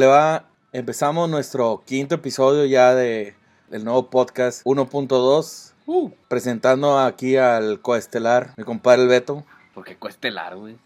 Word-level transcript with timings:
le 0.00 0.06
va? 0.06 0.46
Empezamos 0.72 1.28
nuestro 1.28 1.82
quinto 1.84 2.14
episodio 2.14 2.64
ya 2.64 2.94
de 2.94 3.34
el 3.70 3.84
nuevo 3.84 4.08
podcast 4.08 4.64
1.2. 4.64 5.74
Uh, 5.84 6.10
Presentando 6.26 6.98
aquí 6.98 7.36
al 7.36 7.82
coestelar, 7.82 8.54
mi 8.56 8.64
compadre 8.64 9.02
el 9.02 9.08
Beto. 9.08 9.44
porque 9.74 9.96
coestelar, 9.96 10.56
güey. 10.56 10.78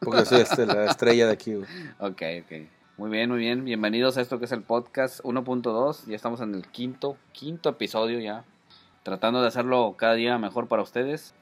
Porque 0.00 0.24
soy 0.24 0.40
este, 0.40 0.66
la 0.66 0.84
estrella 0.90 1.26
de 1.26 1.32
aquí, 1.32 1.54
güey. 1.54 1.68
Ok, 2.00 2.22
ok. 2.42 2.68
Muy 2.96 3.08
bien, 3.08 3.30
muy 3.30 3.38
bien. 3.38 3.64
Bienvenidos 3.64 4.16
a 4.16 4.20
esto 4.20 4.40
que 4.40 4.46
es 4.46 4.52
el 4.52 4.62
podcast 4.62 5.20
1.2. 5.20 6.06
Ya 6.06 6.16
estamos 6.16 6.40
en 6.40 6.52
el 6.56 6.66
quinto, 6.66 7.16
quinto 7.30 7.68
episodio 7.68 8.18
ya. 8.18 8.42
Tratando 9.04 9.42
de 9.42 9.46
hacerlo 9.46 9.94
cada 9.96 10.14
día 10.14 10.38
mejor 10.38 10.66
para 10.66 10.82
ustedes. 10.82 11.34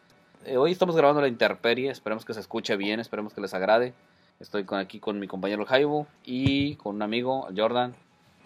Eh, 0.45 0.59
hoy 0.59 0.73
estamos 0.73 0.95
grabando 0.95 1.23
la 1.23 1.29
interperie. 1.29 1.91
Esperemos 1.91 2.27
que 2.27 2.35
se 2.35 2.41
escuche 2.41 2.77
bien, 2.77 3.01
esperemos 3.01 3.33
que 3.33 3.41
les 3.41 3.55
agrade. 3.55 3.95
Estoy 4.41 4.65
con, 4.65 4.79
aquí 4.79 5.01
con 5.01 5.19
mi 5.19 5.27
compañero 5.27 5.65
Jaibo 5.65 6.07
y 6.25 6.77
con 6.77 6.97
un 6.97 7.03
amigo, 7.03 7.49
Jordan. 7.57 7.95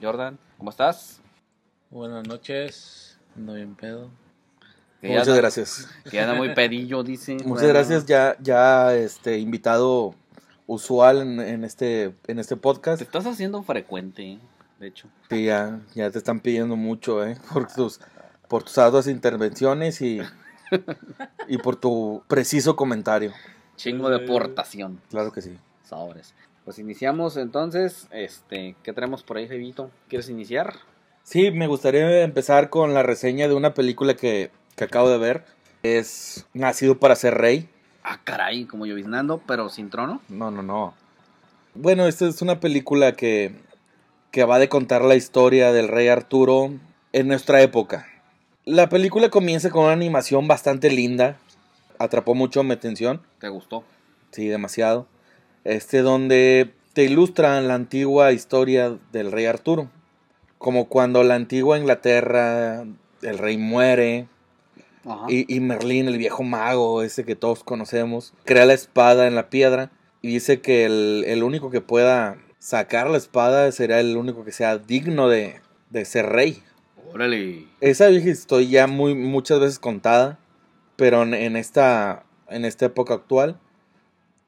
Jordan, 0.01 0.39
¿cómo 0.59 0.71
estás? 0.71 1.21
Buenas 1.91 2.27
noches, 2.29 3.19
ando 3.37 3.55
bien 3.55 3.75
pedo. 3.75 4.11
Que 5.01 5.09
Muchas 5.09 5.29
anda- 5.29 5.41
gracias. 5.41 5.89
Que 6.05 6.17
ya 6.17 6.23
anda 6.25 6.35
muy 6.35 6.55
pedillo, 6.55 7.03
dice. 7.03 7.33
Muchas 7.35 7.49
Bueno, 7.49 7.69
gracias, 7.69 8.07
ya, 8.07 8.37
ya 8.41 8.95
este 8.95 9.39
invitado 9.39 10.15
usual 10.67 11.23
en, 11.23 11.41
en 11.41 11.65
este, 11.65 12.15
en 12.27 12.39
este 12.39 12.55
Te 12.55 12.61
podcast. 12.61 13.03
estás 13.03 13.27
haciendo 13.27 13.63
frecuente, 13.63 14.33
eh, 14.33 14.39
de 14.79 14.89
hecho. 14.89 15.09
Sí, 15.31 15.47
ya, 15.47 15.81
ya 15.95 16.11
te 16.11 16.19
están 16.19 16.41
pidiendo 16.41 16.77
mucho, 16.77 17.25
¿eh? 17.27 17.37
Por 17.53 17.67
tus, 17.73 18.01
por 18.49 18.63
tus 18.63 18.77
arduas 18.79 19.07
intervenciones 19.09 20.01
y, 20.03 20.21
y 21.49 21.59
por 21.59 21.77
tu 21.77 22.23
preciso 22.29 22.77
comentario. 22.77 23.33
Chingo 23.77 24.11
de 24.11 24.25
aportación. 24.25 25.01
Claro 25.11 25.33
que 25.33 25.41
sí. 25.43 25.57
Sobres. 25.89 26.35
Pues 26.65 26.79
iniciamos 26.79 27.37
entonces. 27.37 28.09
Este, 28.11 28.77
¿qué 28.83 28.93
tenemos 28.93 29.23
por 29.23 29.39
ahí, 29.39 29.49
Jaivito? 29.49 29.91
¿Quieres 30.09 30.29
iniciar? 30.29 30.75
Sí, 31.23 31.51
me 31.51 31.67
gustaría 31.67 32.23
empezar 32.23 32.69
con 32.71 32.95
la 32.95 33.03
reseña 33.03 33.49
de 33.49 33.55
una 33.55 33.75
película 33.75 34.15
que, 34.15 34.51
que 34.77 34.85
acabo 34.85 35.09
de 35.09 35.19
ver. 35.19 35.45
Es 35.83 36.47
Nacido 36.53 36.99
para 36.99 37.17
ser 37.17 37.35
rey. 37.35 37.69
Ah, 38.03 38.21
caray, 38.25 38.67
como 38.67 38.87
lloviznando, 38.87 39.43
pero 39.47 39.69
sin 39.69 39.91
trono. 39.91 40.21
No, 40.29 40.51
no, 40.51 40.63
no. 40.63 40.95
Bueno, 41.75 42.07
esta 42.07 42.27
es 42.27 42.43
una 42.43 42.61
película 42.61 43.13
que, 43.13 43.55
que 44.31 44.45
va 44.45 44.59
de 44.59 44.69
contar 44.69 45.03
la 45.03 45.15
historia 45.15 45.73
del 45.73 45.89
rey 45.89 46.09
Arturo 46.09 46.73
en 47.13 47.29
nuestra 47.29 47.63
época. 47.63 48.07
La 48.65 48.89
película 48.89 49.31
comienza 49.31 49.71
con 49.71 49.85
una 49.85 49.93
animación 49.93 50.49
bastante 50.49 50.91
linda. 50.91 51.39
Atrapó 51.99 52.35
mucho 52.35 52.63
mi 52.63 52.73
atención. 52.73 53.23
¿Te 53.39 53.49
gustó? 53.49 53.85
Sí, 54.33 54.49
demasiado. 54.49 55.07
Este, 55.65 56.03
donde 56.03 56.73
te 56.93 57.05
ilustran 57.05 57.69
la 57.69 57.75
antigua 57.75 58.33
historia 58.33 58.99
del 59.13 59.33
rey 59.33 59.47
Arturo. 59.47 59.91
Como 60.59 60.89
cuando 60.89 61.23
la 61.23 61.35
antigua 61.35 61.79
Inglaterra, 61.79 62.85
el 63.23 63.39
rey 63.39 63.59
muere, 63.59 64.27
y, 65.29 65.55
y 65.55 65.61
Merlín, 65.61 66.09
el 66.09 66.19
viejo 66.19 66.43
mago, 66.43 67.03
ese 67.03 67.25
que 67.25 67.37
todos 67.37 67.65
conocemos, 67.65 68.35
crea 68.45 68.67
la 68.67 68.75
espada 68.75 69.27
en 69.27 69.35
la 69.35 69.49
piedra 69.49 69.91
y 70.21 70.29
dice 70.35 70.61
que 70.61 70.85
el, 70.85 71.25
el 71.27 71.43
único 71.43 71.71
que 71.71 71.81
pueda 71.81 72.37
sacar 72.59 73.09
la 73.09 73.17
espada 73.17 73.71
será 73.73 74.01
el 74.01 74.17
único 74.17 74.45
que 74.45 74.53
sea 74.53 74.79
digno 74.79 75.29
de, 75.29 75.61
de 75.91 76.05
ser 76.05 76.27
rey. 76.27 76.63
Órale. 77.15 77.67
Esa 77.81 78.09
vieja 78.09 78.29
historia 78.29 78.69
ya 78.69 78.87
muy, 78.87 79.15
muchas 79.15 79.61
veces 79.61 79.79
contada, 79.79 80.39
pero 80.97 81.23
en, 81.23 81.33
en 81.33 81.57
esta, 81.57 82.25
en 82.49 82.65
esta 82.65 82.87
época 82.87 83.15
actual, 83.15 83.59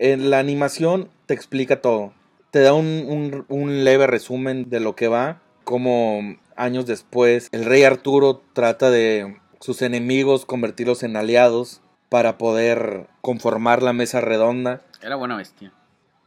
en 0.00 0.30
la 0.30 0.38
animación 0.38 1.08
te 1.26 1.34
explica 1.34 1.80
todo. 1.82 2.12
Te 2.50 2.60
da 2.60 2.72
un, 2.74 3.04
un- 3.06 3.44
un 3.48 3.84
leve 3.84 4.06
resumen 4.08 4.68
de 4.70 4.80
lo 4.80 4.96
que 4.96 5.06
va, 5.08 5.40
como 5.64 6.36
años 6.56 6.86
después 6.86 7.48
el 7.52 7.64
rey 7.64 7.84
Arturo 7.84 8.42
trata 8.54 8.90
de 8.90 9.36
sus 9.60 9.82
enemigos 9.82 10.46
convertirlos 10.46 11.02
en 11.02 11.16
aliados 11.16 11.80
para 12.08 12.38
poder 12.38 13.06
conformar 13.20 13.82
la 13.82 13.92
mesa 13.92 14.20
redonda. 14.20 14.80
Era 15.02 15.14
buena 15.16 15.36
bestia. 15.36 15.72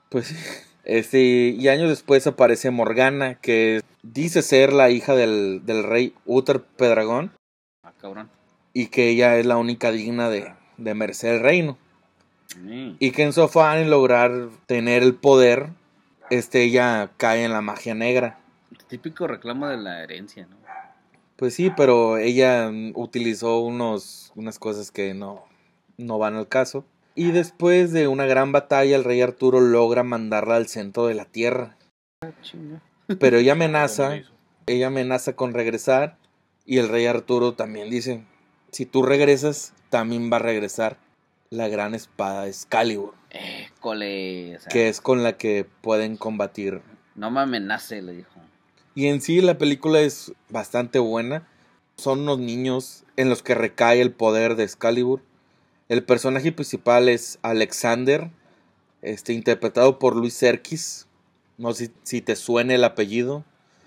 Pues 0.10 0.34
este, 0.86 1.20
y 1.20 1.68
años 1.68 1.90
después 1.90 2.26
aparece 2.28 2.70
Morgana, 2.72 3.36
que 3.36 3.82
dice 4.04 4.44
ser 4.44 4.72
la 4.72 4.92
hija 4.92 5.16
del, 5.16 5.62
del 5.66 5.84
rey 5.84 6.14
Uther 6.26 6.62
Pedragón 6.62 7.32
Ah, 7.84 7.92
cabrón. 8.00 8.30
y 8.72 8.88
que 8.88 9.10
ella 9.10 9.38
es 9.38 9.46
la 9.46 9.58
única 9.58 9.92
digna 9.92 10.30
de, 10.30 10.54
de 10.78 10.94
merecer 10.94 11.34
el 11.36 11.42
reino. 11.42 11.78
Y 13.00 13.12
que 13.12 13.24
en 13.24 13.34
su 13.34 13.42
afán 13.42 13.80
en 13.80 13.90
lograr 13.90 14.50
tener 14.68 15.04
el 15.04 15.16
poder, 15.16 15.70
este, 16.30 16.64
ella 16.64 17.12
cae 17.18 17.44
en 17.44 17.52
la 17.52 17.62
magia 17.62 17.96
negra. 17.96 18.40
Típico 18.88 19.28
reclamo 19.28 19.68
de 19.68 19.78
la 19.78 20.04
herencia, 20.04 20.46
¿no? 20.46 20.58
Pues 21.36 21.56
sí, 21.56 21.72
pero 21.76 22.18
ella 22.18 22.70
mm, 22.72 22.94
utilizó 22.96 23.60
unos, 23.60 24.32
unas 24.36 24.60
cosas 24.60 24.92
que 24.92 25.14
no, 25.14 25.46
no 25.98 26.20
van 26.20 26.36
al 26.36 26.48
caso. 26.48 26.86
Y 27.16 27.32
después 27.32 27.92
de 27.92 28.08
una 28.08 28.26
gran 28.26 28.52
batalla, 28.52 28.96
el 28.96 29.04
rey 29.04 29.22
Arturo 29.22 29.60
logra 29.60 30.04
mandarla 30.04 30.56
al 30.56 30.68
centro 30.68 31.08
de 31.08 31.16
la 31.16 31.26
tierra. 31.26 31.78
Ah. 32.22 32.32
Pero 33.20 33.38
ella 33.38 33.54
amenaza, 33.54 34.22
ella 34.66 34.88
amenaza 34.88 35.36
con 35.36 35.54
regresar. 35.54 36.18
Y 36.66 36.78
el 36.78 36.88
rey 36.88 37.08
Arturo 37.08 37.56
también 37.56 37.90
dice, 37.90 38.24
si 38.72 38.86
tú 38.86 39.04
regresas, 39.04 39.74
también 39.90 40.32
va 40.32 40.38
a 40.38 40.40
regresar 40.40 40.98
la 41.54 41.68
gran 41.68 41.94
espada 41.94 42.48
Excalibur. 42.48 43.14
École. 43.30 44.58
O 44.58 44.60
sea, 44.60 44.70
que 44.70 44.90
es 44.90 45.02
con 45.02 45.24
la 45.24 45.38
que 45.38 45.66
pueden 45.82 46.18
combatir. 46.18 46.82
No 47.16 47.32
me 47.32 47.42
amenace, 47.42 48.02
le 48.02 48.14
dijo. 48.14 48.30
Y 48.96 49.08
en 49.08 49.22
sí 49.22 49.42
la 49.42 49.58
película 49.58 50.02
es 50.02 50.34
bastante 50.50 51.00
buena. 51.00 51.48
Son 51.98 52.22
unos 52.22 52.40
niños 52.40 53.04
en 53.18 53.30
los 53.30 53.44
que 53.44 53.56
recae 53.56 54.02
el 54.02 54.12
poder 54.12 54.56
de 54.56 54.64
Excalibur. 54.64 55.22
El 55.90 56.04
personaje 56.04 56.52
principal 56.52 57.08
es 57.08 57.38
Alexander, 57.44 58.32
este, 59.02 59.34
interpretado 59.34 60.00
por 60.00 60.16
Luis 60.16 60.34
Serkis. 60.34 61.08
No 61.58 61.74
sé 61.74 61.92
si, 62.04 62.22
te 62.22 62.36
suene 62.36 62.76
el 62.76 62.84
apellido. 62.84 63.44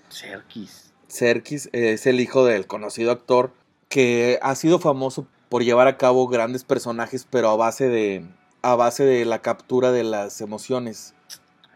Serkis. 0.09 0.93
Serkis 1.07 1.69
es 1.73 2.05
el 2.05 2.21
hijo 2.21 2.45
del 2.45 2.65
conocido 2.65 3.11
actor 3.11 3.53
que 3.89 4.39
ha 4.41 4.55
sido 4.55 4.79
famoso 4.79 5.27
por 5.49 5.63
llevar 5.63 5.87
a 5.87 5.97
cabo 5.97 6.27
grandes 6.27 6.63
personajes, 6.63 7.25
pero 7.29 7.49
a 7.49 7.55
base 7.55 7.87
de, 7.89 8.25
a 8.61 8.75
base 8.75 9.03
de 9.03 9.25
la 9.25 9.41
captura 9.41 9.91
de 9.91 10.03
las 10.03 10.41
emociones. 10.41 11.13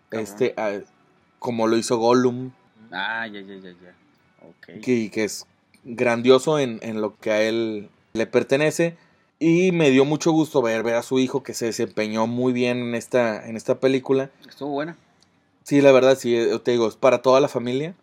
Cabrón. 0.10 0.24
Este, 0.24 0.56
como 1.40 1.68
lo 1.68 1.78
hizo 1.78 1.98
Gollum, 1.98 2.52
Ah, 2.92 3.26
ya, 3.28 3.40
ya, 3.40 3.56
ya, 3.56 3.70
ya. 3.70 3.96
Ok. 4.46 4.82
que, 4.84 5.10
que 5.10 5.24
es 5.24 5.46
grandioso 5.86 6.60
en, 6.60 6.80
en 6.82 7.00
lo 7.02 7.16
que 7.18 7.32
a 7.32 7.42
él 7.42 7.90
le 8.14 8.28
pertenece. 8.28 8.98
Y 9.40 9.72
me 9.72 9.90
dio 9.90 10.06
mucho 10.06 10.32
gusto 10.32 10.62
ver, 10.62 10.84
ver 10.84 10.96
a 10.96 11.02
su 11.02 11.18
hijo 11.18 11.42
que 11.42 11.54
se 11.54 11.66
desempeñó 11.66 12.28
muy 12.28 12.54
bien 12.54 12.80
en 12.80 12.96
esta, 12.96 13.48
en 13.48 13.56
esta 13.58 13.80
película. 13.80 14.30
Estuvo 14.48 14.70
buena. 14.72 14.98
Sí, 15.64 15.82
la 15.82 15.92
verdad, 15.92 16.16
sí, 16.18 16.36
eh, 16.36 16.60
te 16.60 16.72
digo, 16.72 16.88
es 16.88 16.96
para 16.96 17.22
toda 17.22 17.40
la 17.40 17.48
familia. 17.48 17.96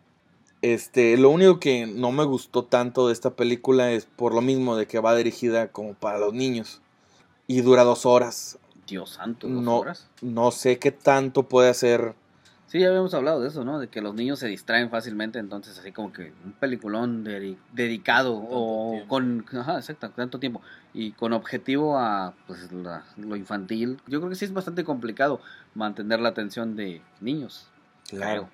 Este, 0.62 1.16
lo 1.16 1.30
único 1.30 1.60
que 1.60 1.86
no 1.86 2.10
me 2.10 2.24
gustó 2.24 2.64
tanto 2.64 3.06
de 3.06 3.12
esta 3.12 3.30
película 3.30 3.92
es 3.92 4.06
por 4.06 4.34
lo 4.34 4.41
mismo 4.41 4.76
de 4.76 4.86
que 4.86 4.98
va 4.98 5.14
dirigida 5.14 5.69
como 5.69 5.94
para 5.94 6.19
los 6.19 6.34
niños. 6.34 6.80
Y 7.46 7.60
dura 7.60 7.84
dos 7.84 8.04
horas. 8.06 8.58
Dios 8.86 9.10
santo, 9.10 9.46
dos 9.48 9.62
No, 9.62 9.78
horas. 9.78 10.08
no 10.20 10.50
sé 10.50 10.78
qué 10.78 10.91
tanto 10.91 11.44
puede 11.44 11.69
hacer. 11.70 12.14
Sí, 12.66 12.80
ya 12.80 12.88
habíamos 12.88 13.14
hablado 13.14 13.41
de 13.41 13.48
eso, 13.48 13.64
¿no? 13.64 13.78
De 13.78 13.88
que 13.88 14.02
los 14.02 14.14
niños 14.14 14.41
se 14.41 14.46
distraen 14.46 14.91
fácilmente, 14.91 15.38
entonces 15.38 15.78
así 15.78 15.91
como 15.92 16.12
que 16.12 16.32
un 16.44 16.52
peliculón 16.52 17.25
dedi- 17.25 17.56
dedicado 17.72 18.34
o 18.36 18.90
tiempo. 18.90 19.08
con, 19.08 19.46
ajá, 19.58 19.76
exacto, 19.78 20.10
tanto 20.10 20.38
tiempo 20.38 20.60
y 20.92 21.12
con 21.12 21.32
objetivo 21.32 21.96
a 21.99 22.34
pues 22.46 22.70
la- 22.72 23.04
lo 23.16 23.37
infantil. 23.37 23.99
Yo 24.06 24.19
creo 24.20 24.28
que 24.28 24.37
sí 24.37 24.44
es 24.44 24.52
bastante 24.52 24.84
complicado 24.84 25.40
mantener 25.75 26.20
la 26.20 26.28
atención 26.31 26.76
de 26.76 27.00
niños. 27.20 27.69
creo. 28.11 28.50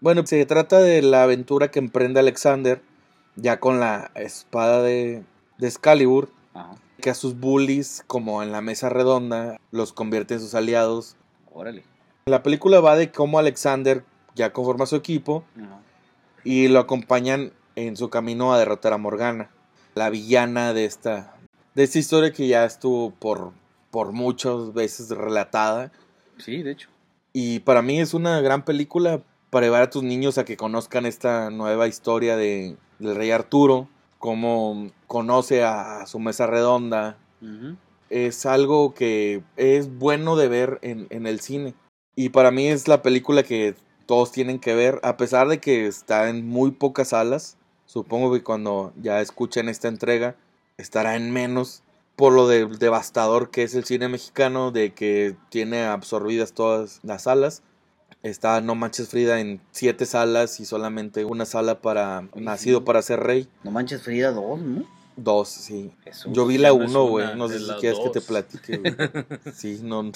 Bueno, 0.00 0.26
se 0.26 0.44
trata 0.46 0.78
de 0.78 1.02
la 1.02 1.24
aventura 1.24 1.70
que 1.70 1.78
emprende 1.78 2.20
Alexander, 2.20 2.80
ya 3.36 3.60
con 3.60 3.80
la 3.80 4.10
espada 4.14 4.82
de, 4.82 5.24
de 5.58 5.66
Excalibur, 5.66 6.30
Ajá. 6.54 6.74
que 7.02 7.10
a 7.10 7.14
sus 7.14 7.38
bullies, 7.38 8.02
como 8.06 8.42
en 8.42 8.50
la 8.50 8.62
mesa 8.62 8.88
redonda, 8.88 9.58
los 9.70 9.92
convierte 9.92 10.34
en 10.34 10.40
sus 10.40 10.54
aliados. 10.54 11.16
Órale. 11.52 11.84
La 12.26 12.42
película 12.42 12.80
va 12.80 12.96
de 12.96 13.10
cómo 13.12 13.38
Alexander 13.38 14.02
ya 14.34 14.52
conforma 14.54 14.86
su 14.86 14.96
equipo 14.96 15.44
Ajá. 15.56 15.80
y 16.44 16.68
lo 16.68 16.78
acompañan 16.80 17.52
en 17.76 17.96
su 17.96 18.08
camino 18.08 18.54
a 18.54 18.58
derrotar 18.58 18.94
a 18.94 18.98
Morgana, 18.98 19.50
la 19.94 20.08
villana 20.08 20.72
de 20.72 20.86
esta, 20.86 21.34
de 21.74 21.82
esta 21.82 21.98
historia 21.98 22.32
que 22.32 22.48
ya 22.48 22.64
estuvo 22.64 23.10
por, 23.10 23.52
por 23.90 24.12
muchas 24.12 24.72
veces 24.72 25.10
relatada. 25.10 25.92
Sí, 26.38 26.62
de 26.62 26.70
hecho. 26.72 26.88
Y 27.34 27.60
para 27.60 27.82
mí 27.82 28.00
es 28.00 28.14
una 28.14 28.40
gran 28.40 28.64
película 28.64 29.20
para 29.50 29.66
llevar 29.66 29.82
a 29.82 29.90
tus 29.90 30.02
niños 30.02 30.38
a 30.38 30.44
que 30.44 30.56
conozcan 30.56 31.06
esta 31.06 31.50
nueva 31.50 31.86
historia 31.88 32.36
de, 32.36 32.76
del 32.98 33.16
rey 33.16 33.30
Arturo, 33.30 33.88
cómo 34.18 34.90
conoce 35.06 35.64
a 35.64 36.06
su 36.06 36.18
mesa 36.18 36.46
redonda. 36.46 37.18
Es 38.10 38.46
algo 38.46 38.94
que 38.94 39.42
es 39.56 39.96
bueno 39.98 40.36
de 40.36 40.48
ver 40.48 40.78
en, 40.82 41.06
en 41.10 41.26
el 41.26 41.40
cine. 41.40 41.74
Y 42.16 42.30
para 42.30 42.50
mí 42.50 42.66
es 42.68 42.88
la 42.88 43.02
película 43.02 43.42
que 43.42 43.74
todos 44.06 44.32
tienen 44.32 44.58
que 44.58 44.74
ver, 44.74 45.00
a 45.04 45.16
pesar 45.16 45.48
de 45.48 45.58
que 45.60 45.86
está 45.86 46.28
en 46.28 46.46
muy 46.46 46.72
pocas 46.72 47.08
salas. 47.08 47.56
Supongo 47.86 48.32
que 48.32 48.42
cuando 48.42 48.92
ya 49.00 49.20
escuchen 49.20 49.68
esta 49.68 49.88
entrega 49.88 50.34
estará 50.76 51.16
en 51.16 51.32
menos 51.32 51.82
por 52.16 52.32
lo 52.32 52.46
de- 52.48 52.66
devastador 52.66 53.50
que 53.50 53.62
es 53.62 53.74
el 53.74 53.84
cine 53.84 54.08
mexicano, 54.08 54.70
de 54.72 54.92
que 54.92 55.36
tiene 55.48 55.84
absorbidas 55.84 56.52
todas 56.52 57.00
las 57.02 57.22
salas. 57.22 57.62
Está 58.22 58.60
No 58.60 58.74
Manches 58.74 59.08
Frida 59.08 59.40
en 59.40 59.60
siete 59.70 60.04
salas 60.04 60.60
y 60.60 60.64
solamente 60.66 61.24
una 61.24 61.46
sala 61.46 61.80
para 61.80 62.24
Oye, 62.32 62.44
Nacido 62.44 62.80
sí. 62.80 62.84
para 62.84 63.00
ser 63.02 63.20
rey. 63.20 63.48
No 63.64 63.70
manches 63.70 64.02
Frida 64.02 64.30
2, 64.32 64.60
¿no? 64.60 64.84
Dos, 65.16 65.48
sí. 65.48 65.90
Jesús. 66.04 66.32
Yo 66.34 66.46
vi 66.46 66.56
ya 66.56 66.62
la 66.64 66.72
uno, 66.74 67.04
güey. 67.06 67.34
No 67.36 67.48
sé 67.48 67.58
si 67.58 67.70
quieres 67.80 67.98
que 67.98 68.10
te 68.10 68.18
dos. 68.20 68.24
platique, 68.28 68.76
güey. 68.78 68.94
Sí, 69.54 69.80
no, 69.82 70.02
no, 70.02 70.12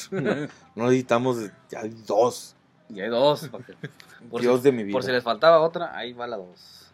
no 0.75 0.85
necesitamos 0.85 1.39
ya 1.71 1.81
hay 1.81 1.95
dos. 2.07 2.55
Y 2.91 3.01
hay 3.01 3.09
dos. 3.09 3.49
porque- 3.51 3.75
por 4.31 4.41
Dios 4.43 4.59
si- 4.61 4.65
de 4.65 4.73
mi 4.73 4.85
vida. 4.85 4.93
Por 4.93 5.03
si 5.03 5.11
les 5.11 5.23
faltaba 5.25 5.61
otra, 5.61 5.97
ahí 5.97 6.13
va 6.13 6.27
la 6.27 6.37
dos. 6.37 6.91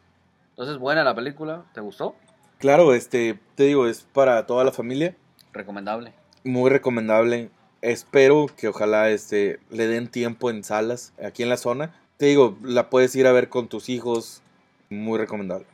Entonces, 0.50 0.78
buena 0.78 1.02
la 1.04 1.14
película. 1.14 1.64
¿Te 1.74 1.80
gustó? 1.80 2.14
Claro, 2.58 2.92
este, 2.94 3.38
te 3.54 3.64
digo, 3.64 3.86
es 3.88 4.02
para 4.12 4.46
toda 4.46 4.62
la 4.64 4.72
familia. 4.72 5.16
Recomendable. 5.52 6.12
Muy 6.44 6.70
recomendable. 6.70 7.50
Espero 7.82 8.46
que 8.56 8.68
ojalá 8.68 9.10
este, 9.10 9.58
le 9.70 9.86
den 9.86 10.08
tiempo 10.08 10.50
en 10.50 10.62
salas 10.64 11.12
aquí 11.24 11.42
en 11.42 11.48
la 11.48 11.56
zona. 11.56 11.94
Te 12.18 12.26
digo, 12.26 12.58
la 12.62 12.90
puedes 12.90 13.14
ir 13.16 13.26
a 13.26 13.32
ver 13.32 13.48
con 13.48 13.68
tus 13.68 13.88
hijos. 13.88 14.42
Muy 14.90 15.18
recomendable. 15.18 15.66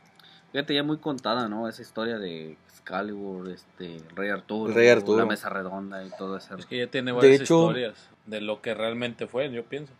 Fíjate, 0.51 0.73
ya 0.75 0.83
muy 0.83 0.97
contada, 0.97 1.49
¿no? 1.49 1.67
Esa 1.67 1.81
historia 1.81 2.17
de 2.19 2.55
Excalibur, 2.69 3.49
este, 3.49 4.01
Rey 4.15 4.29
Arturo, 4.29 4.73
Rey 4.73 4.87
Arturo. 4.87 5.17
la 5.19 5.25
mesa 5.25 5.49
redonda 5.49 6.03
y 6.05 6.09
todo 6.17 6.37
eso. 6.37 6.55
Es 6.55 6.65
que 6.65 6.77
ya 6.77 6.87
tiene 6.87 7.11
De 7.11 7.17
varias 7.17 7.41
hecho- 7.41 7.61
historias 7.63 7.95
de 8.25 8.41
lo 8.41 8.61
que 8.61 8.73
realmente 8.73 9.27
fue, 9.27 9.51
yo 9.51 9.65
pienso. 9.65 9.91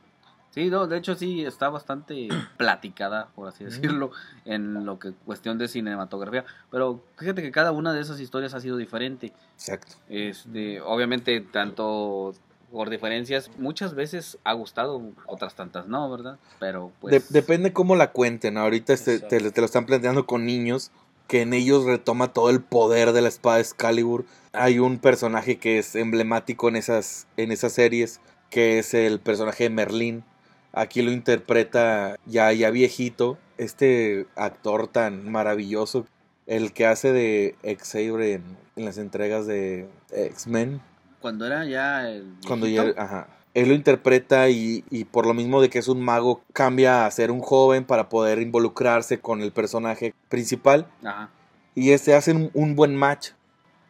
Sí, 0.57 0.71
no, 0.71 0.88
de 0.88 0.98
hecho 0.98 1.13
sí 1.13 1.45
está 1.45 1.69
bastante 1.69 2.30
platicada, 2.57 3.27
por 3.36 3.48
así 3.48 3.63
decirlo, 3.63 4.09
en 4.44 4.86
lo 4.86 4.98
que 4.98 5.12
cuestión 5.12 5.59
de 5.59 5.68
cinematografía. 5.68 6.45
Pero 6.71 7.04
fíjate 7.15 7.44
que 7.44 7.51
cada 7.51 7.71
una 7.71 7.94
de 7.94 8.01
esas 8.01 8.19
historias 8.19 8.56
ha 8.56 8.59
sido 8.59 8.75
diferente. 8.75 9.33
Exacto. 9.54 9.98
Este, 10.09 10.81
obviamente, 10.81 11.42
tanto 11.42 12.33
por 12.71 12.89
diferencias, 12.89 13.51
muchas 13.59 13.94
veces 13.94 14.39
ha 14.44 14.54
gustado, 14.54 15.00
otras 15.27 15.54
tantas 15.54 15.88
no, 15.88 16.09
¿verdad? 16.09 16.39
Pero 16.59 16.92
pues. 17.01 17.12
De- 17.30 17.39
depende 17.39 17.71
cómo 17.71 17.95
la 17.95 18.12
cuenten. 18.12 18.57
Ahorita 18.57 18.95
te, 18.98 19.19
te 19.19 19.62
lo 19.62 19.65
están 19.65 19.86
planteando 19.86 20.25
con 20.25 20.48
niños. 20.48 20.89
Que 21.27 21.42
en 21.42 21.54
ellos 21.54 21.83
retoma 21.83 22.33
todo 22.33 22.50
el 22.50 22.62
poder 22.62 23.12
de 23.12 23.21
la 23.21 23.27
espada 23.27 23.59
Excalibur. 23.59 24.25
Hay 24.54 24.80
un 24.80 24.98
personaje 24.98 25.59
que 25.59 25.77
es 25.77 25.94
emblemático 25.95 26.68
en 26.68 26.77
esas, 26.77 27.27
en 27.38 27.51
esas 27.51 27.74
series. 27.74 28.21
Que 28.50 28.80
es 28.80 28.95
el 28.95 29.19
personaje 29.19 29.65
de 29.65 29.69
Merlín. 29.69 30.24
Aquí 30.74 31.02
lo 31.02 31.12
interpreta 31.12 32.18
ya, 32.25 32.52
ya 32.54 32.69
viejito. 32.69 33.38
Este 33.58 34.28
actor 34.36 34.88
tan 34.88 35.30
maravilloso. 35.30 36.06
El 36.46 36.72
que 36.72 36.86
hace 36.86 37.12
de 37.12 37.56
Xavier 37.80 38.22
en, 38.22 38.58
en 38.75 38.86
las 38.86 38.98
entregas 38.98 39.48
de 39.48 39.90
X-Men. 40.12 40.81
Cuando 41.19 41.46
era 41.46 41.66
ya 41.66 42.10
el. 42.10 42.36
Cuando 42.48 42.68
ya, 42.68 42.94
ajá. 42.98 43.28
Él 43.54 43.69
lo 43.69 43.74
interpreta 43.74 44.50
y, 44.50 44.86
y 44.92 45.06
por 45.06 45.25
lo 45.25 45.34
mismo 45.34 45.62
de 45.62 45.69
que 45.69 45.80
es 45.80 45.88
un 45.88 46.00
mago, 46.00 46.44
cambia 46.54 47.06
a 47.06 47.12
ser 47.12 47.31
un 47.31 47.42
joven 47.42 47.86
para 47.86 48.08
poder 48.08 48.40
involucrarse 48.40 49.19
con 49.19 49.42
el 49.42 49.52
personaje 49.52 50.14
principal. 50.30 50.88
Ajá. 51.04 51.31
Y 51.74 51.92
este 51.92 52.14
hacen 52.14 52.52
un 52.54 52.75
buen 52.75 52.96
match. 52.96 53.30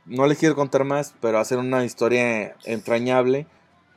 No 0.05 0.25
les 0.25 0.37
quiero 0.37 0.55
contar 0.55 0.85
más, 0.85 1.13
pero 1.19 1.37
hacen 1.37 1.59
una 1.59 1.83
historia 1.83 2.55
entrañable. 2.63 3.45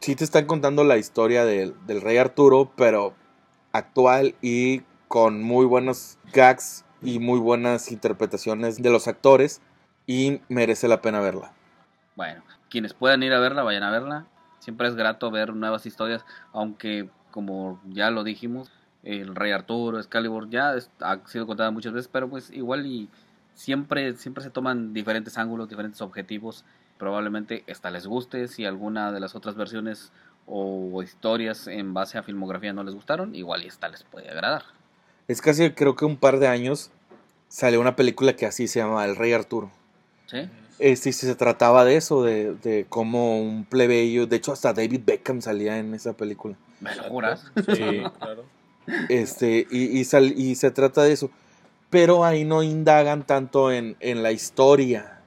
Sí 0.01 0.17
te 0.17 0.25
están 0.25 0.47
contando 0.47 0.83
la 0.83 0.97
historia 0.97 1.45
del, 1.45 1.75
del 1.87 2.01
rey 2.01 2.17
Arturo, 2.17 2.73
pero 2.75 3.15
actual 3.73 4.35
y 4.41 4.81
con 5.09 5.43
muy 5.43 5.67
buenos 5.67 6.19
gags 6.33 6.87
y 7.03 7.19
muy 7.19 7.39
buenas 7.39 7.93
interpretaciones 7.93 8.83
de 8.83 8.91
los 8.91 9.09
actores. 9.09 9.61
Y 10.07 10.41
merece 10.49 10.89
la 10.89 11.03
pena 11.03 11.21
verla. 11.21 11.53
Bueno, 12.17 12.43
quienes 12.71 12.95
puedan 12.95 13.23
ir 13.23 13.33
a 13.35 13.41
verla, 13.41 13.63
vayan 13.63 13.83
a 13.83 13.91
verla. 13.91 14.27
Siempre 14.59 14.89
es 14.89 14.95
grato 14.95 15.31
ver 15.31 15.55
nuevas 15.55 15.85
historias, 15.85 16.25
aunque 16.53 17.11
como 17.31 17.81
ya 17.87 18.11
lo 18.11 18.25
dijimos, 18.25 18.71
el 19.03 19.35
Rey 19.35 19.53
Arturo, 19.53 19.99
Excalibur 19.99 20.49
ya 20.51 20.77
ha 21.01 21.19
sido 21.27 21.47
contada 21.47 21.71
muchas 21.71 21.93
veces, 21.93 22.09
pero 22.13 22.29
pues 22.29 22.51
igual 22.51 22.87
y 22.87 23.09
siempre 23.55 24.15
siempre 24.17 24.43
se 24.43 24.51
toman 24.51 24.93
diferentes 24.93 25.39
ángulos, 25.39 25.69
diferentes 25.69 26.01
objetivos. 26.01 26.65
Probablemente 27.01 27.65
esta 27.67 27.91
les 27.91 28.07
guste, 28.07 28.47
si 28.47 28.67
alguna 28.67 29.11
de 29.11 29.19
las 29.21 29.35
otras 29.35 29.57
versiones 29.57 30.13
o 30.47 31.03
historias 31.03 31.67
en 31.67 31.95
base 31.95 32.19
a 32.19 32.23
filmografía 32.23 32.75
no 32.75 32.85
les 32.85 32.95
gustaron, 32.95 33.35
igual 33.35 33.65
y 33.65 33.69
esta 33.69 33.89
les 33.89 34.05
puede 34.05 34.29
agradar. 34.31 34.65
Es 35.27 35.41
casi, 35.41 35.71
creo 35.71 35.97
que 35.97 36.05
un 36.05 36.19
par 36.19 36.39
de 36.39 36.47
años 36.47 36.91
salió 37.49 37.81
una 37.81 37.97
película 37.97 38.37
que 38.37 38.45
así 38.45 38.69
se 38.69 38.81
llama 38.81 39.05
El 39.07 39.17
Rey 39.17 39.33
Arturo. 39.33 39.71
¿Sí? 40.27 40.49
Este, 40.79 41.09
y 41.09 41.13
se 41.13 41.35
trataba 41.35 41.85
de 41.85 41.97
eso, 41.97 42.23
de, 42.23 42.55
de 42.55 42.85
cómo 42.89 43.41
un 43.41 43.65
plebeyo, 43.65 44.27
de 44.27 44.37
hecho 44.37 44.53
hasta 44.53 44.73
David 44.75 45.01
Beckham 45.07 45.41
salía 45.41 45.79
en 45.79 45.95
esa 45.95 46.13
película. 46.13 46.55
¿Me 46.81 46.95
lo 46.97 47.05
juras? 47.05 47.51
Sí, 47.75 48.03
claro. 48.19 48.45
Este, 49.09 49.67
y, 49.71 49.99
y, 49.99 50.05
sal- 50.05 50.35
y 50.37 50.55
se 50.55 50.71
trata 50.71 51.03
de 51.03 51.13
eso. 51.13 51.31
Pero 51.89 52.25
ahí 52.25 52.45
no 52.45 52.63
indagan 52.63 53.25
tanto 53.27 53.73
en, 53.73 53.97
en 54.01 54.23
la 54.23 54.33
historia, 54.33 55.20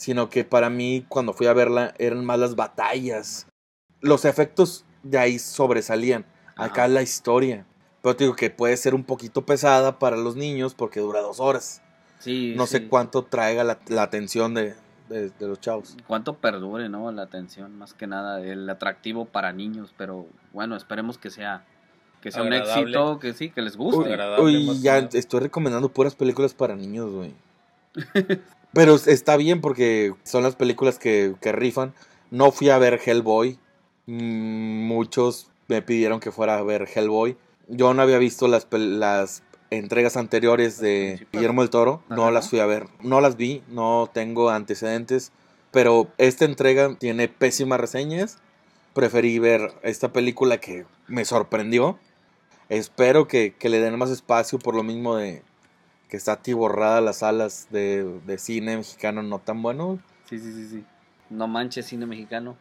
sino 0.00 0.30
que 0.30 0.44
para 0.44 0.70
mí 0.70 1.04
cuando 1.10 1.34
fui 1.34 1.46
a 1.46 1.52
verla 1.52 1.92
eran 1.98 2.24
más 2.24 2.38
las 2.38 2.56
batallas. 2.56 3.46
Los 4.00 4.24
efectos 4.24 4.86
de 5.02 5.18
ahí 5.18 5.38
sobresalían. 5.38 6.24
Acá 6.56 6.84
Ajá. 6.84 6.88
la 6.88 7.02
historia. 7.02 7.66
Pero 8.00 8.16
te 8.16 8.24
digo 8.24 8.34
que 8.34 8.48
puede 8.48 8.78
ser 8.78 8.94
un 8.94 9.04
poquito 9.04 9.44
pesada 9.44 9.98
para 9.98 10.16
los 10.16 10.36
niños 10.36 10.72
porque 10.74 11.00
dura 11.00 11.20
dos 11.20 11.38
horas. 11.38 11.82
Sí, 12.18 12.54
No 12.56 12.66
sí. 12.66 12.72
sé 12.78 12.88
cuánto 12.88 13.24
traiga 13.24 13.62
la, 13.62 13.78
la 13.88 14.02
atención 14.02 14.54
de, 14.54 14.74
de- 15.10 15.28
de 15.38 15.46
los 15.48 15.60
chavos. 15.60 15.98
cuánto 16.06 16.38
perdure, 16.38 16.88
¿no? 16.88 17.12
La 17.12 17.20
atención, 17.24 17.76
más 17.76 17.92
que 17.92 18.06
nada, 18.06 18.40
el 18.40 18.70
atractivo 18.70 19.26
para 19.26 19.52
niños, 19.52 19.92
pero 19.98 20.26
bueno, 20.54 20.76
esperemos 20.76 21.18
que 21.18 21.28
sea 21.28 21.66
que 22.22 22.32
sea 22.32 22.42
un 22.42 22.54
éxito, 22.54 23.18
que 23.18 23.34
sí, 23.34 23.50
que 23.50 23.60
les 23.60 23.76
guste. 23.76 24.16
uy, 24.40 24.80
ya 24.80 24.96
estoy 25.12 25.40
recomendando 25.40 25.90
puras 25.90 26.14
películas 26.14 26.54
para 26.54 26.74
niños, 26.74 27.10
güey. 27.10 27.34
Pero 28.72 28.94
está 28.94 29.36
bien 29.36 29.60
porque 29.60 30.14
son 30.22 30.42
las 30.42 30.54
películas 30.54 30.98
que, 30.98 31.34
que 31.40 31.52
rifan. 31.52 31.92
No 32.30 32.52
fui 32.52 32.70
a 32.70 32.78
ver 32.78 33.00
Hellboy. 33.04 33.58
Mm, 34.06 34.86
Muchos 34.86 35.50
me 35.68 35.82
pidieron 35.82 36.20
que 36.20 36.32
fuera 36.32 36.58
a 36.58 36.62
ver 36.62 36.88
Hellboy. 36.92 37.36
Yo 37.68 37.94
no 37.94 38.02
había 38.02 38.18
visto 38.18 38.48
las, 38.48 38.66
las 38.70 39.42
entregas 39.70 40.16
anteriores 40.16 40.78
de. 40.80 41.26
Guillermo 41.32 41.62
del 41.62 41.70
Toro. 41.70 42.02
No 42.08 42.30
las 42.30 42.48
fui 42.48 42.60
a 42.60 42.66
ver. 42.66 42.86
No 43.02 43.20
las 43.20 43.36
vi. 43.36 43.62
No 43.68 44.10
tengo 44.12 44.50
antecedentes. 44.50 45.32
Pero 45.72 46.08
esta 46.18 46.44
entrega 46.44 46.94
tiene 46.98 47.28
pésimas 47.28 47.80
reseñas. 47.80 48.38
Preferí 48.94 49.38
ver 49.38 49.72
esta 49.82 50.12
película 50.12 50.58
que 50.58 50.84
me 51.06 51.24
sorprendió. 51.24 51.98
Espero 52.68 53.26
que, 53.26 53.54
que 53.56 53.68
le 53.68 53.80
den 53.80 53.98
más 53.98 54.10
espacio 54.10 54.58
por 54.58 54.74
lo 54.74 54.82
mismo 54.82 55.16
de 55.16 55.42
que 56.10 56.16
está 56.16 56.32
atiborrada 56.32 57.00
las 57.00 57.18
salas 57.18 57.68
de, 57.70 58.04
de 58.26 58.38
cine 58.38 58.76
mexicano 58.76 59.22
no 59.22 59.38
tan 59.38 59.62
bueno. 59.62 59.98
Sí, 60.24 60.38
sí, 60.38 60.52
sí, 60.52 60.68
sí. 60.68 60.84
No 61.30 61.46
manches 61.48 61.86
cine 61.86 62.04
mexicano. 62.06 62.56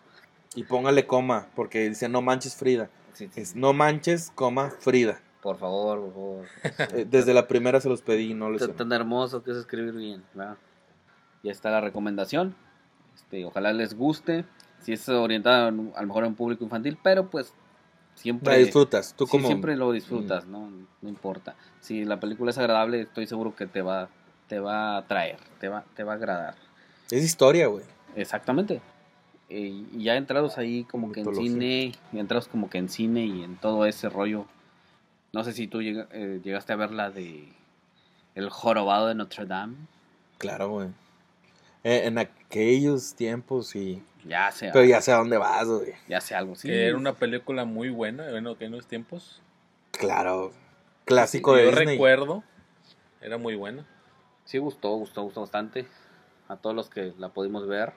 Y 0.56 0.64
póngale 0.64 1.06
coma, 1.08 1.48
porque 1.56 1.90
dice 1.90 2.08
no 2.10 2.22
manches 2.22 2.56
Frida. 2.56 2.90
Sí, 3.14 3.28
sí, 3.34 3.42
Es 3.42 3.56
no 3.56 3.74
manches, 3.74 4.32
coma, 4.36 4.72
Frida. 4.80 5.20
Por 5.42 5.58
favor, 5.58 6.00
por 6.00 6.14
favor. 6.14 6.46
Eh, 6.98 7.06
Desde 7.10 7.34
la 7.34 7.48
primera 7.48 7.82
se 7.82 7.90
los 7.90 8.02
pedí 8.02 8.34
no 8.34 8.54
hicieron. 8.54 8.76
tan 8.76 8.92
hermoso 8.92 9.44
que 9.44 9.52
es 9.52 9.58
escribir 9.58 9.94
bien, 9.94 10.24
¿verdad? 10.34 10.58
Ya 11.44 11.52
está 11.52 11.70
la 11.72 11.82
recomendación. 11.82 12.56
Este, 13.16 13.46
ojalá 13.46 13.74
les 13.74 13.96
guste. 13.96 14.46
Si 14.82 14.94
es 14.94 15.08
orientada 15.10 15.68
a 15.68 15.72
lo 15.72 16.08
mejor 16.08 16.24
a 16.24 16.28
un 16.28 16.36
público 16.36 16.64
infantil, 16.64 16.98
pero 17.04 17.30
pues 17.30 17.54
siempre 18.20 18.52
La 18.54 18.60
disfrutas, 18.60 19.14
tú 19.18 19.26
Sí, 19.26 19.32
como... 19.32 19.48
siempre 19.48 19.76
lo 19.76 19.92
disfrutas, 19.92 20.46
¿no? 20.46 20.70
No 21.02 21.10
importa. 21.10 21.56
Si 21.80 22.04
la 22.04 22.20
película 22.20 22.52
es 22.52 22.58
agradable, 22.58 23.02
estoy 23.02 23.26
seguro 23.28 23.56
que 23.56 23.66
te 23.66 23.82
va, 23.82 24.10
te 24.48 24.60
va 24.60 24.96
a 24.96 24.98
atraer, 24.98 25.38
te 25.60 25.70
va, 25.70 25.86
te 25.96 26.04
va 26.04 26.14
a 26.14 26.16
agradar. 26.16 26.56
Es 27.10 27.24
historia, 27.24 27.68
güey. 27.68 27.86
Exactamente. 28.16 28.82
Eh, 29.50 29.86
Y 29.94 30.04
ya 30.04 30.16
entrados 30.16 30.58
ahí 30.58 30.84
como 30.84 31.12
que 31.12 31.22
en 31.22 31.34
cine, 31.34 31.92
y 32.12 32.20
entrados 32.20 32.48
como 32.48 32.70
que 32.70 32.78
en 32.78 32.90
cine 32.90 33.26
y 33.26 33.44
en 33.44 33.56
todo 33.56 33.86
ese 33.86 34.10
rollo. 34.10 34.46
No 35.32 35.44
sé 35.44 35.54
si 35.54 35.68
tú 35.68 35.80
eh, 35.82 36.42
llegaste 36.44 36.74
a 36.74 36.76
ver 36.76 36.92
la 36.92 37.12
de 37.12 37.48
El 38.36 38.50
Jorobado 38.50 39.08
de 39.08 39.16
Notre 39.16 39.46
Dame. 39.46 39.76
Claro, 40.38 40.70
güey. 40.70 40.88
Eh, 41.84 42.02
en 42.06 42.18
aquellos 42.18 43.16
tiempos 43.16 43.76
y... 43.76 44.04
Ya 44.26 44.52
sea, 44.52 44.74
Pero 44.74 44.84
ya 44.86 45.02
sé 45.02 45.14
a 45.14 45.18
dónde 45.18 45.38
vas, 45.38 45.66
güey. 45.68 45.94
ya 46.10 46.20
sea 46.20 46.40
algo. 46.40 46.54
Que 46.62 46.88
era 46.88 46.98
una 46.98 47.14
película 47.14 47.64
muy 47.66 47.90
buena, 47.90 48.28
en 48.30 48.44
los 48.72 48.86
tiempos. 48.86 49.42
Claro. 49.92 50.52
Clásico 51.06 51.52
Yo 51.52 51.58
de 51.64 51.66
Disney. 51.68 51.86
recuerdo, 51.88 52.44
era 53.22 53.38
muy 53.38 53.56
buena. 53.56 53.86
Sí 54.44 54.58
gustó, 54.58 54.90
gustó, 54.96 55.24
gustó 55.24 55.42
bastante. 55.42 55.88
A 56.50 56.58
todos 56.58 56.76
los 56.76 56.90
que 56.90 57.14
la 57.18 57.30
pudimos 57.30 57.66
ver, 57.68 57.94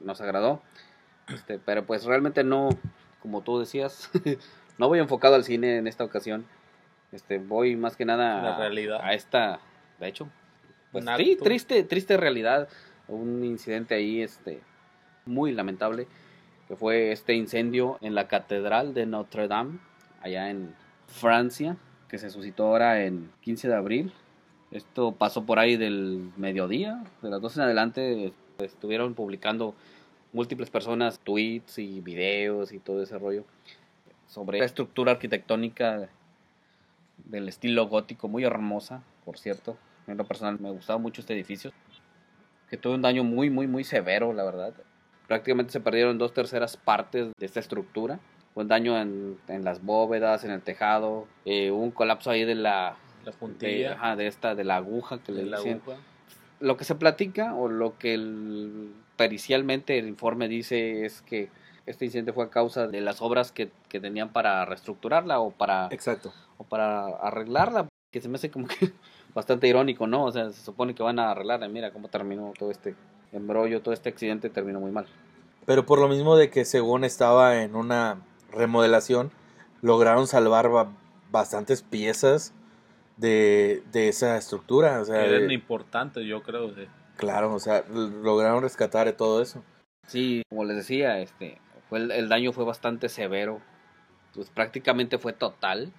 nos 0.00 0.20
agradó. 0.20 0.60
Este, 1.32 1.58
pero 1.58 1.86
pues 1.86 2.04
realmente 2.04 2.42
no, 2.42 2.68
como 3.22 3.42
tú 3.42 3.58
decías, 3.60 4.10
No 4.78 4.88
voy 4.88 4.98
enfocado 4.98 5.36
al 5.36 5.44
cine 5.44 5.76
en 5.76 5.86
esta 5.86 6.02
ocasión. 6.02 6.46
Este, 7.12 7.38
voy 7.38 7.76
más 7.76 7.94
que 7.96 8.04
nada 8.04 8.42
La 8.42 8.56
a- 8.56 8.58
realidad. 8.58 8.98
a 9.02 9.14
esta, 9.14 9.60
de 10.00 10.08
hecho, 10.08 10.28
pues 10.90 11.04
sí, 11.16 11.36
triste, 11.40 11.84
triste 11.84 12.16
realidad, 12.16 12.68
un 13.08 13.44
incidente 13.44 13.94
ahí, 13.94 14.22
este, 14.22 14.60
muy 15.26 15.52
lamentable, 15.52 16.06
que 16.68 16.76
fue 16.76 17.12
este 17.12 17.34
incendio 17.34 17.98
en 18.00 18.14
la 18.14 18.28
catedral 18.28 18.94
de 18.94 19.06
Notre 19.06 19.48
Dame, 19.48 19.78
allá 20.20 20.50
en 20.50 20.74
Francia, 21.06 21.76
que 22.08 22.18
se 22.18 22.30
suscitó 22.30 22.66
ahora 22.66 23.04
en 23.04 23.30
15 23.42 23.68
de 23.68 23.74
abril. 23.74 24.12
Esto 24.70 25.12
pasó 25.12 25.44
por 25.44 25.58
ahí 25.58 25.76
del 25.76 26.30
mediodía, 26.36 27.04
de 27.22 27.30
las 27.30 27.40
12 27.40 27.60
en 27.60 27.64
adelante, 27.64 28.32
estuvieron 28.58 29.14
publicando 29.14 29.74
múltiples 30.32 30.70
personas 30.70 31.20
tweets 31.20 31.78
y 31.78 32.00
videos 32.00 32.72
y 32.72 32.78
todo 32.78 33.02
ese 33.02 33.18
rollo 33.18 33.44
sobre 34.26 34.58
la 34.58 34.64
estructura 34.64 35.12
arquitectónica 35.12 36.08
del 37.24 37.48
estilo 37.48 37.86
gótico, 37.86 38.28
muy 38.28 38.44
hermosa, 38.44 39.02
por 39.24 39.38
cierto. 39.38 39.76
En 40.06 40.16
lo 40.16 40.24
personal 40.26 40.58
me 40.60 40.70
gustaba 40.70 40.98
mucho 40.98 41.20
este 41.20 41.34
edificio, 41.34 41.72
que 42.74 42.80
tuvo 42.80 42.94
un 42.94 43.02
daño 43.02 43.22
muy, 43.22 43.50
muy, 43.50 43.68
muy 43.68 43.84
severo, 43.84 44.32
la 44.32 44.42
verdad. 44.42 44.74
Prácticamente 45.28 45.70
se 45.72 45.78
perdieron 45.78 46.18
dos 46.18 46.34
terceras 46.34 46.76
partes 46.76 47.28
de 47.38 47.46
esta 47.46 47.60
estructura. 47.60 48.18
Fue 48.52 48.64
un 48.64 48.68
daño 48.68 49.00
en, 49.00 49.38
en 49.46 49.62
las 49.64 49.80
bóvedas, 49.84 50.42
en 50.42 50.50
el 50.50 50.60
tejado, 50.60 51.28
eh, 51.44 51.70
un 51.70 51.92
colapso 51.92 52.30
ahí 52.30 52.44
de 52.44 52.56
la, 52.56 52.96
La 53.24 53.30
de, 53.30 53.36
puntilla. 53.38 53.92
ajá, 53.92 54.16
de 54.16 54.26
esta, 54.26 54.56
de 54.56 54.64
la 54.64 54.76
aguja 54.78 55.18
que 55.22 55.30
de 55.30 55.44
le 55.44 55.50
la 55.50 55.58
dicen. 55.58 55.80
aguja. 55.84 55.98
Lo 56.58 56.76
que 56.76 56.82
se 56.84 56.96
platica 56.96 57.54
o 57.54 57.68
lo 57.68 57.96
que 57.96 58.14
el- 58.14 58.92
pericialmente 59.16 59.96
el 59.96 60.08
informe 60.08 60.48
dice 60.48 61.04
es 61.04 61.22
que 61.22 61.50
este 61.86 62.06
incidente 62.06 62.32
fue 62.32 62.44
a 62.46 62.50
causa 62.50 62.88
de 62.88 63.00
las 63.00 63.22
obras 63.22 63.52
que, 63.52 63.70
que 63.88 64.00
tenían 64.00 64.30
para 64.32 64.64
reestructurarla 64.64 65.38
o 65.38 65.52
para 65.52 65.86
Exacto. 65.92 66.32
o 66.58 66.64
para 66.64 67.06
arreglarla, 67.06 67.86
que 68.10 68.20
se 68.20 68.28
me 68.28 68.34
hace 68.34 68.50
como 68.50 68.66
que 68.66 68.90
bastante 69.34 69.66
irónico, 69.68 70.06
¿no? 70.06 70.24
O 70.24 70.32
sea, 70.32 70.50
se 70.50 70.62
supone 70.64 70.94
que 70.94 71.02
van 71.02 71.18
a 71.18 71.30
arreglarla, 71.32 71.66
y 71.66 71.70
mira 71.70 71.92
cómo 71.92 72.08
terminó 72.08 72.52
todo 72.58 72.70
este 72.70 72.94
embrollo, 73.32 73.82
todo 73.82 73.92
este 73.94 74.08
accidente 74.08 74.48
terminó 74.50 74.80
muy 74.80 74.90
mal. 74.92 75.06
Pero 75.66 75.86
por 75.86 75.98
lo 75.98 76.08
mismo 76.08 76.36
de 76.36 76.50
que 76.50 76.64
según 76.64 77.04
estaba 77.04 77.62
en 77.62 77.74
una 77.74 78.18
remodelación, 78.52 79.30
lograron 79.82 80.26
salvar 80.26 80.68
ba- 80.70 80.92
bastantes 81.30 81.82
piezas 81.82 82.52
de, 83.16 83.82
de 83.92 84.08
esa 84.08 84.36
estructura. 84.36 85.00
O 85.00 85.04
sea, 85.04 85.24
Eran 85.24 85.48
de- 85.48 85.54
importantes, 85.54 86.24
yo 86.26 86.42
creo. 86.42 86.74
sí. 86.74 86.86
claro, 87.16 87.52
o 87.54 87.58
sea, 87.58 87.84
lograron 87.88 88.62
rescatar 88.62 89.10
todo 89.12 89.40
eso. 89.42 89.62
Sí, 90.06 90.42
como 90.50 90.64
les 90.64 90.76
decía, 90.76 91.18
este, 91.20 91.58
fue 91.88 91.98
el, 91.98 92.10
el 92.10 92.28
daño 92.28 92.52
fue 92.52 92.64
bastante 92.64 93.08
severo, 93.08 93.60
pues 94.34 94.50
prácticamente 94.50 95.18
fue 95.18 95.32
total. 95.32 95.92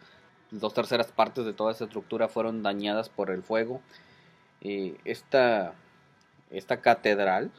Dos 0.51 0.73
terceras 0.73 1.07
partes 1.11 1.45
de 1.45 1.53
toda 1.53 1.71
esa 1.71 1.85
estructura 1.85 2.27
fueron 2.27 2.63
dañadas 2.63 3.09
por 3.09 3.29
el 3.31 3.43
fuego. 3.43 3.81
Y 4.61 4.93
esta, 5.05 5.73
esta 6.51 6.81
catedral, 6.81 7.51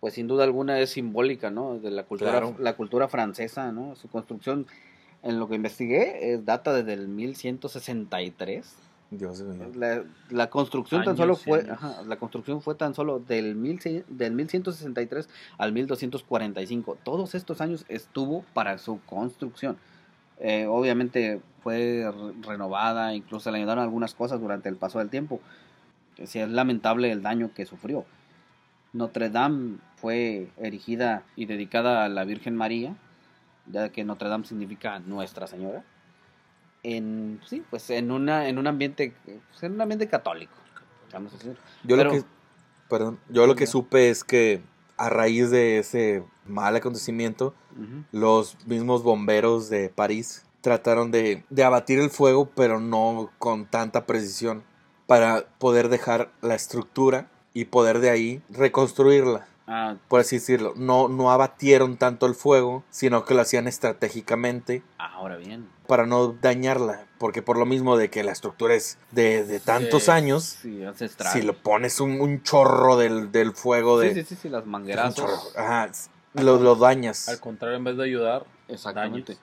pues 0.00 0.14
sin 0.14 0.26
duda 0.28 0.44
alguna 0.44 0.78
es 0.80 0.90
simbólica, 0.90 1.50
¿no? 1.50 1.78
De 1.78 1.90
la 1.90 2.04
cultura, 2.04 2.30
Claro. 2.32 2.54
la 2.58 2.74
cultura 2.76 3.08
francesa, 3.08 3.72
¿no? 3.72 3.96
Su 3.96 4.08
construcción, 4.08 4.66
en 5.22 5.38
lo 5.38 5.48
que 5.48 5.54
investigué, 5.56 6.32
es 6.32 6.44
data 6.44 6.72
desde 6.72 6.92
el 6.94 7.08
1163. 7.08 8.74
Dios 9.12 9.40
mío. 9.42 9.70
La, 9.74 10.04
la 10.30 10.50
construcción 10.50 11.00
tan 11.02 11.16
Años 11.16 11.18
solo 11.18 11.32
y 11.58 11.62
fue, 11.62 11.70
ajá, 11.70 12.02
la 12.06 12.16
construcción 12.16 12.62
fue 12.62 12.76
tan 12.76 12.94
solo 12.94 13.18
del, 13.18 13.56
mil, 13.56 13.80
del 14.08 14.32
1163 14.32 15.28
al 15.58 15.72
1245. 15.72 16.96
Todos 17.02 17.34
estos 17.34 17.60
años 17.60 17.84
estuvo 17.88 18.44
para 18.54 18.78
su 18.78 19.00
construcción. 19.06 19.78
Eh, 20.40 20.66
obviamente 20.66 21.40
fue 21.62 22.10
re- 22.10 22.32
renovada, 22.48 23.14
incluso 23.14 23.50
le 23.50 23.58
ayudaron 23.58 23.84
algunas 23.84 24.14
cosas 24.14 24.40
durante 24.40 24.68
el 24.68 24.76
paso 24.76 24.98
del 24.98 25.10
tiempo. 25.10 25.40
Sí, 26.24 26.38
es 26.38 26.48
lamentable 26.48 27.10
el 27.12 27.22
daño 27.22 27.50
que 27.54 27.66
sufrió. 27.66 28.04
Notre 28.92 29.30
Dame 29.30 29.76
fue 29.96 30.48
erigida 30.58 31.22
y 31.36 31.46
dedicada 31.46 32.04
a 32.04 32.08
la 32.08 32.24
Virgen 32.24 32.56
María, 32.56 32.96
ya 33.66 33.90
que 33.90 34.04
Notre 34.04 34.28
Dame 34.28 34.44
significa 34.44 34.98
Nuestra 34.98 35.46
Señora. 35.46 35.84
En 36.82 37.40
sí, 37.46 37.62
pues 37.68 37.90
en 37.90 38.10
una 38.10 38.48
en 38.48 38.56
un 38.58 38.66
ambiente 38.66 39.12
pues, 39.24 39.62
en 39.62 39.72
un 39.72 39.80
ambiente 39.82 40.08
católico. 40.08 40.54
Vamos 41.12 41.34
a 41.34 41.36
decir. 41.36 41.56
Yo 41.84 41.96
Pero- 41.96 42.12
lo 42.14 42.20
que, 42.20 42.26
perdón, 42.88 43.20
yo 43.28 43.46
lo 43.46 43.54
que 43.54 43.66
supe 43.66 44.08
es 44.10 44.24
que 44.24 44.62
a 45.00 45.08
raíz 45.08 45.50
de 45.50 45.78
ese 45.78 46.22
mal 46.46 46.76
acontecimiento, 46.76 47.54
los 48.12 48.58
mismos 48.66 49.02
bomberos 49.02 49.70
de 49.70 49.88
París 49.88 50.44
trataron 50.60 51.10
de, 51.10 51.42
de 51.48 51.64
abatir 51.64 51.98
el 51.98 52.10
fuego, 52.10 52.50
pero 52.54 52.80
no 52.80 53.30
con 53.38 53.64
tanta 53.64 54.04
precisión, 54.04 54.62
para 55.06 55.46
poder 55.58 55.88
dejar 55.88 56.30
la 56.42 56.54
estructura 56.54 57.30
y 57.54 57.64
poder 57.64 58.00
de 58.00 58.10
ahí 58.10 58.42
reconstruirla, 58.50 59.48
Ah, 59.72 59.94
por 60.08 60.18
así 60.20 60.36
decirlo. 60.36 60.72
No, 60.76 61.08
no 61.08 61.30
abatieron 61.30 61.96
tanto 61.96 62.26
el 62.26 62.34
fuego, 62.34 62.82
sino 62.90 63.24
que 63.24 63.34
lo 63.34 63.40
hacían 63.42 63.68
estratégicamente 63.68 64.82
ahora 64.98 65.36
bien. 65.36 65.68
para 65.86 66.06
no 66.06 66.28
dañarla, 66.32 67.06
porque 67.18 67.40
por 67.40 67.56
lo 67.56 67.66
mismo 67.66 67.96
de 67.96 68.10
que 68.10 68.24
la 68.24 68.32
estructura 68.32 68.74
es 68.74 68.98
de, 69.12 69.44
de 69.44 69.60
tantos 69.60 70.04
Sí. 70.04 70.10
años, 70.10 70.42
Sí, 70.60 70.82
si 71.32 71.42
lo 71.42 71.54
pones 71.54 72.00
un, 72.00 72.20
un 72.20 72.42
chorro 72.42 72.96
del, 72.96 73.30
del 73.30 73.52
fuego 73.52 74.00
de... 74.00 74.12
sí, 74.12 74.22
sí, 74.22 74.34
sí, 74.34 74.40
sí, 74.42 74.48
las 74.48 74.64
chorro, 75.14 75.34
ajá, 75.56 75.90
lo, 76.34 76.58
lo 76.58 76.74
dañas. 76.74 77.28
Al 77.28 77.38
contrario, 77.38 77.76
en 77.76 77.84
vez 77.84 77.96
de 77.96 78.04
ayudar, 78.04 78.44
Exactamente. 78.66 79.36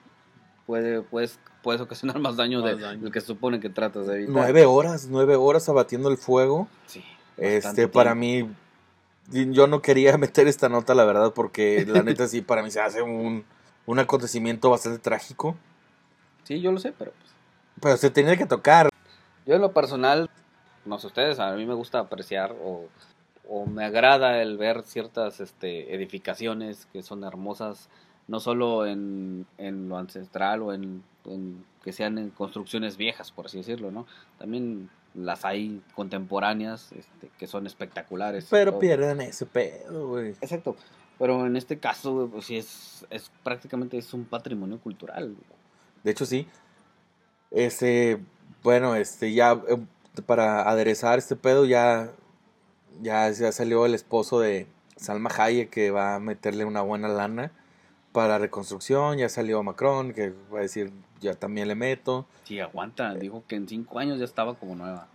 Puede, 0.66 1.00
puedes, 1.00 1.38
puedes 1.62 1.80
ocasionar 1.80 2.18
más 2.18 2.36
daño, 2.36 2.60
Más 2.60 2.76
de, 2.76 2.82
daño. 2.82 3.10
que 3.10 3.20
se 3.22 3.28
supone 3.28 3.60
que 3.60 3.70
tratas 3.70 4.06
de 4.06 4.16
evitar. 4.16 4.34
Nueve 4.34 4.66
horas, 4.66 5.06
nueve 5.10 5.36
horas 5.36 5.68
abatiendo 5.70 6.10
el 6.10 6.18
fuego. 6.18 6.68
Sí, 6.86 7.02
Este, 7.38 7.88
para 7.88 8.12
tiempo. 8.12 8.48
mí, 8.50 8.54
yo 9.30 9.66
no 9.66 9.82
quería 9.82 10.16
meter 10.18 10.48
esta 10.48 10.68
nota, 10.68 10.94
la 10.94 11.04
verdad, 11.04 11.32
porque 11.34 11.84
la 11.86 12.02
neta 12.02 12.26
sí, 12.28 12.40
para 12.40 12.62
mí 12.62 12.70
se 12.70 12.80
hace 12.80 13.02
un, 13.02 13.44
un 13.86 13.98
acontecimiento 13.98 14.70
bastante 14.70 14.98
trágico. 14.98 15.56
Sí, 16.44 16.60
yo 16.60 16.72
lo 16.72 16.78
sé, 16.78 16.92
pero 16.92 17.12
pues, 17.12 17.32
Pero 17.80 17.96
se 17.96 18.10
tenía 18.10 18.36
que 18.36 18.46
tocar. 18.46 18.88
Yo 19.46 19.54
en 19.54 19.60
lo 19.60 19.72
personal, 19.72 20.30
no 20.84 20.98
sé 20.98 21.06
ustedes, 21.06 21.38
a 21.38 21.52
mí 21.52 21.66
me 21.66 21.74
gusta 21.74 21.98
apreciar 21.98 22.54
o, 22.62 22.86
o 23.48 23.66
me 23.66 23.84
agrada 23.84 24.42
el 24.42 24.56
ver 24.56 24.82
ciertas 24.82 25.40
este, 25.40 25.94
edificaciones 25.94 26.86
que 26.92 27.02
son 27.02 27.24
hermosas, 27.24 27.88
no 28.26 28.40
solo 28.40 28.86
en, 28.86 29.46
en 29.56 29.88
lo 29.88 29.96
ancestral 29.96 30.62
o 30.62 30.72
en, 30.72 31.02
en 31.24 31.64
que 31.82 31.92
sean 31.92 32.18
en 32.18 32.30
construcciones 32.30 32.96
viejas, 32.98 33.32
por 33.32 33.46
así 33.46 33.58
decirlo, 33.58 33.90
¿no? 33.90 34.06
También 34.38 34.90
las 35.14 35.44
hay 35.44 35.82
contemporáneas 35.94 36.92
este, 36.92 37.30
que 37.38 37.46
son 37.46 37.66
espectaculares. 37.66 38.46
Pero 38.50 38.78
pierden 38.78 39.20
ese 39.20 39.46
pedo, 39.46 40.08
güey. 40.08 40.30
Exacto. 40.40 40.76
Pero 41.18 41.46
en 41.46 41.56
este 41.56 41.78
caso, 41.78 42.28
pues 42.32 42.46
sí 42.46 42.56
es, 42.56 43.06
es 43.10 43.30
prácticamente 43.42 43.98
es 43.98 44.14
un 44.14 44.24
patrimonio 44.24 44.78
cultural. 44.78 45.36
De 46.04 46.10
hecho, 46.10 46.24
sí. 46.24 46.46
Este, 47.50 48.18
bueno, 48.62 48.94
este, 48.94 49.32
ya 49.32 49.60
eh, 49.68 49.78
para 50.26 50.68
aderezar 50.68 51.18
este 51.18 51.34
pedo, 51.34 51.64
ya, 51.64 52.12
ya, 53.02 53.30
ya 53.30 53.50
salió 53.50 53.84
el 53.86 53.94
esposo 53.94 54.38
de 54.38 54.66
Salma 54.96 55.30
Hayek 55.36 55.70
que 55.70 55.90
va 55.90 56.16
a 56.16 56.20
meterle 56.20 56.64
una 56.64 56.82
buena 56.82 57.08
lana 57.08 57.52
para 58.12 58.28
la 58.28 58.38
reconstrucción. 58.38 59.18
Ya 59.18 59.28
salió 59.28 59.62
Macron 59.62 60.12
que 60.12 60.32
va 60.52 60.58
a 60.58 60.62
decir, 60.62 60.92
ya 61.20 61.34
también 61.34 61.68
le 61.68 61.74
meto. 61.74 62.26
Sí, 62.44 62.60
aguanta. 62.60 63.14
Dijo 63.14 63.44
que 63.46 63.56
en 63.56 63.68
cinco 63.68 63.98
años 63.98 64.18
ya 64.18 64.24
estaba 64.24 64.54
como 64.54 64.74
nueva. 64.74 65.08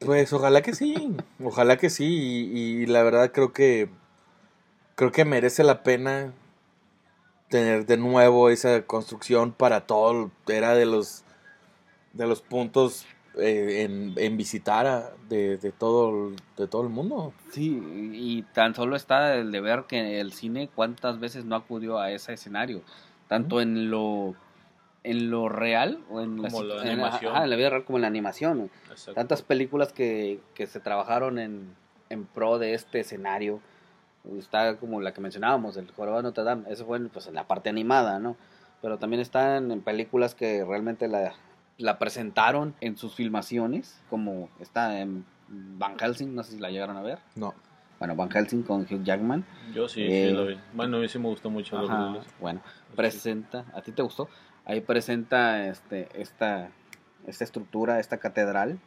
Pues 0.00 0.32
ojalá 0.32 0.62
que 0.62 0.74
sí, 0.74 1.16
ojalá 1.42 1.76
que 1.76 1.90
sí. 1.90 2.50
Y, 2.52 2.82
y 2.82 2.86
la 2.86 3.02
verdad 3.02 3.32
creo 3.32 3.52
que, 3.52 3.88
creo 4.94 5.12
que 5.12 5.24
merece 5.24 5.64
la 5.64 5.82
pena 5.82 6.32
tener 7.48 7.86
de 7.86 7.96
nuevo 7.96 8.50
esa 8.50 8.82
construcción 8.82 9.52
para 9.52 9.86
todo. 9.86 10.30
Era 10.46 10.74
de 10.74 10.86
los 10.86 11.24
de 12.12 12.26
los 12.26 12.40
puntos 12.40 13.06
eh, 13.38 13.82
en, 13.82 14.14
en 14.16 14.36
visitar 14.36 14.86
a- 14.86 15.10
de, 15.28 15.56
de 15.58 15.72
todo 15.72 16.28
el- 16.28 16.36
de 16.56 16.66
todo 16.68 16.82
el 16.82 16.88
mundo. 16.88 17.32
Sí, 17.50 17.80
y 18.14 18.42
tan 18.54 18.74
solo 18.74 18.96
está 18.96 19.34
el 19.34 19.50
de 19.52 19.60
ver 19.60 19.84
que 19.88 20.20
el 20.20 20.32
cine 20.32 20.68
cuántas 20.74 21.18
veces 21.20 21.44
no 21.44 21.56
acudió 21.56 21.98
a 21.98 22.10
ese 22.10 22.32
escenario, 22.34 22.82
tanto 23.28 23.60
en 23.60 23.90
lo 23.90 24.34
en 25.02 25.30
lo 25.30 25.50
real 25.50 25.98
o 26.10 26.22
en 26.22 26.40
la, 26.40 26.48
Como 26.48 26.62
la 26.62 26.82
en 26.82 26.88
animación. 26.92 27.34
ajá, 27.34 27.44
en 27.44 27.50
la 27.50 27.56
vida 27.56 27.68
real 27.68 27.84
como 27.84 27.98
en 27.98 28.02
la 28.02 28.08
animación. 28.08 28.70
Exacto. 28.90 29.12
Tantas 29.12 29.42
películas 29.42 29.92
que, 29.92 30.40
que 30.54 30.66
se 30.66 30.80
trabajaron 30.80 31.38
en, 31.38 31.74
en 32.08 32.24
pro 32.24 32.58
de 32.58 32.72
este 32.72 33.00
escenario. 33.00 33.60
Está 34.38 34.76
como 34.78 35.02
la 35.02 35.12
que 35.12 35.20
mencionábamos, 35.20 35.76
el 35.76 35.90
Jorobado 35.90 36.22
de 36.22 36.28
Notre 36.28 36.44
Dame, 36.44 36.64
eso 36.70 36.86
fue 36.86 36.96
en, 36.96 37.10
pues, 37.10 37.26
en 37.26 37.34
la 37.34 37.46
parte 37.46 37.68
animada, 37.68 38.18
¿no? 38.18 38.36
Pero 38.80 38.96
también 38.98 39.20
están 39.20 39.70
en 39.70 39.82
películas 39.82 40.34
que 40.34 40.64
realmente 40.64 41.06
la, 41.08 41.34
la 41.78 41.98
presentaron 41.98 42.74
en 42.80 42.96
sus 42.96 43.14
filmaciones, 43.14 44.00
como 44.10 44.48
está 44.60 45.00
en 45.00 45.24
Van 45.48 45.98
Helsing, 45.98 46.34
no 46.34 46.42
sé 46.42 46.52
si 46.52 46.58
la 46.58 46.70
llegaron 46.70 46.96
a 46.96 47.02
ver. 47.02 47.18
No. 47.36 47.54
Bueno, 47.98 48.16
Van 48.16 48.30
Helsing 48.30 48.62
con 48.62 48.82
Hugh 48.82 49.02
Jackman. 49.04 49.44
Yo 49.72 49.88
sí, 49.88 50.02
Eh, 50.02 50.26
sí 50.28 50.34
lo 50.34 50.46
vi. 50.46 50.58
Bueno, 50.74 50.96
a 50.96 51.00
mí 51.00 51.08
sí 51.08 51.18
me 51.18 51.28
gustó 51.28 51.50
mucho 51.50 51.78
Ajá, 51.78 52.18
bueno, 52.40 52.60
presenta, 52.96 53.64
¿a 53.74 53.82
ti 53.82 53.92
te 53.92 54.02
gustó? 54.02 54.28
Ahí 54.64 54.80
presenta 54.80 55.66
este, 55.68 56.08
esta, 56.20 56.70
esta 57.26 57.44
estructura, 57.44 58.00
esta 58.00 58.18
catedral. 58.18 58.78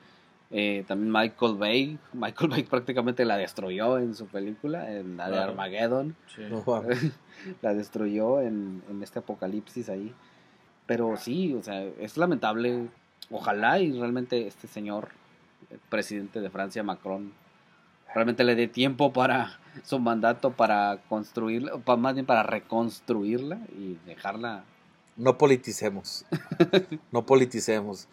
Eh, 0.50 0.86
también 0.88 1.12
Michael 1.12 1.56
Bay. 1.58 2.00
Michael 2.14 2.50
Bay 2.50 2.64
prácticamente 2.64 3.26
la 3.26 3.38
destruyó 3.38 3.98
en 3.98 4.16
su 4.16 4.28
película, 4.28 4.92
en 4.92 5.18
la 5.18 5.26
de 5.28 5.32
Claro. 5.34 5.52
Armageddon. 5.52 6.16
Sí. 6.34 6.42
La 7.62 7.74
destruyó 7.76 8.42
en, 8.42 8.82
en 8.90 9.04
este 9.04 9.20
apocalipsis 9.20 9.90
ahí. 9.90 10.14
Pero 10.88 11.16
sí, 11.18 11.54
o 11.54 11.62
sea, 11.62 11.84
es 11.84 12.18
lamentable. 12.18 12.88
Ojalá 13.30 13.80
y 13.80 13.92
realmente 14.00 14.48
este 14.48 14.68
señor, 14.68 15.10
el 15.70 15.80
presidente 15.90 16.40
de 16.40 16.50
Francia, 16.50 16.82
Macron, 16.82 17.34
realmente 18.14 18.44
le 18.46 18.56
dé 18.56 18.68
tiempo 18.68 19.12
para 19.14 19.60
su 19.84 20.00
mandato 20.00 20.52
para 20.52 20.98
construirla, 21.10 21.76
o 21.76 21.80
pa- 21.80 21.98
más 21.98 22.14
bien 22.14 22.26
para 22.26 22.42
reconstruirla 22.44 23.60
y 23.78 23.98
dejarla. 24.06 24.64
No 25.18 25.38
politicemos. 25.38 26.26
No 27.12 27.26
politicemos. 27.26 28.08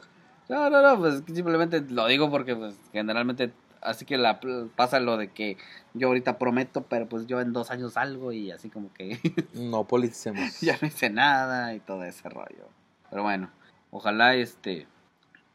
No, 0.49 0.69
no, 0.69 0.83
no, 0.83 0.99
pues 0.99 1.23
simplemente 1.33 1.81
lo 1.89 2.07
digo 2.07 2.31
porque 2.31 2.55
pues, 2.57 2.75
generalmente 2.93 3.51
así 3.85 4.05
que 4.05 4.17
la, 4.19 4.41
pasa 4.77 4.99
lo 5.01 5.17
de 5.17 5.29
que 5.29 5.57
yo 5.95 6.09
ahorita 6.09 6.39
prometo, 6.39 6.83
pero 6.83 7.09
pues 7.09 7.27
yo 7.27 7.41
en 7.41 7.53
dos 7.53 7.71
años 7.71 7.95
salgo 7.95 8.33
y 8.33 8.51
así 8.51 8.71
como 8.71 8.93
que 8.93 9.19
No 9.55 9.85
politicemos. 9.85 10.61
ya 10.61 10.77
no 10.81 10.89
hice 10.89 11.11
nada 11.11 11.75
y 11.75 11.81
todo 11.81 12.05
ese 12.05 12.29
rollo. 12.29 12.69
Pero 13.11 13.23
bueno, 13.23 13.51
ojalá 13.91 14.35
este 14.35 14.87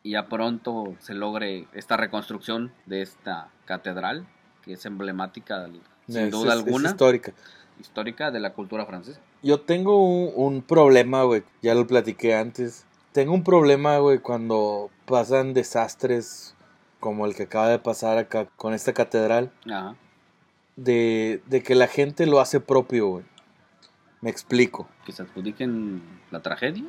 ya 0.03 0.27
pronto 0.29 0.95
se 0.99 1.13
logre 1.13 1.67
esta 1.73 1.97
reconstrucción 1.97 2.71
de 2.85 3.01
esta 3.01 3.49
catedral 3.65 4.25
que 4.63 4.73
es 4.73 4.85
emblemática 4.85 5.67
sin 6.07 6.17
Es- 6.17 6.31
duda 6.31 6.53
es- 6.53 6.59
es 6.61 6.65
alguna 6.65 6.89
histórica. 6.89 7.33
histórica 7.79 8.31
de 8.31 8.39
la 8.39 8.53
cultura 8.53 8.85
francesa. 8.85 9.19
Yo 9.43 9.61
tengo 9.61 10.01
un, 10.03 10.31
un 10.35 10.61
problema, 10.61 11.23
güey. 11.23 11.43
Ya 11.61 11.73
lo 11.75 11.87
platiqué 11.87 12.35
antes. 12.35 12.85
Tengo 13.13 13.33
un 13.33 13.43
problema, 13.43 13.97
güey, 13.99 14.19
cuando 14.19 14.89
pasan 15.05 15.53
desastres 15.53 16.55
como 16.99 17.25
el 17.25 17.35
que 17.35 17.43
acaba 17.43 17.69
de 17.69 17.79
pasar 17.79 18.17
acá 18.17 18.47
con 18.55 18.73
esta 18.73 18.93
catedral. 18.93 19.51
Ajá. 19.65 19.95
De, 20.75 21.41
de 21.47 21.61
que 21.61 21.75
la 21.75 21.87
gente 21.87 22.25
lo 22.25 22.39
hace 22.39 22.59
propio, 22.59 23.07
güey. 23.07 23.25
Me 24.21 24.29
explico. 24.29 24.87
Que 25.05 25.11
se 25.11 25.23
adjudiquen 25.23 26.01
la 26.31 26.41
tragedia. 26.41 26.83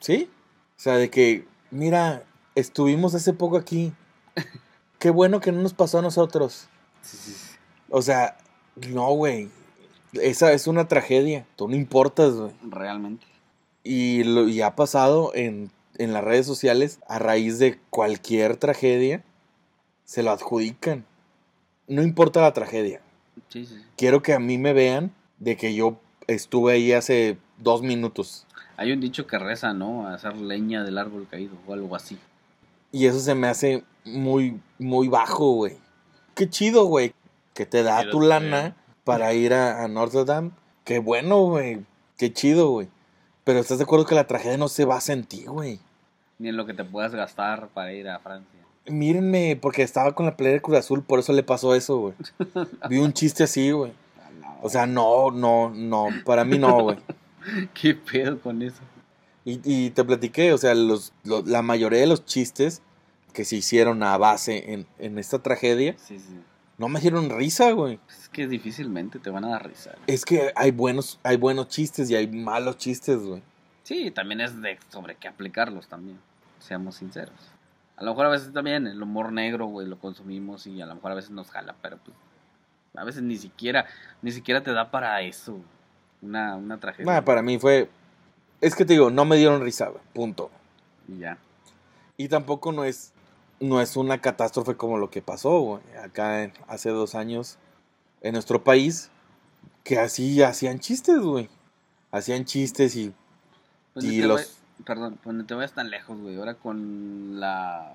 ¿Sí? 0.00 0.28
O 0.76 0.80
sea, 0.80 0.96
de 0.96 1.10
que, 1.10 1.46
mira, 1.70 2.24
estuvimos 2.54 3.14
hace 3.14 3.32
poco 3.32 3.56
aquí. 3.56 3.92
Qué 4.98 5.10
bueno 5.10 5.40
que 5.40 5.52
no 5.52 5.62
nos 5.62 5.74
pasó 5.74 5.98
a 5.98 6.02
nosotros. 6.02 6.68
Sí, 7.02 7.16
sí, 7.16 7.32
sí. 7.32 7.56
O 7.90 8.02
sea, 8.02 8.36
no, 8.90 9.10
güey. 9.12 9.48
Esa 10.12 10.52
es 10.52 10.66
una 10.66 10.88
tragedia. 10.88 11.46
Tú 11.56 11.68
no 11.68 11.76
importas, 11.76 12.34
güey. 12.34 12.52
Realmente. 12.68 13.26
Y, 13.84 14.24
lo, 14.24 14.48
y 14.48 14.60
ha 14.62 14.74
pasado 14.74 15.32
en, 15.34 15.70
en 15.98 16.12
las 16.12 16.24
redes 16.24 16.46
sociales 16.46 16.98
a 17.06 17.18
raíz 17.18 17.58
de 17.58 17.78
cualquier 17.90 18.56
tragedia. 18.56 19.22
Se 20.06 20.22
lo 20.22 20.30
adjudican. 20.30 21.04
No 21.86 22.02
importa 22.02 22.40
la 22.40 22.54
tragedia. 22.54 23.02
Sí, 23.48 23.66
sí. 23.66 23.74
sí. 23.76 23.84
Quiero 23.98 24.22
que 24.22 24.32
a 24.32 24.38
mí 24.38 24.56
me 24.56 24.72
vean 24.72 25.12
de 25.38 25.58
que 25.58 25.74
yo 25.74 26.00
estuve 26.26 26.72
ahí 26.72 26.92
hace 26.92 27.36
dos 27.58 27.82
minutos. 27.82 28.46
Hay 28.76 28.92
un 28.92 29.00
dicho 29.00 29.26
que 29.26 29.38
reza, 29.38 29.72
¿no? 29.72 30.06
A 30.06 30.14
hacer 30.14 30.36
leña 30.36 30.84
del 30.84 30.98
árbol 30.98 31.26
caído 31.30 31.56
o 31.66 31.72
algo 31.72 31.94
así. 31.96 32.18
Y 32.92 33.06
eso 33.06 33.20
se 33.20 33.34
me 33.34 33.48
hace 33.48 33.84
muy, 34.04 34.60
muy 34.78 35.08
bajo, 35.08 35.52
güey. 35.52 35.76
Qué 36.34 36.48
chido, 36.48 36.86
güey. 36.86 37.14
Que 37.54 37.66
te 37.66 37.82
da 37.82 38.08
tu 38.10 38.20
lana 38.20 38.76
para 39.04 39.32
ir 39.32 39.54
a, 39.54 39.82
a 39.82 39.88
Notre 39.88 40.24
Dame. 40.24 40.50
Qué 40.84 40.98
bueno, 40.98 41.40
güey. 41.42 41.84
Qué 42.18 42.32
chido, 42.32 42.70
güey. 42.70 42.88
Pero 43.44 43.60
estás 43.60 43.78
de 43.78 43.84
acuerdo 43.84 44.06
que 44.06 44.14
la 44.14 44.26
tragedia 44.26 44.58
no 44.58 44.68
se 44.68 44.84
basa 44.84 45.12
en 45.12 45.24
ti, 45.24 45.44
güey. 45.46 45.80
Ni 46.38 46.48
en 46.48 46.56
lo 46.56 46.66
que 46.66 46.74
te 46.74 46.84
puedas 46.84 47.14
gastar 47.14 47.68
para 47.68 47.92
ir 47.92 48.08
a 48.08 48.18
Francia. 48.18 48.60
Mírenme, 48.88 49.58
porque 49.60 49.82
estaba 49.82 50.14
con 50.14 50.26
la 50.26 50.36
playa 50.36 50.54
de 50.54 50.60
Cruz 50.62 50.78
Azul, 50.78 51.02
por 51.02 51.18
eso 51.18 51.32
le 51.32 51.42
pasó 51.42 51.74
eso, 51.74 51.98
güey. 51.98 52.14
Vi 52.88 52.98
un 52.98 53.12
chiste 53.12 53.44
así, 53.44 53.70
güey. 53.70 53.92
O 54.62 54.68
sea, 54.70 54.86
no, 54.86 55.30
no, 55.30 55.70
no. 55.70 56.08
Para 56.24 56.44
mí 56.44 56.58
no, 56.58 56.80
güey. 56.82 56.98
¿Qué 57.74 57.94
pedo 57.94 58.40
con 58.40 58.62
eso? 58.62 58.80
Y, 59.44 59.60
y 59.64 59.90
te 59.90 60.02
platiqué, 60.04 60.52
o 60.52 60.58
sea, 60.58 60.74
los, 60.74 61.12
los- 61.24 61.46
la 61.46 61.62
mayoría 61.62 62.00
de 62.00 62.06
los 62.06 62.24
chistes 62.24 62.82
que 63.32 63.44
se 63.44 63.56
hicieron 63.56 64.02
a 64.02 64.16
base 64.18 64.72
en, 64.72 64.86
en 64.98 65.18
esta 65.18 65.40
tragedia 65.42 65.94
Sí, 65.98 66.18
sí. 66.18 66.34
no 66.78 66.88
me 66.88 67.00
dieron 67.00 67.28
risa, 67.30 67.70
güey. 67.72 67.98
Pues 68.06 68.18
es 68.22 68.28
que 68.30 68.48
difícilmente 68.48 69.18
te 69.18 69.30
van 69.30 69.44
a 69.44 69.48
dar 69.50 69.68
risa. 69.68 69.94
Es 70.06 70.24
que 70.24 70.52
hay 70.56 70.70
buenos, 70.70 71.20
hay 71.22 71.36
buenos 71.36 71.68
chistes 71.68 72.10
y 72.10 72.16
hay 72.16 72.26
malos 72.28 72.78
chistes, 72.78 73.18
güey. 73.18 73.42
Sí, 73.84 74.10
también 74.10 74.40
es 74.40 74.60
de 74.62 74.78
sobre 74.88 75.14
qué 75.16 75.28
aplicarlos 75.28 75.86
también. 75.86 76.18
Seamos 76.58 76.96
sinceros. 76.96 77.34
A 77.96 78.04
lo 78.04 78.10
mejor 78.10 78.26
a 78.26 78.30
veces 78.30 78.52
también 78.52 78.86
el 78.86 79.02
humor 79.02 79.32
negro, 79.32 79.66
güey, 79.66 79.86
lo 79.86 79.98
consumimos 79.98 80.66
y 80.66 80.80
a 80.82 80.86
lo 80.86 80.94
mejor 80.94 81.12
a 81.12 81.14
veces 81.14 81.30
nos 81.30 81.50
jala, 81.50 81.74
pero 81.80 81.96
pues 81.98 82.16
a 82.94 83.04
veces 83.04 83.22
ni 83.22 83.36
siquiera, 83.36 83.86
ni 84.22 84.32
siquiera 84.32 84.62
te 84.62 84.72
da 84.72 84.90
para 84.90 85.20
eso. 85.22 85.58
Una, 86.22 86.56
una 86.56 86.78
tragedia. 86.78 87.24
Para 87.24 87.42
mí 87.42 87.58
fue. 87.58 87.88
Es 88.60 88.74
que 88.74 88.84
te 88.84 88.94
digo, 88.94 89.10
no 89.10 89.24
me 89.24 89.36
dieron 89.36 89.62
risa, 89.62 89.88
güey. 89.88 90.02
Punto. 90.14 90.50
Y 91.08 91.18
ya. 91.18 91.38
Y 92.16 92.28
tampoco 92.28 92.72
no 92.72 92.84
es. 92.84 93.12
No 93.60 93.80
es 93.80 93.96
una 93.96 94.20
catástrofe 94.20 94.76
como 94.76 94.98
lo 94.98 95.08
que 95.10 95.22
pasó, 95.22 95.60
güey. 95.60 95.82
Acá 96.02 96.42
en- 96.44 96.52
hace 96.68 96.90
dos 96.90 97.14
años 97.14 97.58
en 98.22 98.32
nuestro 98.32 98.62
país. 98.64 99.10
Que 99.84 99.98
así 99.98 100.42
hacían 100.42 100.80
chistes, 100.80 101.18
güey. 101.20 101.48
Hacían 102.10 102.44
chistes 102.46 102.96
y. 102.96 103.14
Pues 103.92 104.04
Y 104.06 104.22
los- 104.22 104.58
perdón, 104.84 105.18
pues 105.22 105.34
no 105.36 105.44
te 105.44 105.54
vayas 105.54 105.72
tan 105.72 105.90
lejos, 105.90 106.18
güey. 106.20 106.36
Ahora 106.36 106.54
con 106.54 107.40
la 107.40 107.94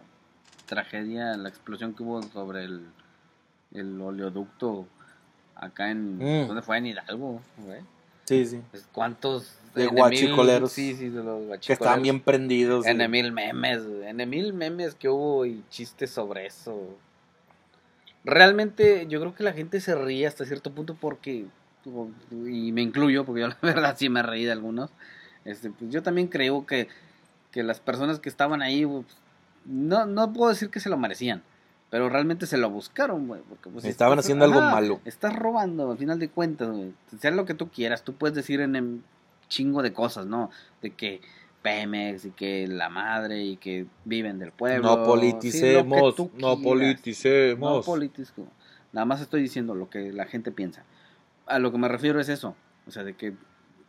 tragedia, 0.66 1.38
la 1.38 1.50
explosión 1.50 1.94
que 1.94 2.04
hubo 2.04 2.22
sobre 2.24 2.64
el, 2.64 2.86
el 3.74 4.00
oleoducto 4.02 4.88
acá 5.56 5.92
en... 5.92 6.18
Mm. 6.18 6.48
¿Dónde 6.48 6.62
fue? 6.62 6.78
En 6.78 6.88
Hidalgo, 6.88 7.42
güey. 7.58 7.82
Sí, 8.26 8.46
sí. 8.46 8.62
Pues, 8.72 8.88
¿Cuántos? 8.92 9.56
De 9.76 9.88
guachicoleros. 9.88 10.72
Sí, 10.72 10.96
sí, 10.96 11.10
de 11.10 11.24
los 11.24 11.40
Que 11.42 11.48
guachicoleros. 11.48 11.70
estaban 11.70 12.02
bien 12.02 12.20
prendidos. 12.22 12.86
En 12.86 13.10
mil 13.10 13.32
memes, 13.32 13.86
güey, 13.86 14.08
en 14.08 14.30
mil 14.30 14.54
memes 14.54 14.96
que 14.96 15.10
hubo 15.10 15.46
y 15.46 15.64
chistes 15.70 16.12
sobre 16.12 16.46
eso. 16.46 16.98
Realmente 18.24 19.08
yo 19.08 19.20
creo 19.20 19.34
que 19.34 19.44
la 19.44 19.54
gente 19.54 19.80
se 19.80 19.96
ríe 19.96 20.28
hasta 20.28 20.46
cierto 20.46 20.72
punto 20.72 20.96
porque, 20.96 21.46
y 22.32 22.72
me 22.72 22.82
incluyo, 22.82 23.26
porque 23.26 23.42
yo 23.42 23.48
la 23.50 23.58
verdad 23.62 23.96
sí 23.98 24.10
me 24.10 24.22
reí 24.22 24.46
de 24.46 24.52
algunos, 24.52 24.92
este, 25.46 25.70
pues 25.72 25.92
yo 25.92 26.04
también 26.04 26.28
creo 26.28 26.66
que, 26.66 26.88
que 27.52 27.64
las 27.64 27.80
personas 27.80 28.20
que 28.20 28.30
estaban 28.30 28.62
ahí, 28.62 28.86
pues, 28.86 29.06
no, 29.66 30.06
no 30.06 30.34
puedo 30.34 30.50
decir 30.50 30.70
que 30.70 30.80
se 30.80 30.90
lo 30.90 30.98
merecían, 30.98 31.44
pero 31.90 32.10
realmente 32.10 32.46
se 32.46 32.58
lo 32.58 32.70
buscaron, 32.70 33.28
güey. 33.28 33.42
Porque, 33.48 33.70
pues, 33.70 33.86
Estaban 33.86 34.20
estás- 34.20 34.26
haciendo 34.26 34.46
algo 34.46 34.62
malo. 34.62 35.02
Estás 35.06 35.36
robando, 35.36 35.92
al 35.92 35.98
final 35.98 36.20
de 36.20 36.30
cuentas, 36.30 36.70
güey. 36.70 36.94
Sea 37.20 37.32
lo 37.32 37.46
que 37.46 37.54
tú 37.54 37.70
quieras, 37.70 38.04
tú 38.04 38.14
puedes 38.14 38.36
decir 38.36 38.62
en 38.62 38.76
un 38.76 39.04
chingo 39.50 39.82
de 39.84 39.92
cosas, 39.94 40.26
¿no? 40.26 40.50
De 40.82 40.92
que 40.92 41.22
Pemex 41.62 42.26
y 42.26 42.32
que 42.32 42.68
la 42.68 42.90
madre 42.90 43.44
y 43.44 43.58
que 43.58 43.86
viven 44.06 44.40
del 44.40 44.52
pueblo. 44.52 44.96
No 44.96 45.04
sí, 45.04 45.10
politicemos. 45.10 46.16
tú 46.16 46.32
no 46.34 46.56
quieras. 46.56 46.64
politicemos. 46.64 47.86
No 47.86 47.92
politico. 47.92 48.48
Nada 48.94 49.06
más 49.06 49.22
estoy 49.22 49.42
diciendo 49.42 49.76
lo 49.76 49.90
que 49.90 50.12
la 50.12 50.26
gente 50.26 50.52
piensa. 50.52 50.84
A 51.46 51.60
lo 51.60 51.72
que 51.72 51.78
me 51.78 51.88
refiero 51.88 52.20
es 52.20 52.30
eso. 52.30 52.56
O 52.88 52.92
sea, 52.92 53.04
de 53.04 53.14
que 53.16 53.34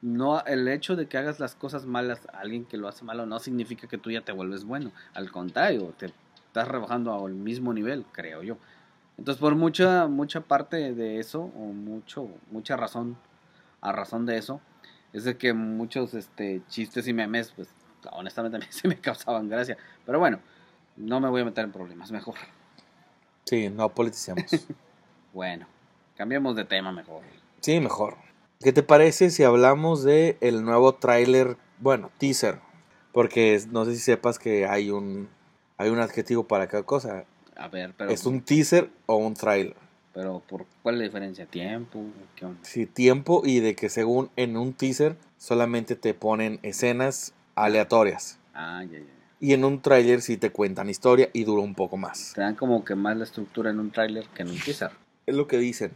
no 0.03 0.45
el 0.45 0.67
hecho 0.69 0.97
de 0.97 1.07
que 1.07 1.17
hagas 1.17 1.41
las 1.41 1.55
cosas 1.55 1.87
malas 1.87 2.29
a 2.33 2.41
alguien 2.41 2.65
que 2.65 2.77
lo 2.77 2.88
hace 2.88 3.05
malo 3.05 3.25
no 3.25 3.38
significa 3.38 3.87
que 3.87 3.99
tú 3.99 4.11
ya 4.11 4.21
te 4.21 4.33
vuelves 4.33 4.65
bueno. 4.65 4.91
Al 5.15 5.31
contrario, 5.31 5.95
te 5.97 6.07
estás 6.07 6.69
rebajando 6.69 7.25
al 7.25 7.35
mismo 7.35 7.73
nivel, 7.73 8.05
creo 8.12 8.43
yo. 8.43 8.59
Entonces, 9.17 9.41
por 9.41 9.55
mucha 9.55 10.09
mucha 10.09 10.41
parte 10.41 10.93
de 10.93 11.21
eso 11.21 11.41
o 11.43 11.73
mucho 11.73 12.29
mucha 12.51 12.77
razón 12.77 13.17
a 13.81 13.93
razón 13.93 14.27
de 14.27 14.38
eso 14.38 14.61
es 15.12 15.25
de 15.25 15.37
que 15.37 15.53
muchos 15.53 16.15
este 16.15 16.62
chistes 16.69 17.07
y 17.07 17.12
memes 17.12 17.53
pues 17.55 17.69
honestamente 18.11 18.57
a 18.57 18.61
mí 18.61 18.67
se 18.71 18.88
me 18.88 18.99
causaban 18.99 19.49
gracia, 19.49 19.77
pero 20.05 20.19
bueno, 20.19 20.41
no 20.97 21.21
me 21.21 21.29
voy 21.29 21.43
a 21.43 21.45
meter 21.45 21.65
en 21.65 21.73
problemas, 21.73 22.11
mejor. 22.11 22.35
Sí, 23.45 23.69
no 23.71 23.88
politicemos. 23.88 24.45
Bueno, 25.35 25.67
cambiemos 26.15 26.55
de 26.57 26.67
tema 26.67 26.93
mejor. 26.93 27.23
sí, 27.62 27.81
mejor. 27.81 28.32
¿Qué 28.62 28.72
te 28.72 28.85
parece 28.85 29.31
si 29.31 29.42
hablamos 29.42 30.05
de 30.05 30.37
el 30.40 30.64
nuevo 30.64 30.94
tráiler, 30.94 31.57
bueno, 31.81 32.11
teaser? 32.18 32.61
Porque 33.11 33.61
no 33.70 33.85
sé 33.85 33.94
si 33.94 34.01
sepas 34.01 34.38
que 34.38 34.66
hay 34.66 34.90
un 34.90 35.29
hay 35.79 35.90
un 35.90 35.98
adjetivo 35.98 36.44
para 36.44 36.68
cada 36.68 36.85
cosa. 36.85 37.25
A 37.57 37.68
ver, 37.68 37.92
pero 37.96 38.11
¿Es 38.11 38.25
un 38.25 38.40
teaser 38.40 38.88
o 39.07 39.16
un 39.16 39.35
tráiler? 39.35 39.75
pero 40.14 40.42
por 40.46 40.66
cuál 40.83 40.96
es 40.96 40.98
la 41.01 41.05
diferencia? 41.07 41.46
¿Tiempo? 41.46 42.05
¿Qué 42.37 42.44
onda? 42.44 42.61
Sí, 42.62 42.87
tiempo 42.87 43.42
y 43.44 43.61
de 43.61 43.75
que 43.75 43.88
según 43.88 44.31
en 44.37 44.57
un 44.57 44.75
teaser 44.75 45.16
solamente 45.38 45.96
te 45.96 46.14
ponen 46.14 46.61
escenas 46.62 47.33
aleatorias. 47.55 48.38
Ah, 48.55 48.85
ya, 48.85 48.98
ya. 48.98 49.05
Y 49.40 49.55
en 49.55 49.64
un 49.64 49.81
tráiler 49.81 50.20
sí 50.20 50.37
te 50.37 50.51
cuentan 50.51 50.88
historia 50.88 51.31
y 51.33 51.44
dura 51.44 51.62
un 51.62 51.75
poco 51.75 51.96
más. 51.96 52.33
Te 52.35 52.42
dan 52.42 52.55
como 52.55 52.85
que 52.85 52.94
más 52.94 53.16
la 53.16 53.25
estructura 53.25 53.70
en 53.70 53.81
un 53.81 53.90
tráiler 53.90 54.27
que 54.35 54.42
en 54.42 54.51
un 54.51 54.61
teaser. 54.61 54.90
Es 55.27 55.35
lo 55.35 55.48
que 55.48 55.59
dicen. 55.59 55.92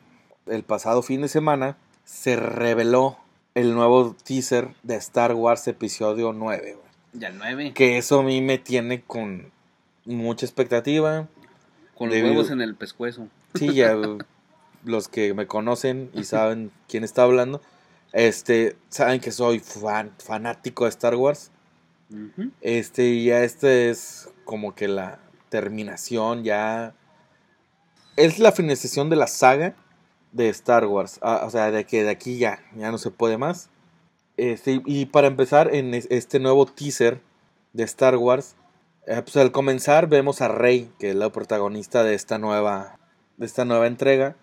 El 0.47 0.65
pasado 0.65 1.03
fin 1.03 1.21
de 1.21 1.29
semana 1.29 1.77
se 2.07 2.37
reveló 2.37 3.19
el 3.55 3.75
nuevo 3.75 4.15
teaser 4.25 4.69
de 4.85 4.95
Star 4.95 5.35
Wars 5.35 5.67
Episodio 5.67 6.33
9, 6.33 6.75
güey. 6.75 6.87
Ya 7.13 7.29
el 7.29 7.39
9. 7.39 7.73
Que 7.75 7.99
eso 7.99 8.21
a 8.21 8.23
mí 8.23 8.41
me 8.41 8.59
tiene 8.59 9.03
con 9.03 9.51
mucha 10.05 10.47
expectativa. 10.47 11.29
Con 11.97 12.11
los 12.11 12.19
huevos 12.19 12.51
en 12.51 12.63
el 12.63 12.77
pescuezo. 12.77 13.29
Sí, 13.55 13.75
ya 13.75 13.97
los 14.85 15.09
que 15.09 15.35
me 15.35 15.47
conocen 15.49 16.11
y 16.15 16.25
saben 16.25 16.71
quién 16.89 17.03
está 17.03 17.25
hablando, 17.25 17.61
este, 18.13 18.77
saben 18.89 19.21
que 19.21 19.33
soy 19.33 19.59
fan, 19.59 20.13
fanático 20.19 20.85
de 20.85 20.91
Star 20.91 21.17
Wars. 21.17 21.51
Este, 22.61 23.09
y 23.09 23.25
ya 23.25 23.43
este 23.43 23.91
es 23.91 24.29
como 24.45 24.77
que 24.77 24.87
la 24.87 25.19
terminación, 25.49 26.45
ya. 26.45 26.95
Es 28.15 28.39
la 28.39 28.53
finalización 28.53 29.11
de 29.11 29.17
la 29.17 29.27
saga 29.27 29.75
de 30.33 30.49
Star 30.51 30.87
Wars. 30.87 31.19
Ah, 31.23 31.43
o 31.47 31.51
sea, 31.51 31.71
de 31.71 31.85
que 31.85 32.03
de 32.05 32.11
aquí 32.11 32.39
ya, 32.39 32.61
ya 32.77 32.91
no 32.91 32.99
se 32.99 33.11
puede 33.11 33.39
más. 33.39 33.69
Este, 34.37 34.83
y 34.85 35.07
para 35.07 35.29
empezar, 35.29 35.75
en 35.75 35.95
es- 35.95 36.07
este 36.11 36.39
nuevo 36.41 36.67
teaser 36.67 37.21
de 37.73 37.85
Star 37.85 38.17
Wars, 38.17 38.55
eh, 39.07 39.23
pues 39.23 39.37
al 39.37 39.53
comenzar 39.53 40.09
vemos 40.09 40.41
a 40.43 40.49
Rey, 40.49 40.91
que 40.99 41.11
es 41.11 41.17
la 41.17 41.31
protagonista 41.31 42.03
de 42.05 42.15
esta 42.15 42.39
nueva, 42.39 42.99
de 43.37 43.47
esta 43.47 43.65
nueva 43.65 43.87
entrega. 43.87 44.37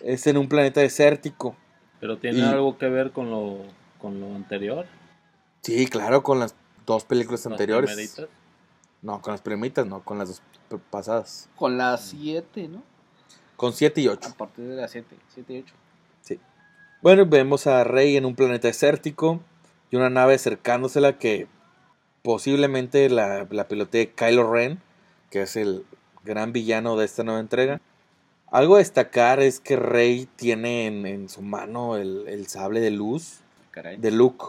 Es 0.00 0.26
en 0.26 0.36
un 0.36 0.48
planeta 0.48 0.80
desértico. 0.80 1.56
Pero 2.00 2.18
tiene 2.18 2.38
Y- 2.38 2.42
algo 2.42 2.76
que 2.76 2.88
ver 2.88 3.12
con 3.12 3.30
lo, 3.30 3.58
con 4.00 4.20
lo 4.20 4.34
anterior. 4.34 4.86
Sí, 5.62 5.86
claro, 5.86 6.22
con 6.22 6.38
las 6.40 6.54
dos 6.86 7.04
películas 7.04 7.40
las 7.44 7.52
anteriores. 7.52 7.90
primeritas. 7.90 8.26
No, 9.02 9.20
con 9.22 9.32
las 9.32 9.40
primitas, 9.42 9.86
no, 9.86 10.02
con 10.02 10.18
las 10.18 10.28
dos 10.70 10.80
pasadas. 10.90 11.48
Con 11.56 11.76
las 11.78 12.00
7, 12.08 12.68
¿no? 12.68 12.82
Con 13.56 13.72
7 13.72 14.00
y 14.00 14.08
8. 14.08 14.30
A 14.30 14.34
partir 14.34 14.66
de 14.66 14.76
las 14.76 14.90
7. 14.90 15.16
7 15.34 15.52
y 15.52 15.58
8. 15.60 15.74
Bueno, 17.02 17.26
vemos 17.26 17.66
a 17.66 17.84
Rey 17.84 18.16
en 18.16 18.24
un 18.24 18.34
planeta 18.34 18.68
desértico 18.68 19.40
y 19.90 19.96
una 19.96 20.10
nave 20.10 20.34
acercándosela 20.34 21.18
que 21.18 21.46
posiblemente 22.22 23.08
la, 23.10 23.46
la 23.50 23.68
pilotee 23.68 24.10
Kylo 24.10 24.50
Ren, 24.50 24.80
que 25.30 25.42
es 25.42 25.56
el 25.56 25.84
gran 26.24 26.52
villano 26.52 26.96
de 26.96 27.04
esta 27.04 27.22
nueva 27.22 27.38
entrega. 27.40 27.80
Algo 28.50 28.76
a 28.76 28.78
destacar 28.78 29.40
es 29.40 29.60
que 29.60 29.76
Rey 29.76 30.28
tiene 30.36 30.86
en, 30.86 31.06
en 31.06 31.28
su 31.28 31.42
mano 31.42 31.96
el, 31.96 32.26
el 32.28 32.46
sable 32.46 32.80
de 32.80 32.90
luz 32.90 33.40
Caray. 33.70 33.96
de 33.98 34.10
Luke. 34.10 34.46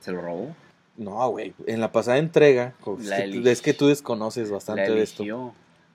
Se 0.00 0.12
lo 0.12 0.20
robó. 0.20 0.54
No, 0.96 1.28
güey, 1.30 1.54
en 1.66 1.80
la 1.80 1.92
pasada 1.92 2.18
entrega, 2.18 2.74
es 3.00 3.10
que, 3.10 3.50
es 3.50 3.62
que 3.62 3.72
tú 3.72 3.86
desconoces 3.86 4.50
bastante 4.50 4.90
de 4.90 5.02
esto. 5.02 5.24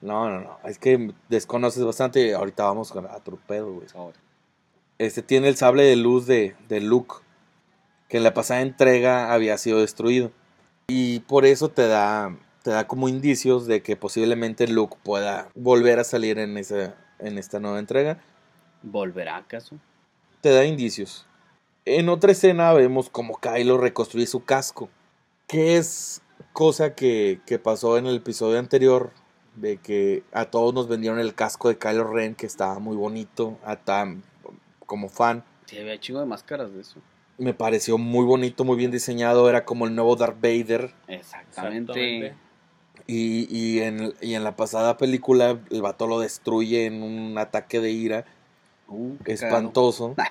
No, 0.02 0.30
no, 0.30 0.42
no, 0.42 0.60
es 0.66 0.78
que 0.78 1.14
desconoces 1.30 1.84
bastante. 1.84 2.34
Ahorita 2.36 2.64
vamos 2.66 2.92
con- 2.92 3.06
a 3.08 3.20
tu 3.20 3.38
pedo, 3.38 3.74
güey. 3.74 3.88
Este 4.98 5.22
tiene 5.22 5.48
el 5.48 5.56
sable 5.58 5.84
de 5.84 5.96
luz 5.96 6.26
de, 6.28 6.56
de 6.70 6.80
Luke, 6.82 7.16
que 8.08 8.18
en 8.18 8.24
la 8.24 8.34
pasada 8.34 8.62
entrega 8.62 9.34
había 9.34 9.58
sido 9.58 9.80
destruido. 9.80 10.32
Y 10.88 11.22
por 11.22 11.46
eso 11.46 11.70
te 11.70 11.88
da, 11.88 12.36
te 12.64 12.70
da 12.72 12.88
como 12.88 13.10
indicios 13.10 13.66
de 13.66 13.82
que 13.82 13.96
posiblemente 13.96 14.68
Luke 14.68 14.96
pueda 15.04 15.50
volver 15.56 16.00
a 16.00 16.04
salir 16.04 16.38
en, 16.40 16.58
esa, 16.58 16.96
en 17.20 17.38
esta 17.38 17.60
nueva 17.60 17.80
entrega. 17.80 18.20
¿Volverá 18.84 19.38
acaso? 19.38 19.78
Te 20.42 20.50
da 20.50 20.64
indicios. 20.66 21.26
En 21.86 22.10
otra 22.10 22.32
escena 22.32 22.72
vemos 22.74 23.10
como 23.10 23.40
Kylo 23.40 23.78
reconstruye 23.80 24.28
su 24.28 24.44
casco, 24.46 24.90
que 25.48 25.78
es 25.78 26.22
cosa 26.54 26.94
que, 26.96 27.42
que 27.46 27.58
pasó 27.60 27.98
en 27.98 28.06
el 28.06 28.18
episodio 28.18 28.60
anterior, 28.60 29.12
de 29.56 29.78
que 29.78 30.24
a 30.32 30.46
todos 30.46 30.74
nos 30.74 30.88
vendieron 30.88 31.20
el 31.20 31.34
casco 31.36 31.70
de 31.70 31.78
Kylo 31.78 32.04
Ren, 32.12 32.36
que 32.36 32.46
estaba 32.46 32.80
muy 32.80 32.96
bonito, 32.96 33.58
a 33.64 33.76
Tam 33.78 34.22
como 34.86 35.10
fan. 35.10 35.44
Sí, 35.66 35.78
había 35.78 36.00
chingo 36.00 36.20
de 36.20 36.26
máscaras 36.26 36.74
de 36.74 36.82
eso. 36.82 37.00
Me 37.38 37.54
pareció 37.54 37.98
muy 37.98 38.24
bonito, 38.26 38.64
muy 38.64 38.78
bien 38.78 38.92
diseñado. 38.92 39.50
Era 39.50 39.66
como 39.66 39.86
el 39.88 39.96
nuevo 39.96 40.16
Darth 40.16 40.40
Vader. 40.42 40.92
Exactamente. 41.08 41.92
Exactamente. 41.92 42.36
Y, 43.08 43.48
y 43.56 43.82
en, 43.82 44.14
y 44.22 44.34
en 44.36 44.44
la 44.44 44.56
pasada 44.56 44.98
película, 44.98 45.60
el 45.70 45.82
vato 45.82 46.08
lo 46.08 46.20
destruye 46.20 46.86
en 46.86 47.04
un 47.04 47.38
ataque 47.38 47.80
de 47.82 47.92
ira 47.92 48.26
Uh, 48.88 49.16
espantoso. 49.26 50.16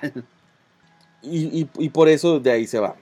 Y, 1.21 1.61
y- 1.61 1.69
y 1.79 1.89
por 1.89 2.07
eso 2.07 2.39
de 2.39 2.51
ahí 2.51 2.67
se 2.67 2.79
va. 2.79 2.95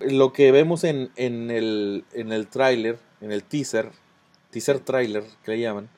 Lo 0.00 0.32
que 0.32 0.50
vemos 0.52 0.84
en, 0.84 1.10
en 1.16 1.50
el, 1.50 2.04
en 2.12 2.32
el 2.32 2.48
tráiler, 2.48 2.98
en 3.20 3.30
el 3.32 3.42
teaser, 3.44 3.90
teaser 4.58 4.80
trailer 4.80 5.24
que 5.44 5.52
le 5.52 5.60
llaman, 5.60 5.88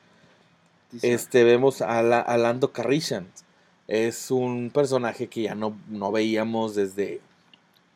este, 1.01 1.43
vemos 1.43 1.81
a, 1.81 2.01
la- 2.03 2.19
a 2.21 2.37
Lando 2.37 2.71
Calrissian. 2.71 3.27
Es 3.87 4.31
un 4.31 4.71
personaje 4.73 5.27
que 5.27 5.43
ya 5.43 5.55
no, 5.55 5.75
no 5.87 6.11
veíamos 6.11 6.75
desde 6.75 7.21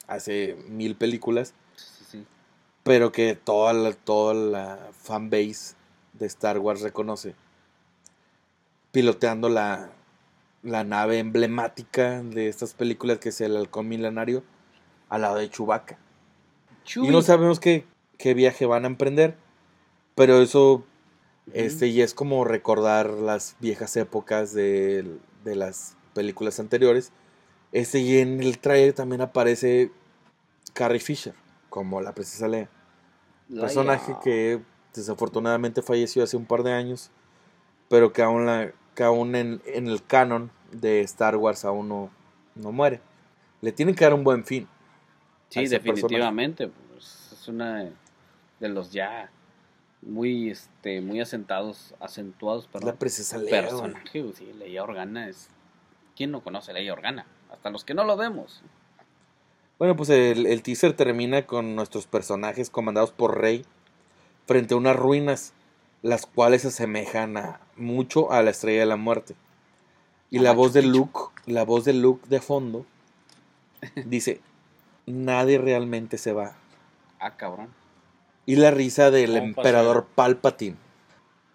hace 0.07 0.55
mil 0.69 0.95
películas. 0.95 1.53
Sí, 1.75 1.85
sí, 1.99 2.05
sí. 2.11 2.25
pero 2.83 3.11
que 3.11 3.35
toda 3.35 3.73
la, 3.73 3.93
toda 3.93 4.33
la 4.33 4.79
fanbase 5.01 5.75
de 6.13 6.25
Star 6.25 6.59
Wars 6.59 6.81
reconoce. 6.81 7.35
Piloteando 8.91 9.49
la, 9.49 9.89
la 10.63 10.83
nave 10.83 11.19
emblemática 11.19 12.21
de 12.23 12.47
estas 12.47 12.73
películas 12.73 13.19
que 13.19 13.29
es 13.29 13.41
el 13.41 13.55
halcón 13.57 13.87
milenario 13.89 14.43
al 15.09 15.21
lado 15.21 15.35
de 15.35 15.49
Chewbacca. 15.49 15.97
Y 16.95 17.09
no 17.09 17.21
sabemos 17.21 17.59
qué, 17.59 17.85
qué 18.17 18.33
viaje 18.33 18.65
van 18.65 18.83
a 18.85 18.87
emprender, 18.87 19.35
pero 20.15 20.41
eso 20.41 20.83
este, 21.53 21.87
y 21.87 22.01
es 22.01 22.13
como 22.13 22.43
recordar 22.43 23.09
las 23.09 23.55
viejas 23.59 23.95
épocas 23.97 24.53
de, 24.53 25.17
de 25.43 25.55
las 25.55 25.95
películas 26.13 26.59
anteriores. 26.59 27.11
Este, 27.71 27.99
y 27.99 28.17
en 28.19 28.41
el 28.41 28.57
trailer 28.59 28.93
también 28.93 29.21
aparece 29.21 29.91
Carrie 30.73 30.99
Fisher 30.99 31.35
como 31.69 32.01
la 32.01 32.13
princesa 32.13 32.47
Laia. 32.47 32.69
personaje 33.53 34.15
que 34.23 34.61
desafortunadamente 34.93 35.81
falleció 35.81 36.23
hace 36.23 36.37
un 36.37 36.45
par 36.45 36.63
de 36.63 36.71
años, 36.71 37.11
pero 37.89 38.13
que 38.13 38.21
aún, 38.21 38.45
la, 38.45 38.71
que 38.95 39.03
aún 39.03 39.35
en, 39.35 39.61
en 39.65 39.87
el 39.87 40.03
canon 40.03 40.51
de 40.71 41.01
Star 41.01 41.35
Wars 41.35 41.65
aún 41.65 41.89
no, 41.89 42.09
no 42.55 42.71
muere. 42.71 43.01
Le 43.61 43.71
tienen 43.71 43.93
que 43.93 44.05
dar 44.05 44.13
un 44.13 44.23
buen 44.23 44.45
fin. 44.45 44.67
Sí, 45.49 45.67
definitivamente. 45.67 46.69
pues, 46.91 47.29
es 47.33 47.47
una 47.47 47.89
de 48.59 48.69
los 48.69 48.91
ya 48.91 49.29
muy 50.01 50.49
este 50.49 51.01
muy 51.01 51.19
asentados, 51.19 51.95
acentuados, 51.99 52.67
perdón. 52.67 52.89
la 52.89 52.95
princesa 52.95 53.37
Leia. 53.37 53.61
personaje, 53.61 54.25
sí, 54.35 54.53
Leia 54.53 54.83
Organa 54.83 55.27
es 55.29 55.49
¿Quién 56.15 56.31
no 56.31 56.41
conoce 56.41 56.73
Leia 56.73 56.93
Organa? 56.93 57.25
Hasta 57.51 57.69
los 57.69 57.83
que 57.83 57.93
no 57.93 58.03
lo 58.05 58.15
vemos. 58.15 58.61
Bueno, 59.77 59.95
pues 59.97 60.09
el, 60.09 60.45
el 60.45 60.63
teaser 60.63 60.93
termina 60.93 61.45
con 61.45 61.75
nuestros 61.75 62.07
personajes 62.07 62.69
comandados 62.69 63.11
por 63.11 63.39
Rey 63.39 63.65
frente 64.47 64.73
a 64.73 64.77
unas 64.77 64.95
ruinas, 64.95 65.53
las 66.01 66.25
cuales 66.25 66.61
se 66.61 66.69
asemejan 66.69 67.35
a, 67.35 67.59
mucho 67.75 68.31
a 68.31 68.41
la 68.41 68.51
Estrella 68.51 68.81
de 68.81 68.85
la 68.85 68.95
Muerte. 68.95 69.35
Y 70.31 70.39
A 70.39 70.41
la 70.41 70.53
voz 70.53 70.73
de. 70.73 70.83
Luke, 70.83 71.19
la 71.45 71.63
voz 71.63 71.83
de 71.83 71.93
Luke 71.93 72.27
de 72.29 72.39
fondo, 72.39 72.85
dice, 74.05 74.39
nadie 75.05 75.57
realmente 75.57 76.17
se 76.17 76.31
va. 76.31 76.55
Ah, 77.19 77.35
cabrón. 77.35 77.69
Y 78.45 78.57
la 78.57 78.71
risa 78.71 79.11
del 79.11 79.33
¿Cómo 79.33 79.45
emperador 79.45 80.05
Palpatine. 80.13 80.77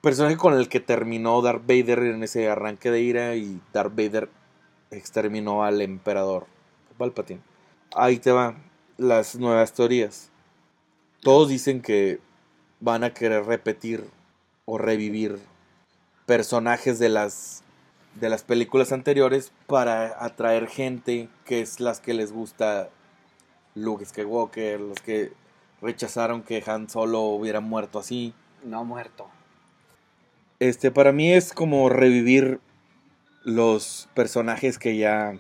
Personaje 0.00 0.37
con 0.37 0.55
el 0.55 0.68
que 0.68 0.81
terminó 0.81 1.40
Darth 1.42 1.62
Vader 1.66 2.00
en 2.00 2.22
ese 2.22 2.48
arranque 2.48 2.90
de 2.90 3.00
ira 3.00 3.37
y 3.37 3.61
Darth 3.72 3.94
Vader 3.94 4.31
exterminó 4.90 5.62
al 5.62 5.81
emperador 5.83 6.46
Palpatine. 6.98 7.40
Ahí 7.94 8.18
te 8.18 8.33
van 8.33 8.64
las 8.96 9.37
nuevas 9.37 9.72
teorías. 9.72 10.31
Todos 11.20 11.48
dicen 11.48 11.83
que 11.83 12.18
van 12.81 13.05
a 13.05 13.14
querer 13.14 13.44
repetir 13.44 14.05
o 14.64 14.79
revivir 14.79 15.38
personajes 16.26 16.98
de 16.98 17.09
las 17.09 17.62
de 18.14 18.29
las 18.29 18.42
películas 18.42 18.92
anteriores 18.92 19.53
para 19.66 20.24
atraer 20.24 20.66
gente 20.66 21.29
que 21.44 21.61
es 21.61 21.81
las 21.81 22.00
que 22.00 22.14
les 22.14 22.33
gusta 22.33 22.90
Luke 23.74 24.05
Skywalker, 24.05 24.81
los 24.81 25.00
que 25.00 25.33
rechazaron 25.82 26.42
que 26.42 26.62
Han 26.66 26.88
Solo 26.88 27.20
hubiera 27.22 27.60
muerto 27.60 27.98
así. 27.98 28.34
No 28.64 28.84
muerto. 28.84 29.28
Este, 30.58 30.90
para 30.90 31.12
mí 31.12 31.32
es 31.32 31.52
como 31.52 31.88
revivir 31.88 32.60
los 33.44 34.08
personajes 34.14 34.78
que 34.78 34.96
ya, 34.96 35.38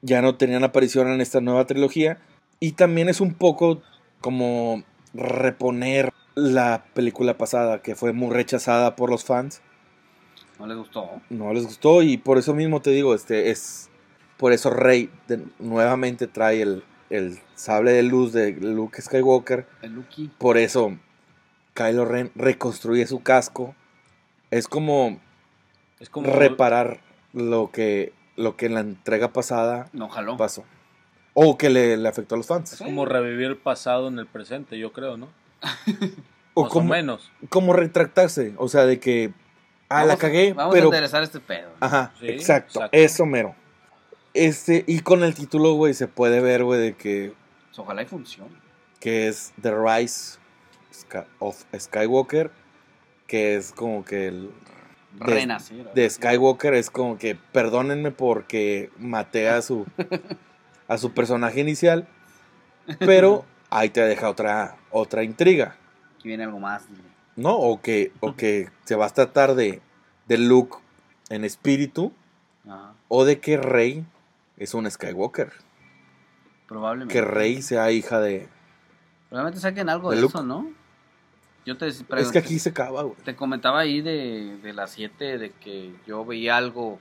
ya 0.00 0.22
no 0.22 0.36
tenían 0.36 0.64
aparición 0.64 1.08
en 1.08 1.20
esta 1.20 1.40
nueva 1.40 1.66
trilogía. 1.66 2.18
Y 2.58 2.72
también 2.72 3.08
es 3.08 3.20
un 3.20 3.34
poco 3.34 3.82
como 4.22 4.82
reponer 5.12 6.12
la 6.34 6.84
película 6.94 7.36
pasada, 7.36 7.82
que 7.82 7.94
fue 7.94 8.12
muy 8.12 8.34
rechazada 8.34 8.96
por 8.96 9.10
los 9.10 9.24
fans. 9.24 9.60
No 10.58 10.66
les 10.66 10.78
gustó. 10.78 11.10
No 11.28 11.52
les 11.52 11.64
gustó 11.64 12.00
y 12.02 12.16
por 12.16 12.38
eso 12.38 12.54
mismo 12.54 12.80
te 12.80 12.90
digo, 12.90 13.14
este 13.14 13.50
es... 13.50 13.90
Por 14.38 14.52
eso 14.52 14.68
Rey 14.70 15.10
de- 15.28 15.44
nuevamente 15.58 16.26
trae 16.26 16.60
el, 16.62 16.82
el 17.10 17.38
sable 17.54 17.92
de 17.92 18.02
luz 18.02 18.32
de 18.32 18.52
Luke 18.52 19.00
Skywalker. 19.00 19.66
El. 19.82 20.04
Por 20.38 20.56
eso 20.58 20.96
Kylo 21.74 22.04
Ren 22.04 22.30
reconstruye 22.34 23.06
su 23.06 23.22
casco. 23.22 23.74
Es 24.50 24.68
como 24.68 25.20
Es 26.00 26.08
como 26.10 26.30
reparar 26.32 27.00
lo 27.32 27.70
que, 27.70 28.12
lo 28.36 28.56
que 28.56 28.66
en 28.66 28.74
la 28.74 28.80
entrega 28.80 29.32
pasada 29.32 29.88
No 29.92 30.08
jaló. 30.08 30.36
pasó. 30.36 30.64
O 31.34 31.58
que 31.58 31.68
le, 31.68 31.96
le 31.98 32.08
afectó 32.08 32.34
a 32.34 32.38
los 32.38 32.46
fans. 32.46 32.72
Es 32.72 32.78
como 32.78 33.04
revivir 33.04 33.46
el 33.48 33.56
pasado 33.58 34.08
en 34.08 34.18
el 34.18 34.26
presente, 34.26 34.78
yo 34.78 34.92
creo, 34.92 35.16
¿no? 35.16 35.28
O 36.58 36.62
Más 36.62 36.72
como, 36.72 36.86
o 36.86 36.96
menos. 36.96 37.30
como 37.50 37.74
retractarse. 37.74 38.54
O 38.56 38.68
sea, 38.68 38.86
de 38.86 38.98
que. 38.98 39.30
Ah, 39.90 40.06
la 40.06 40.16
cagué, 40.16 40.54
Vamos 40.54 40.72
pero. 40.74 40.86
a 40.86 40.88
enderezar 40.88 41.22
este 41.22 41.38
pedo. 41.38 41.68
Ajá, 41.80 42.12
Sí, 42.18 42.28
exacto, 42.28 42.78
exacto. 42.78 42.96
Eso 42.96 43.26
mero. 43.26 43.54
Este, 44.36 44.84
y 44.86 45.00
con 45.00 45.22
el 45.24 45.34
título, 45.34 45.74
güey, 45.74 45.94
se 45.94 46.08
puede 46.08 46.40
ver, 46.40 46.64
güey, 46.64 46.80
de 46.80 46.94
que, 46.96 47.32
Ojalá 47.76 48.02
y 48.02 48.06
funcione. 48.06 48.50
que 49.00 49.28
es 49.28 49.52
The 49.60 49.72
Rise 49.74 50.38
of 51.38 51.64
Skywalker. 51.78 52.50
Que 53.26 53.56
es 53.56 53.72
como 53.72 54.04
que 54.04 54.28
el. 54.28 54.50
De- 55.12 55.24
Renacer. 55.34 55.92
de 55.94 56.10
Skywalker 56.10 56.74
es 56.74 56.90
como 56.90 57.16
que 57.18 57.34
perdónenme 57.34 58.10
porque 58.10 58.90
maté 58.98 59.48
a 59.48 59.62
su 59.62 59.86
a 60.88 60.98
su 60.98 61.12
personaje 61.14 61.60
inicial, 61.60 62.06
pero 62.98 63.44
ahí 63.70 63.88
te 63.88 64.02
deja 64.02 64.28
otra 64.28 64.76
otra 64.90 65.24
intriga, 65.24 65.74
Aquí 66.18 66.28
viene 66.28 66.44
algo 66.44 66.60
más. 66.60 66.86
dile. 66.90 67.02
¿no? 67.34 67.56
O 67.56 67.80
que 67.80 68.12
o 68.20 68.36
que 68.36 68.68
se 68.84 68.94
va 68.94 69.06
a 69.06 69.10
tratar 69.10 69.54
de 69.54 69.80
de 70.28 70.36
Luke 70.38 70.76
en 71.30 71.44
espíritu 71.44 72.12
Ajá. 72.68 72.92
o 73.08 73.24
de 73.24 73.40
que 73.40 73.56
Rey 73.56 74.04
es 74.56 74.74
un 74.74 74.90
Skywalker, 74.90 75.52
Probablemente. 76.66 77.12
que 77.14 77.20
Rey 77.20 77.62
sea 77.62 77.90
hija 77.90 78.20
de 78.20 78.48
Probablemente 79.28 79.60
saquen 79.60 79.88
algo 79.88 80.10
¿De 80.10 80.20
de, 80.20 80.26
eso, 80.26 80.42
¿no? 80.42 80.70
Yo 81.64 81.76
te, 81.76 81.88
Es 81.88 82.04
que 82.32 82.38
aquí 82.38 82.58
se 82.60 82.68
acaba, 82.70 83.02
güey. 83.02 83.16
te 83.24 83.34
comentaba 83.34 83.80
ahí 83.80 84.00
de, 84.00 84.56
de 84.62 84.72
las 84.72 84.92
7 84.92 85.38
de 85.38 85.50
que 85.50 85.92
yo 86.06 86.24
veía 86.24 86.56
algo. 86.56 87.00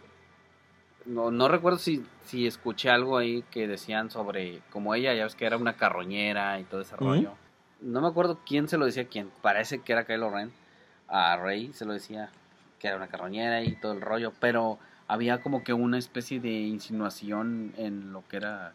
No, 1.06 1.30
no 1.30 1.48
recuerdo 1.48 1.78
si, 1.78 2.04
si 2.24 2.48
escuché 2.48 2.90
algo 2.90 3.18
ahí 3.20 3.44
que 3.52 3.68
decían 3.68 4.10
sobre 4.10 4.62
como 4.72 4.96
ella, 4.96 5.14
ya 5.14 5.24
ves 5.26 5.36
que 5.36 5.46
era 5.46 5.58
una 5.58 5.74
carroñera 5.76 6.60
y 6.60 6.64
todo 6.64 6.82
ese 6.82 6.96
rollo. 6.96 7.34
No 7.80 8.02
me 8.02 8.08
acuerdo 8.08 8.40
quién 8.44 8.68
se 8.68 8.78
lo 8.80 8.86
decía 8.86 9.04
a 9.04 9.08
quién. 9.08 9.30
Parece 9.44 9.82
que 9.82 9.94
era 9.94 10.06
Kylo 10.06 10.32
Ren. 10.32 10.52
A 11.08 11.38
Rey 11.38 11.72
se 11.74 11.86
lo 11.86 11.94
decía 11.94 12.32
que 12.80 12.88
era 12.88 12.98
una 12.98 13.08
carroñera 13.08 13.62
y 13.62 13.76
todo 13.76 13.94
el 13.94 14.02
rollo. 14.02 14.34
Pero 14.40 14.80
había 15.08 15.42
como 15.42 15.64
que 15.64 15.74
una 15.74 15.98
especie 15.98 16.40
de 16.40 16.52
insinuación 16.52 17.74
en 17.78 18.12
lo 18.14 18.24
que 18.28 18.38
era. 18.38 18.74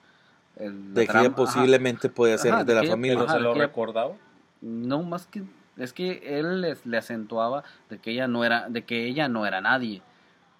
El, 0.57 0.95
De 0.95 1.07
que 1.07 1.17
Ajá. 1.17 1.35
posiblemente 1.35 2.09
podía 2.09 2.37
ser 2.39 2.53
Ajá, 2.53 2.65
de 2.65 2.75
la 2.75 2.83
que- 2.83 2.89
familia. 2.91 3.23
Ajá, 3.23 3.35
se 3.35 3.41
lo 3.41 3.55
recordaba. 3.55 4.15
No, 4.61 5.03
más 5.03 5.27
que 5.27 5.43
es 5.79 5.93
que 5.93 6.39
él 6.39 6.61
les- 6.61 6.85
le 6.85 6.99
acentuaba 6.99 7.65
de 7.89 7.99
que 7.99 8.11
ella 8.11 8.27
no 8.29 8.45
era 8.45 8.69
de 8.69 8.85
que 8.85 9.07
ella 9.07 9.29
no 9.29 9.47
era 9.47 9.61
nadie, 9.63 10.03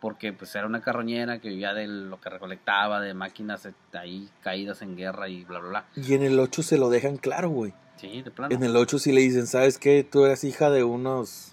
porque 0.01 0.33
pues 0.33 0.55
era 0.55 0.67
una 0.67 0.81
carroñera 0.81 1.41
que 1.41 1.51
vivía 1.51 1.75
de 1.75 1.87
lo 1.87 2.19
que 2.21 2.31
recolectaba 2.31 3.01
de 3.01 3.13
máquinas 3.13 3.67
eh, 3.67 3.75
ahí 3.93 4.31
caídas 4.43 4.81
en 4.81 4.97
guerra 4.97 5.29
y 5.29 5.45
bla 5.45 5.59
bla 5.59 5.69
bla. 5.69 5.85
Y 5.97 6.15
en 6.15 6.23
el 6.23 6.39
8 6.39 6.63
se 6.63 6.79
lo 6.79 6.89
dejan 6.89 7.17
claro, 7.19 7.51
güey. 7.51 7.75
Sí, 7.97 8.23
de 8.23 8.31
plano. 8.31 8.55
En 8.55 8.63
el 8.63 8.75
8 8.77 8.99
sí 8.99 9.13
le 9.13 9.21
dicen, 9.21 9.47
¿sabes 9.47 9.77
qué? 9.79 10.03
Tú 10.11 10.25
eras 10.25 10.43
hija 10.45 10.71
de 10.71 10.85
unos 10.85 11.53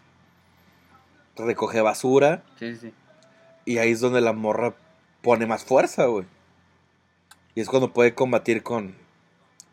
recoge 1.35 1.81
basura 1.81 2.43
sí, 2.57 2.75
sí. 2.75 2.93
Y 3.67 3.79
ahí 3.79 3.91
es 3.91 3.99
donde 3.99 4.21
la 4.21 4.31
morra 4.31 4.75
pone 5.21 5.45
más 5.45 5.65
fuerza, 5.65 6.05
güey. 6.05 6.25
Y 7.53 7.59
es 7.59 7.67
cuando 7.67 7.91
puede 7.91 8.15
combatir 8.15 8.63
con 8.63 8.95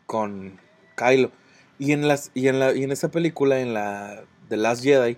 con 0.05 0.59
Kylo. 0.97 1.31
Y 1.79 1.93
en 1.93 2.07
las 2.07 2.29
y 2.33 2.49
en 2.49 2.59
la 2.59 2.73
y 2.73 2.83
en 2.83 2.91
esa 2.91 3.09
película 3.09 3.59
en 3.59 3.73
la 3.73 4.25
The 4.49 4.57
Last 4.57 4.83
Jedi 4.83 5.17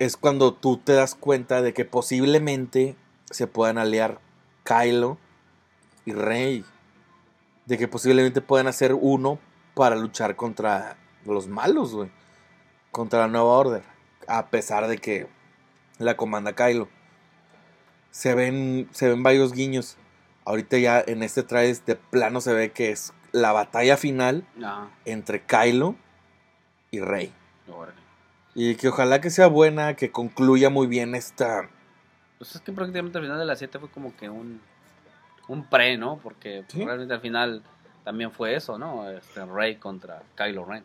es 0.00 0.16
cuando 0.16 0.52
tú 0.52 0.78
te 0.78 0.94
das 0.94 1.14
cuenta 1.14 1.62
de 1.62 1.72
que 1.72 1.84
posiblemente 1.84 2.96
se 3.30 3.46
puedan 3.46 3.78
aliar 3.78 4.18
Kylo 4.64 5.16
y 6.04 6.12
Rey. 6.12 6.64
De 7.66 7.78
que 7.78 7.86
posiblemente 7.86 8.40
puedan 8.40 8.66
hacer 8.66 8.94
uno 8.94 9.38
para 9.74 9.94
luchar 9.94 10.34
contra 10.34 10.96
los 11.24 11.46
malos, 11.46 11.94
güey. 11.94 12.10
Contra 12.90 13.20
la 13.20 13.28
nueva 13.28 13.46
orden. 13.46 13.82
A 14.26 14.48
pesar 14.48 14.88
de 14.88 14.98
que 14.98 15.28
la 15.98 16.16
comanda 16.16 16.56
Kylo. 16.56 16.88
Se 18.12 18.34
ven, 18.36 18.88
se 18.92 19.08
ven 19.08 19.24
varios 19.24 19.52
guiños. 19.52 19.96
Ahorita 20.44 20.78
ya 20.78 21.02
en 21.04 21.24
este 21.24 21.42
trailer 21.42 21.76
de 21.84 21.96
plano 21.96 22.40
se 22.40 22.52
ve 22.52 22.70
que 22.70 22.90
es 22.92 23.12
la 23.32 23.50
batalla 23.52 23.96
final 23.96 24.46
Ajá. 24.62 24.88
entre 25.04 25.42
Kylo 25.42 25.96
y 26.92 27.00
Rey. 27.00 27.32
órale. 27.68 27.96
Y 28.54 28.74
que 28.76 28.88
ojalá 28.88 29.20
que 29.20 29.30
sea 29.30 29.46
buena, 29.48 29.94
que 29.96 30.10
concluya 30.12 30.68
muy 30.70 30.86
bien 30.86 31.14
esta... 31.16 31.68
Pues 32.38 32.54
es 32.54 32.60
que 32.60 32.70
prácticamente 32.72 33.16
al 33.18 33.24
final 33.24 33.38
de 33.38 33.44
las 33.46 33.58
7 33.58 33.78
fue 33.80 33.90
como 33.90 34.14
que 34.16 34.28
un 34.30 34.60
un 35.48 35.64
pre, 35.68 35.96
¿no? 35.98 36.18
Porque 36.22 36.64
Sí. 36.68 36.84
realmente 36.84 37.12
al 37.14 37.20
final 37.20 37.62
también 38.04 38.30
fue 38.30 38.54
eso, 38.54 38.78
¿no? 38.78 39.10
Este 39.10 39.44
Rey 39.44 39.76
contra 39.76 40.22
Kylo 40.36 40.64
Ren. 40.64 40.84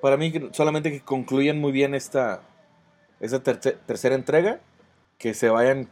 Para 0.00 0.16
mí 0.16 0.32
solamente 0.52 0.90
que 0.92 1.00
concluyan 1.00 1.58
muy 1.58 1.72
bien 1.72 1.94
esta, 1.94 2.40
esta 3.18 3.42
terce- 3.42 3.76
tercera 3.86 4.14
entrega, 4.14 4.60
que 5.18 5.34
se 5.34 5.48
vayan 5.50 5.88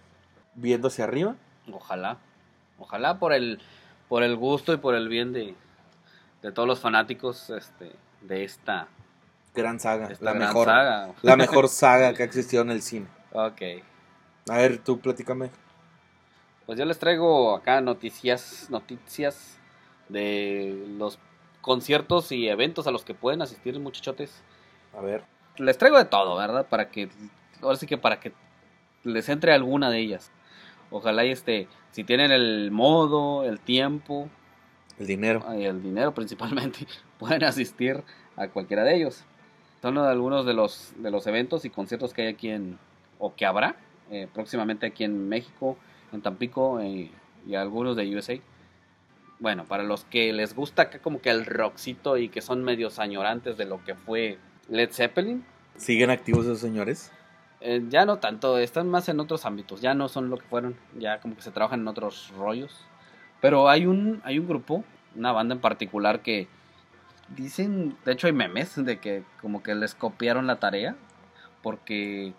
viendo 0.54 0.88
hacia 0.88 1.04
arriba. 1.04 1.36
Ojalá. 1.72 2.18
Ojalá 2.78 3.18
por 3.18 3.32
el 3.32 3.60
por 4.08 4.22
el 4.22 4.36
gusto 4.36 4.72
y 4.72 4.78
por 4.78 4.94
el 4.94 5.08
bien 5.08 5.32
de, 5.32 5.54
de 6.42 6.52
todos 6.52 6.66
los 6.66 6.80
fanáticos 6.80 7.50
este 7.50 7.92
de 8.22 8.44
esta, 8.44 8.88
Gran 9.54 9.80
saga, 9.80 10.06
esta 10.08 10.24
la 10.24 10.32
gran 10.32 10.48
mejor, 10.48 10.66
saga. 10.66 11.14
la 11.22 11.36
mejor 11.36 11.68
saga 11.68 12.14
que 12.14 12.22
ha 12.22 12.26
existido 12.26 12.62
en 12.62 12.70
el 12.70 12.82
cine. 12.82 13.06
Ok. 13.32 13.60
A 14.48 14.56
ver, 14.56 14.78
tú 14.78 14.98
platícame. 14.98 15.50
Pues 16.64 16.78
yo 16.78 16.84
les 16.84 16.98
traigo 16.98 17.54
acá 17.56 17.80
noticias 17.80 18.68
noticias 18.70 19.58
de 20.08 20.86
los 20.96 21.18
conciertos 21.60 22.32
y 22.32 22.48
eventos 22.48 22.86
a 22.86 22.90
los 22.90 23.04
que 23.04 23.14
pueden 23.14 23.42
asistir 23.42 23.78
muchachotes. 23.78 24.42
A 24.96 25.00
ver. 25.00 25.24
Les 25.56 25.76
traigo 25.76 25.98
de 25.98 26.04
todo, 26.04 26.36
¿verdad? 26.36 26.66
Para 26.66 26.88
que 26.90 27.10
ahora 27.60 27.76
sí 27.76 27.86
que 27.86 27.98
para 27.98 28.20
que 28.20 28.32
les 29.02 29.28
entre 29.28 29.52
alguna 29.52 29.90
de 29.90 29.98
ellas. 29.98 30.30
Ojalá 30.90 31.24
y 31.24 31.30
este 31.30 31.68
si 31.90 32.04
tienen 32.04 32.30
el 32.30 32.70
modo, 32.70 33.44
el 33.44 33.60
tiempo, 33.60 34.28
El 34.98 35.06
dinero. 35.06 35.44
y 35.56 35.64
el 35.64 35.82
dinero 35.82 36.14
principalmente, 36.14 36.86
pueden 37.18 37.44
asistir 37.44 38.02
a 38.36 38.48
cualquiera 38.48 38.84
de 38.84 38.96
ellos. 38.96 39.24
Son 39.82 39.96
algunos 39.98 40.44
de 40.44 40.54
los, 40.54 40.92
de 40.96 41.10
los 41.10 41.26
eventos 41.26 41.64
y 41.64 41.70
conciertos 41.70 42.12
que 42.12 42.22
hay 42.22 42.28
aquí 42.28 42.50
en, 42.50 42.78
o 43.18 43.34
que 43.34 43.46
habrá 43.46 43.76
eh, 44.10 44.26
próximamente 44.32 44.86
aquí 44.86 45.04
en 45.04 45.28
México, 45.28 45.76
en 46.12 46.20
Tampico 46.22 46.80
eh, 46.80 47.10
y 47.46 47.54
algunos 47.54 47.96
de 47.96 48.16
USA. 48.16 48.34
Bueno, 49.38 49.64
para 49.66 49.84
los 49.84 50.04
que 50.04 50.32
les 50.32 50.54
gusta 50.54 50.82
acá 50.82 50.98
como 50.98 51.20
que 51.20 51.30
el 51.30 51.46
rockcito 51.46 52.16
y 52.16 52.28
que 52.28 52.40
son 52.40 52.64
medios 52.64 52.98
añorantes 52.98 53.56
de 53.56 53.66
lo 53.66 53.84
que 53.84 53.94
fue 53.94 54.38
Led 54.68 54.90
Zeppelin, 54.90 55.44
¿Siguen 55.76 56.10
activos 56.10 56.44
esos 56.44 56.58
señores? 56.58 57.12
Eh, 57.60 57.82
ya 57.88 58.06
no 58.06 58.18
tanto, 58.18 58.58
están 58.58 58.88
más 58.88 59.08
en 59.08 59.20
otros 59.20 59.44
ámbitos, 59.44 59.80
ya 59.80 59.94
no 59.94 60.08
son 60.08 60.30
lo 60.30 60.36
que 60.36 60.46
fueron, 60.46 60.76
ya 60.98 61.20
como 61.20 61.36
que 61.36 61.42
se 61.42 61.50
trabajan 61.50 61.80
en 61.80 61.88
otros 61.88 62.32
rollos. 62.36 62.84
Pero 63.40 63.68
hay 63.68 63.86
un, 63.86 64.20
hay 64.24 64.38
un 64.38 64.48
grupo, 64.48 64.84
una 65.14 65.32
banda 65.32 65.54
en 65.54 65.60
particular 65.60 66.20
que 66.22 66.48
dicen, 67.36 67.96
de 68.04 68.12
hecho 68.12 68.26
hay 68.26 68.32
memes 68.32 68.84
de 68.84 68.98
que 68.98 69.22
como 69.40 69.62
que 69.62 69.74
les 69.74 69.94
copiaron 69.94 70.46
la 70.46 70.56
tarea, 70.56 70.96
porque 71.62 72.32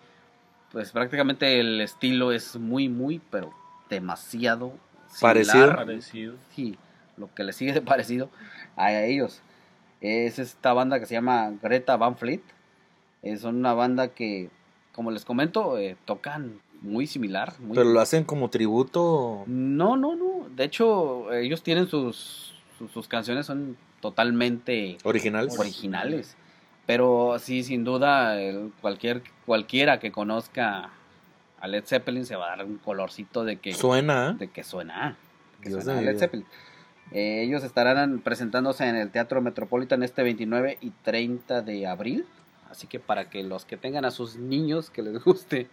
pues 0.72 0.92
prácticamente 0.92 1.60
el 1.60 1.80
estilo 1.80 2.32
es 2.32 2.56
muy, 2.56 2.88
muy, 2.88 3.20
pero 3.30 3.52
demasiado 3.88 4.74
Parecido. 5.20 5.52
similar. 5.52 5.76
Parecido. 5.76 6.34
Sí, 6.54 6.78
lo 7.16 7.32
que 7.34 7.44
le 7.44 7.52
sigue 7.52 7.72
de 7.72 7.82
parecido 7.82 8.30
a 8.76 8.92
ellos. 8.92 9.42
Es 10.00 10.38
esta 10.38 10.72
banda 10.72 10.98
que 10.98 11.06
se 11.06 11.14
llama 11.14 11.52
Greta 11.62 11.96
Van 11.96 12.16
Fleet. 12.16 12.42
Son 13.38 13.56
una 13.56 13.74
banda 13.74 14.08
que, 14.08 14.48
como 14.94 15.10
les 15.10 15.24
comento, 15.24 15.78
eh, 15.78 15.96
tocan 16.04 16.60
muy 16.82 17.06
similar. 17.06 17.54
muy- 17.60 17.76
¿Pero 17.76 17.90
lo 17.90 18.00
hacen 18.00 18.24
como 18.24 18.48
tributo? 18.50 19.44
No, 19.46 19.96
no, 19.96 20.16
no. 20.16 20.46
De 20.56 20.64
hecho, 20.64 21.32
ellos 21.32 21.62
tienen 21.62 21.88
sus, 21.88 22.54
sus, 22.78 22.90
sus 22.90 23.06
canciones, 23.08 23.46
son 23.46 23.76
totalmente 24.00 24.98
¿Originales? 25.04 25.58
originales. 25.58 26.36
Pero 26.86 27.36
sí, 27.38 27.62
sin 27.62 27.84
duda, 27.84 28.40
el- 28.40 28.72
cualquier, 28.80 29.22
cualquiera 29.46 30.00
que 30.00 30.10
conozca 30.10 30.90
a 31.60 31.68
Led 31.68 31.84
Zeppelin 31.84 32.24
se 32.26 32.36
va 32.36 32.52
a 32.52 32.56
dar 32.56 32.66
un 32.66 32.78
colorcito 32.78 33.44
de 33.44 33.56
que 33.58 33.74
Suena. 33.74 34.32
de 34.32 34.48
que 34.48 34.64
suena, 34.64 35.16
que 35.60 35.68
Dios 35.68 35.84
suena 35.84 36.00
de 36.00 36.06
mi 36.06 36.12
Led. 36.12 36.18
Zeppelin. 36.18 36.46
Eh, 37.12 37.42
ellos 37.44 37.62
estarán 37.64 38.20
presentándose 38.20 38.88
en 38.88 38.96
el 38.96 39.10
Teatro 39.10 39.40
Metropolitan 39.42 40.02
este 40.02 40.22
29 40.22 40.78
y 40.80 40.90
30 41.02 41.60
de 41.60 41.86
abril. 41.86 42.24
Así 42.70 42.86
que 42.86 43.00
para 43.00 43.28
que 43.28 43.42
los 43.42 43.64
que 43.64 43.76
tengan 43.76 44.04
a 44.04 44.10
sus 44.10 44.36
niños 44.36 44.90
que 44.90 45.02
les 45.02 45.22
guste 45.24 45.68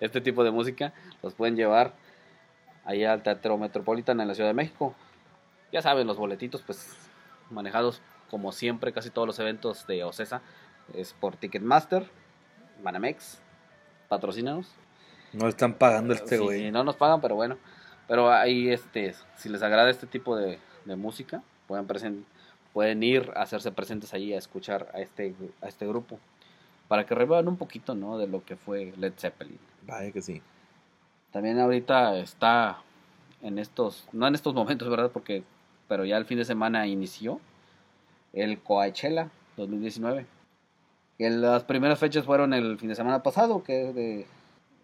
este 0.00 0.20
tipo 0.20 0.44
de 0.44 0.50
música, 0.50 0.92
los 1.22 1.34
pueden 1.34 1.56
llevar 1.56 1.92
allá 2.84 3.12
al 3.12 3.22
Teatro 3.22 3.58
Metropolitan 3.58 4.20
en 4.20 4.28
la 4.28 4.34
Ciudad 4.34 4.50
de 4.50 4.54
México. 4.54 4.94
Ya 5.72 5.82
saben, 5.82 6.06
los 6.06 6.16
boletitos 6.16 6.62
pues 6.62 6.96
manejados 7.50 8.00
como 8.30 8.52
siempre, 8.52 8.92
casi 8.92 9.10
todos 9.10 9.26
los 9.26 9.38
eventos 9.38 9.86
de 9.86 10.02
Ocesa 10.04 10.40
es 10.94 11.12
por 11.14 11.36
Ticketmaster, 11.36 12.08
Banamex, 12.82 13.38
patrocínanos. 14.08 14.68
No 15.32 15.48
están 15.48 15.74
pagando 15.74 16.14
Sí, 16.14 16.20
este 16.22 16.36
sí, 16.38 16.42
güey. 16.42 16.70
no 16.70 16.84
nos 16.84 16.96
pagan, 16.96 17.20
pero 17.20 17.34
bueno. 17.34 17.58
Pero 18.06 18.30
ahí, 18.32 18.68
este, 18.70 19.14
si 19.36 19.48
les 19.48 19.62
agrada 19.62 19.90
este 19.90 20.06
tipo 20.06 20.36
de, 20.36 20.58
de 20.84 20.96
música, 20.96 21.42
pueden, 21.66 21.86
presen- 21.88 22.24
pueden 22.74 23.02
ir 23.02 23.32
a 23.36 23.42
hacerse 23.42 23.72
presentes 23.72 24.12
ahí 24.12 24.34
a 24.34 24.38
escuchar 24.38 24.90
a 24.92 25.00
este, 25.00 25.34
a 25.62 25.68
este 25.68 25.86
grupo. 25.86 26.18
Para 26.88 27.06
que 27.06 27.14
revean 27.14 27.48
un 27.48 27.56
poquito, 27.56 27.94
¿no? 27.94 28.18
De 28.18 28.26
lo 28.26 28.44
que 28.44 28.56
fue 28.56 28.92
Led 28.98 29.14
Zeppelin. 29.16 29.58
Vaya 29.86 30.10
que 30.10 30.20
sí. 30.20 30.42
También 31.32 31.58
ahorita 31.58 32.18
está 32.18 32.82
en 33.42 33.58
estos, 33.58 34.06
no 34.12 34.26
en 34.26 34.34
estos 34.34 34.54
momentos, 34.54 34.90
¿verdad? 34.90 35.10
Porque, 35.10 35.44
pero 35.88 36.04
ya 36.04 36.18
el 36.18 36.26
fin 36.26 36.36
de 36.36 36.44
semana 36.44 36.86
inició 36.86 37.40
el 38.34 38.58
Coachella 38.58 39.30
2019. 39.56 40.26
Que 41.16 41.30
las 41.30 41.62
primeras 41.62 42.00
fechas 42.00 42.24
fueron 42.24 42.52
el 42.52 42.76
fin 42.78 42.88
de 42.88 42.96
semana 42.96 43.22
pasado, 43.22 43.62
que 43.62 43.88
es 43.88 43.94
de, 43.94 44.26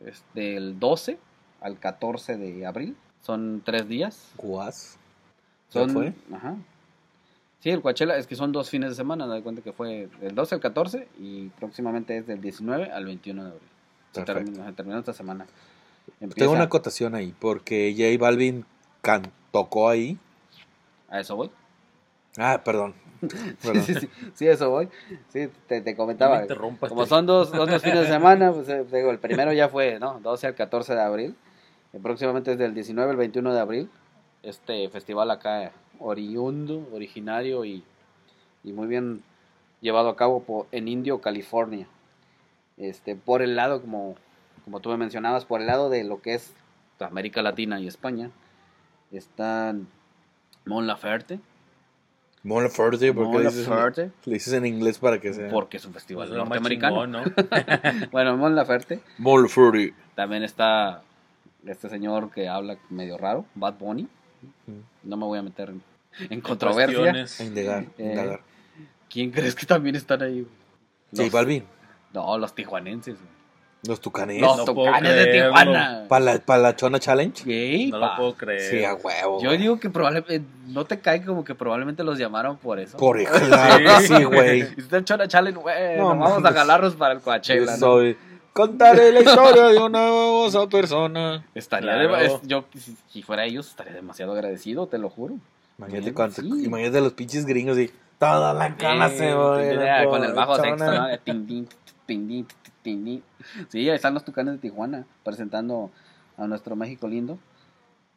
es 0.06 0.24
del 0.32 0.78
12 0.78 1.18
al 1.60 1.78
14 1.78 2.36
de 2.36 2.66
abril. 2.66 2.96
Son 3.20 3.62
tres 3.64 3.88
días. 3.88 4.32
Guas. 4.36 4.96
¿Ya 5.72 5.82
Son, 5.82 5.90
fue? 5.90 6.14
Ajá. 6.32 6.56
Sí, 7.60 7.70
el 7.70 7.82
Coachella 7.82 8.16
es 8.16 8.26
que 8.26 8.36
son 8.36 8.52
dos 8.52 8.70
fines 8.70 8.90
de 8.90 8.96
semana, 8.96 9.26
da 9.26 9.40
cuenta 9.42 9.60
que 9.62 9.72
fue 9.72 10.08
del 10.20 10.34
12 10.34 10.54
al 10.54 10.60
14 10.60 11.08
y 11.18 11.48
próximamente 11.50 12.16
es 12.16 12.26
del 12.26 12.40
19 12.40 12.90
al 12.90 13.04
21 13.04 13.42
de 13.44 13.48
abril. 13.50 13.68
Se 14.12 14.22
termina, 14.22 14.66
se 14.66 14.72
terminó 14.72 14.98
esta 14.98 15.12
semana. 15.12 15.46
Tengo 16.18 16.30
Empieza- 16.32 16.50
una 16.50 16.64
acotación 16.64 17.14
ahí, 17.14 17.34
porque 17.38 17.94
J 17.96 18.22
Balvin 18.22 18.64
can- 19.02 19.30
tocó 19.52 19.88
ahí. 19.90 20.18
A 21.10 21.20
eso 21.20 21.36
voy. 21.36 21.50
Ah, 22.38 22.62
perdón. 22.64 22.94
Perdón. 23.62 23.82
Sí, 23.82 23.92
sí, 23.94 24.00
sí, 24.00 24.08
sí, 24.34 24.46
eso 24.48 24.70
voy. 24.70 24.88
Sí, 25.28 25.48
te, 25.66 25.82
te 25.82 25.90
No 25.90 25.96
comentaba. 25.98 26.36
me 26.36 26.42
interrumpas. 26.42 26.88
Como 26.88 27.04
son 27.04 27.26
dos, 27.26 27.52
dos, 27.52 27.68
dos 27.68 27.82
fines 27.82 28.00
de 28.00 28.06
semana, 28.08 28.52
pues 28.52 28.66
eh, 28.70 28.84
digo, 28.90 29.10
el 29.10 29.18
primero 29.18 29.52
ya 29.52 29.68
fue, 29.68 29.98
¿no? 30.00 30.18
12 30.20 30.46
al 30.46 30.54
14 30.54 30.94
de 30.94 31.02
abril. 31.02 31.36
Y 31.92 31.98
próximamente 31.98 32.52
es 32.52 32.58
del 32.58 32.72
19 32.72 33.10
al 33.10 33.16
21 33.18 33.52
de 33.52 33.60
abril. 33.60 33.90
Este 34.42 34.88
festival 34.88 35.30
acá, 35.30 35.70
oriundo, 36.00 36.88
originario 36.92 37.64
y, 37.64 37.84
y 38.64 38.72
muy 38.72 38.88
bien 38.88 39.22
llevado 39.80 40.08
a 40.08 40.16
cabo 40.16 40.42
por, 40.42 40.66
en 40.72 40.88
Indio, 40.88 41.20
California. 41.20 41.86
Este, 42.76 43.14
por 43.14 43.42
el 43.42 43.56
lado, 43.56 43.80
como, 43.80 44.16
como 44.64 44.80
tú 44.80 44.88
me 44.90 44.96
mencionabas, 44.96 45.44
por 45.44 45.60
el 45.60 45.66
lado 45.66 45.90
de 45.90 46.04
lo 46.04 46.20
que 46.22 46.34
es 46.34 46.54
América 46.98 47.42
Latina 47.42 47.80
y 47.80 47.86
España, 47.86 48.30
están 49.12 49.86
Mon 50.64 50.86
Laferte. 50.86 51.40
Mon 52.42 52.62
Laferte, 52.62 53.12
porque 53.12 53.32
Mon 53.32 53.42
le 53.42 53.48
dices, 53.48 53.66
en, 53.66 53.70
Laferte, 53.70 54.10
le 54.24 54.34
dices 54.34 54.52
en 54.54 54.66
inglés 54.66 54.98
para 54.98 55.20
que 55.20 55.34
sea. 55.34 55.50
porque 55.50 55.76
es 55.76 55.84
un 55.84 55.92
festival 55.92 56.28
Pues 56.28 56.38
más 56.38 56.48
norteamericano. 56.48 57.04
chingón, 57.04 57.12
¿no? 57.12 58.08
bueno, 58.12 58.36
Mon 58.36 58.54
Laferte. 58.54 59.00
Mon 59.18 59.42
Laferte. 59.42 59.94
También 60.14 60.42
está 60.42 61.02
este 61.66 61.88
señor 61.90 62.30
que 62.30 62.48
habla 62.48 62.78
medio 62.88 63.18
raro, 63.18 63.44
Bad 63.54 63.74
Bunny. 63.78 64.08
No 65.02 65.16
me 65.18 65.26
voy 65.26 65.38
a 65.38 65.42
meter 65.42 65.68
en, 65.68 65.82
en 66.30 66.40
controversia. 66.40 67.26
A 67.38 67.42
indagar, 67.44 67.84
Eh, 67.98 68.10
indagar. 68.10 68.40
¿Quién 69.08 69.30
crees 69.30 69.54
que 69.54 69.66
también 69.66 69.96
están 69.96 70.22
ahí? 70.22 70.42
güey? 70.42 70.52
J 71.12 71.22
Los- 71.24 71.32
Balvin. 71.32 71.64
No, 72.12 72.38
los 72.38 72.54
tijuanenses. 72.54 73.14
güey. 73.16 73.40
Los 73.86 73.98
tucanes. 74.00 74.42
Los 74.42 74.58
no 74.58 74.64
tucanes 74.66 75.14
de. 75.14 75.26
Tijuana. 75.26 76.04
Para 76.06 76.24
la, 76.24 76.38
pa' 76.38 76.58
la 76.58 76.76
Chona 76.76 76.98
Challenge. 77.00 77.88
No 77.90 77.98
pa. 77.98 78.06
lo 78.10 78.16
puedo 78.16 78.34
creer. 78.36 78.60
Sí, 78.60 78.84
a 78.84 78.92
huevo. 78.94 79.42
Yo 79.42 79.52
digo 79.52 79.80
que 79.80 79.88
probablemente, 79.88 80.42
no 80.66 80.84
te 80.84 81.00
cae 81.00 81.24
como 81.24 81.44
que 81.44 81.54
probablemente 81.54 82.04
los 82.04 82.18
llamaron 82.18 82.58
por 82.58 82.78
eso. 82.78 82.98
Por 82.98 83.16
claro 83.24 83.78
que 84.00 84.06
sí, 84.06 84.24
güey. 84.24 84.60
Y 84.76 84.80
usted 84.82 85.02
Chona 85.04 85.26
Challenge, 85.28 85.58
güey, 85.58 85.96
No, 85.96 86.08
vamos 86.08 86.44
a 86.44 86.52
jalarlos 86.52 86.94
para 86.94 87.14
el 87.14 87.20
Coachella, 87.20 87.64
Yo 87.64 87.70
¿no? 87.70 87.76
soy. 87.78 88.16
Contaré 88.52 89.12
la 89.12 89.20
historia 89.20 89.68
de 89.68 89.78
una 89.78 89.98
famosa 90.00 90.66
persona. 90.68 91.46
Estaría 91.54 91.92
Claro. 91.92 92.16
de- 92.16 92.26
es- 92.26 92.40
yo 92.42 92.66
si, 92.74 92.94
si 93.08 93.22
fuera 93.22 93.46
ellos 93.46 93.68
estaría 93.68 93.94
demasiado 93.94 94.32
agradecido, 94.32 94.88
te 94.88 94.98
lo 94.98 95.08
juro. 95.08 95.36
Imagínate 95.88 96.14
cuánto. 96.14 96.42
sí. 96.42 96.64
Imagínate 96.64 97.00
los 97.00 97.12
pinches 97.12 97.46
gringos 97.46 97.78
y. 97.78 97.90
Toda 98.18 98.52
la 98.52 98.76
cana 98.76 99.08
se 99.08 99.34
mira, 99.34 100.04
con 100.04 100.22
el 100.22 100.34
bajo 100.34 100.54
sexto, 100.56 100.92
¿no? 100.92 101.08
Sí, 103.68 103.88
ahí 103.88 103.94
están 103.96 104.12
los 104.14 104.24
Tucanes 104.24 104.54
de 104.54 104.58
Tijuana 104.58 105.06
presentando 105.24 105.90
a 106.36 106.46
nuestro 106.46 106.76
México 106.76 107.08
lindo. 107.08 107.38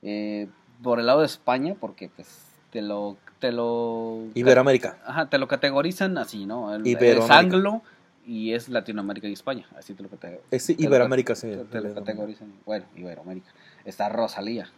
Eh, 0.01 0.47
por 0.81 0.99
el 0.99 1.05
lado 1.05 1.21
de 1.21 1.25
España, 1.27 1.75
porque 1.79 2.09
pues 2.13 2.27
te 2.71 2.81
lo 2.81 3.15
te 3.39 3.51
lo 3.53 4.23
Iberoamérica. 4.33 4.97
Ajá, 5.05 5.29
te 5.29 5.37
lo 5.37 5.47
categorizan 5.47 6.17
así, 6.17 6.45
¿no? 6.45 6.73
El, 6.75 6.85
Iberoamérica. 6.85 7.25
es 7.25 7.31
anglo 7.31 7.81
y 8.25 8.53
es 8.53 8.69
Latinoamérica 8.69 9.27
y 9.27 9.33
España, 9.33 9.65
así 9.77 9.93
te 9.93 10.03
lo 10.03 10.09
categorizan. 10.09 10.47
Es 10.51 10.65
Te 10.67 10.73
lo- 10.75 10.81
Iberoamérica, 10.83 11.35
sí. 11.35 11.47
Te, 11.47 11.63
te 11.65 11.81
lo 11.81 11.93
categorizan. 11.93 12.53
Bueno, 12.65 12.85
Iberoamérica. 12.95 13.51
Está 13.85 14.09
Rosalía. 14.09 14.69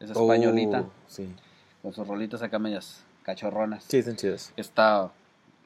Es 0.00 0.10
Oh, 0.14 0.22
españolita, 0.22 0.84
sí. 1.06 1.28
Con 1.84 1.92
sus 1.92 2.08
rolitas 2.08 2.40
acá 2.42 2.58
medias 2.58 3.04
cachorronas. 3.24 3.84
Sí, 3.86 3.98
están 3.98 4.16
chidas. 4.16 4.54
Está 4.56 5.12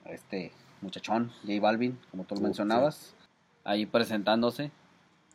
este 0.04 0.50
muchachón, 0.80 1.30
J 1.46 1.60
Balvin, 1.60 1.96
como 2.10 2.24
tú 2.24 2.34
lo 2.34 2.40
Uh, 2.40 2.44
mencionabas, 2.44 3.14
ahí 3.62 3.86
presentándose. 3.86 4.72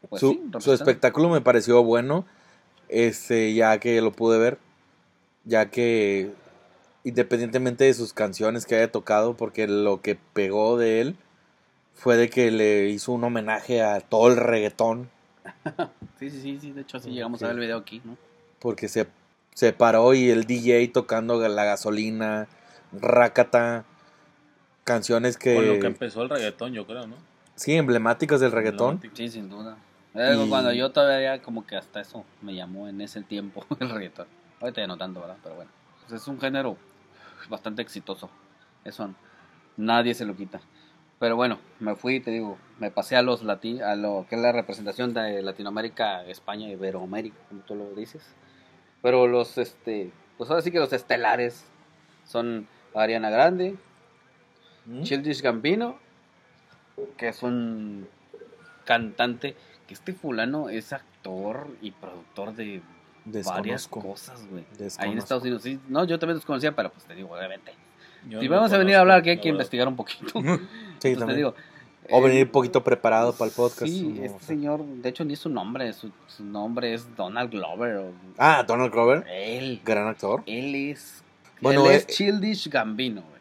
Pues 0.09 0.19
su, 0.19 0.31
sí, 0.33 0.51
su 0.59 0.73
espectáculo 0.73 1.29
me 1.29 1.39
pareció 1.39 1.81
bueno. 1.85 2.25
Este, 2.89 3.53
ya 3.53 3.79
que 3.79 4.01
lo 4.01 4.11
pude 4.11 4.37
ver. 4.37 4.57
Ya 5.45 5.69
que 5.69 6.33
independientemente 7.05 7.85
de 7.85 7.93
sus 7.93 8.11
canciones 8.11 8.65
que 8.65 8.75
haya 8.75 8.91
tocado, 8.91 9.37
porque 9.37 9.67
lo 9.69 10.01
que 10.01 10.15
pegó 10.33 10.77
de 10.77 10.99
él 10.99 11.15
fue 11.93 12.17
de 12.17 12.29
que 12.29 12.51
le 12.51 12.89
hizo 12.89 13.13
un 13.13 13.23
homenaje 13.23 13.81
a 13.81 14.01
todo 14.01 14.27
el 14.27 14.35
reggaetón. 14.35 15.09
Sí, 16.19 16.29
sí, 16.29 16.41
sí, 16.41 16.59
sí, 16.61 16.71
de 16.71 16.81
hecho 16.81 16.99
sí 16.99 17.09
Ok. 17.09 17.15
llegamos 17.15 17.43
a 17.43 17.47
ver 17.47 17.55
el 17.55 17.59
video 17.61 17.77
aquí, 17.77 18.01
¿no? 18.05 18.15
Porque 18.59 18.87
se, 18.87 19.07
se 19.53 19.73
paró 19.73 20.13
y 20.13 20.29
el 20.29 20.45
DJ 20.45 20.87
tocando 20.93 21.47
la 21.47 21.63
gasolina, 21.63 22.47
Rakata, 22.91 23.85
canciones 24.83 25.37
que, 25.37 25.55
Con 25.55 25.67
lo 25.67 25.79
que 25.79 25.87
empezó 25.87 26.21
el 26.23 26.29
reggaetón, 26.29 26.73
yo 26.73 26.85
creo, 26.85 27.07
¿no? 27.07 27.15
sí, 27.55 27.73
emblemáticas 27.75 28.39
del 28.39 28.51
reggaetón. 28.51 28.99
Sí, 29.13 29.29
sin 29.29 29.49
duda. 29.49 29.77
Y- 30.15 30.49
Cuando 30.49 30.71
yo 30.73 30.91
todavía 30.91 31.41
como 31.41 31.65
que 31.65 31.75
hasta 31.75 32.01
eso 32.01 32.23
me 32.41 32.53
llamó 32.53 32.87
en 32.87 33.01
ese 33.01 33.21
tiempo 33.21 33.65
el 33.79 33.89
reggaetón. 33.89 34.27
Ahorita 34.61 34.81
ya 34.81 34.87
no 34.87 34.97
tanto, 34.97 35.19
¿verdad? 35.21 35.37
Pero 35.43 35.55
bueno. 35.55 35.71
Pues 36.07 36.21
es 36.21 36.27
un 36.27 36.39
género 36.39 36.77
bastante 37.49 37.81
exitoso. 37.81 38.29
Eso 38.83 39.09
nadie 39.77 40.13
se 40.13 40.25
lo 40.25 40.35
quita. 40.35 40.61
Pero 41.19 41.35
bueno, 41.35 41.59
me 41.79 41.95
fui, 41.95 42.19
te 42.19 42.31
digo, 42.31 42.57
me 42.79 42.91
pasé 42.91 43.15
a 43.15 43.21
los 43.21 43.43
lati 43.43 43.79
a 43.81 43.95
lo 43.95 44.25
que 44.29 44.35
es 44.35 44.41
la 44.41 44.51
representación 44.51 45.13
de 45.13 45.41
Latinoamérica, 45.41 46.25
España 46.25 46.67
y 46.67 46.73
Iberoamérica, 46.73 47.37
como 47.49 47.61
tú 47.61 47.75
lo 47.75 47.89
dices. 47.95 48.21
Pero 49.03 49.27
los, 49.27 49.59
este, 49.59 50.09
pues 50.37 50.49
ahora 50.49 50.63
sí 50.63 50.71
que 50.71 50.79
los 50.79 50.91
estelares 50.91 51.65
son 52.25 52.67
Ariana 52.95 53.29
Grande, 53.29 53.75
¿Mm? 54.85 55.03
Childish 55.03 55.41
Gambino, 55.41 55.99
que 57.17 57.27
es 57.27 57.43
un 57.43 58.07
cantante, 58.85 59.55
que 59.87 59.93
este 59.93 60.13
fulano 60.13 60.69
es 60.69 60.93
actor 60.93 61.67
y 61.81 61.91
productor 61.91 62.53
de 62.55 62.81
varias 63.45 63.87
cosas, 63.87 64.45
güey. 64.47 64.65
Ahí 64.97 65.11
en. 65.11 65.17
Estados 65.17 65.43
Unidos, 65.43 65.61
sí. 65.63 65.79
No, 65.89 66.05
yo 66.05 66.17
también 66.17 66.37
desconocía, 66.37 66.73
pero 66.75 66.89
pues 66.91 67.05
te 67.05 67.13
digo, 67.13 67.29
obviamente. 67.35 67.73
Yo 68.29 68.39
si 68.39 68.47
no 68.47 68.55
vamos 68.55 68.71
a 68.71 68.77
venir 68.77 68.95
a 68.95 69.01
hablar, 69.01 69.21
que 69.21 69.31
hay 69.31 69.37
que 69.37 69.49
verdad. 69.51 69.55
investigar 69.55 69.87
un 69.87 69.95
poquito. 69.95 70.39
Sí, 70.99 71.15
Pues 71.15 71.27
te 71.27 71.35
digo. 71.35 71.53
O 72.09 72.19
eh, 72.19 72.21
venir 72.29 72.45
un 72.45 72.51
poquito 72.51 72.83
preparado 72.83 73.33
para 73.33 73.49
el 73.49 73.55
podcast. 73.55 73.83
Sí, 73.91 74.01
no, 74.03 74.23
este 74.23 74.35
o 74.35 74.39
sea. 74.39 74.47
señor, 74.47 74.83
de 74.85 75.09
hecho 75.09 75.23
ni 75.25 75.33
es 75.33 75.39
su 75.39 75.49
nombre, 75.49 75.91
su, 75.93 76.11
su 76.27 76.43
nombre 76.43 76.93
es 76.93 77.15
Donald 77.15 77.49
Glover. 77.51 77.95
o- 77.97 78.11
Ah, 78.37 78.63
Donald 78.67 78.91
Glover, 78.91 79.25
él, 79.31 79.81
gran 79.85 80.07
actor. 80.07 80.43
él 80.45 80.75
es, 80.75 81.23
Bueno, 81.61 81.85
él 81.89 81.91
es 81.95 82.03
eh, 82.03 82.07
Childish 82.07 82.69
Gambino, 82.69 83.21
güey. 83.21 83.33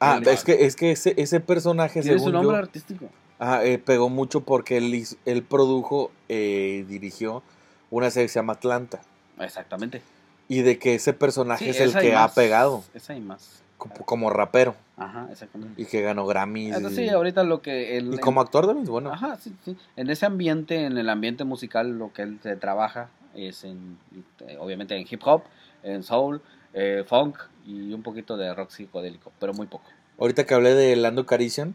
Ah, 0.00 0.20
es 0.26 0.44
que, 0.44 0.64
es 0.66 0.76
que 0.76 0.90
ese, 0.92 1.14
ese 1.16 1.40
personaje, 1.40 2.02
Tiene 2.02 2.18
su 2.18 2.24
según 2.26 2.32
nombre 2.34 2.56
yo, 2.56 2.62
artístico. 2.62 3.06
ah, 3.38 3.64
eh, 3.64 3.78
pegó 3.78 4.08
mucho 4.10 4.42
porque 4.42 4.76
él, 4.76 5.04
él 5.24 5.42
produjo, 5.42 6.10
eh, 6.28 6.84
dirigió 6.88 7.42
una 7.90 8.10
serie 8.10 8.26
que 8.26 8.32
se 8.32 8.38
llama 8.38 8.52
Atlanta. 8.54 9.00
Exactamente. 9.40 10.02
Y 10.46 10.60
de 10.62 10.78
que 10.78 10.94
ese 10.96 11.14
personaje 11.14 11.64
Sí, 11.64 11.70
es 11.70 11.80
el 11.80 11.94
que 11.98 12.14
ha 12.14 12.28
pegado 12.28 12.84
Esa 12.92 13.14
y 13.16 13.20
más. 13.20 13.62
Como, 13.78 13.94
como 14.06 14.30
rapero 14.30 14.74
Ajá, 14.96 15.26
exactamente. 15.30 15.80
y 15.80 15.86
que 15.86 16.00
ganó 16.02 16.26
Grammys. 16.26 16.80
Y, 16.80 16.90
sí, 16.94 17.08
ahorita 17.08 17.42
lo 17.44 17.60
que 17.62 17.96
él... 17.96 18.10
y 18.14 18.18
como 18.18 18.40
actor 18.40 18.66
también, 18.66 18.86
bueno. 18.86 19.12
Ajá, 19.12 19.36
sí, 19.36 19.54
sí. 19.64 19.76
En 19.96 20.08
ese 20.10 20.26
ambiente, 20.26 20.84
en 20.84 20.96
el 20.98 21.08
ambiente 21.08 21.44
musical, 21.44 21.98
lo 21.98 22.12
que 22.12 22.22
él 22.22 22.38
se 22.42 22.56
trabaja 22.56 23.08
es 23.34 23.64
en, 23.64 23.98
eh, 24.46 24.56
obviamente 24.60 24.96
en 24.96 25.06
hip 25.10 25.20
hop, 25.24 25.42
en 25.82 26.02
soul, 26.02 26.40
eh, 26.72 27.04
funk 27.06 27.36
y 27.66 27.92
un 27.92 28.02
poquito 28.02 28.36
de 28.36 28.54
rock 28.54 28.70
psicodélico, 28.70 29.32
pero 29.40 29.52
muy 29.54 29.66
poco. 29.66 29.84
Ahorita 30.18 30.44
que 30.44 30.54
hablé 30.54 30.74
de 30.74 30.94
Lando 30.96 31.26
Calrissian, 31.26 31.74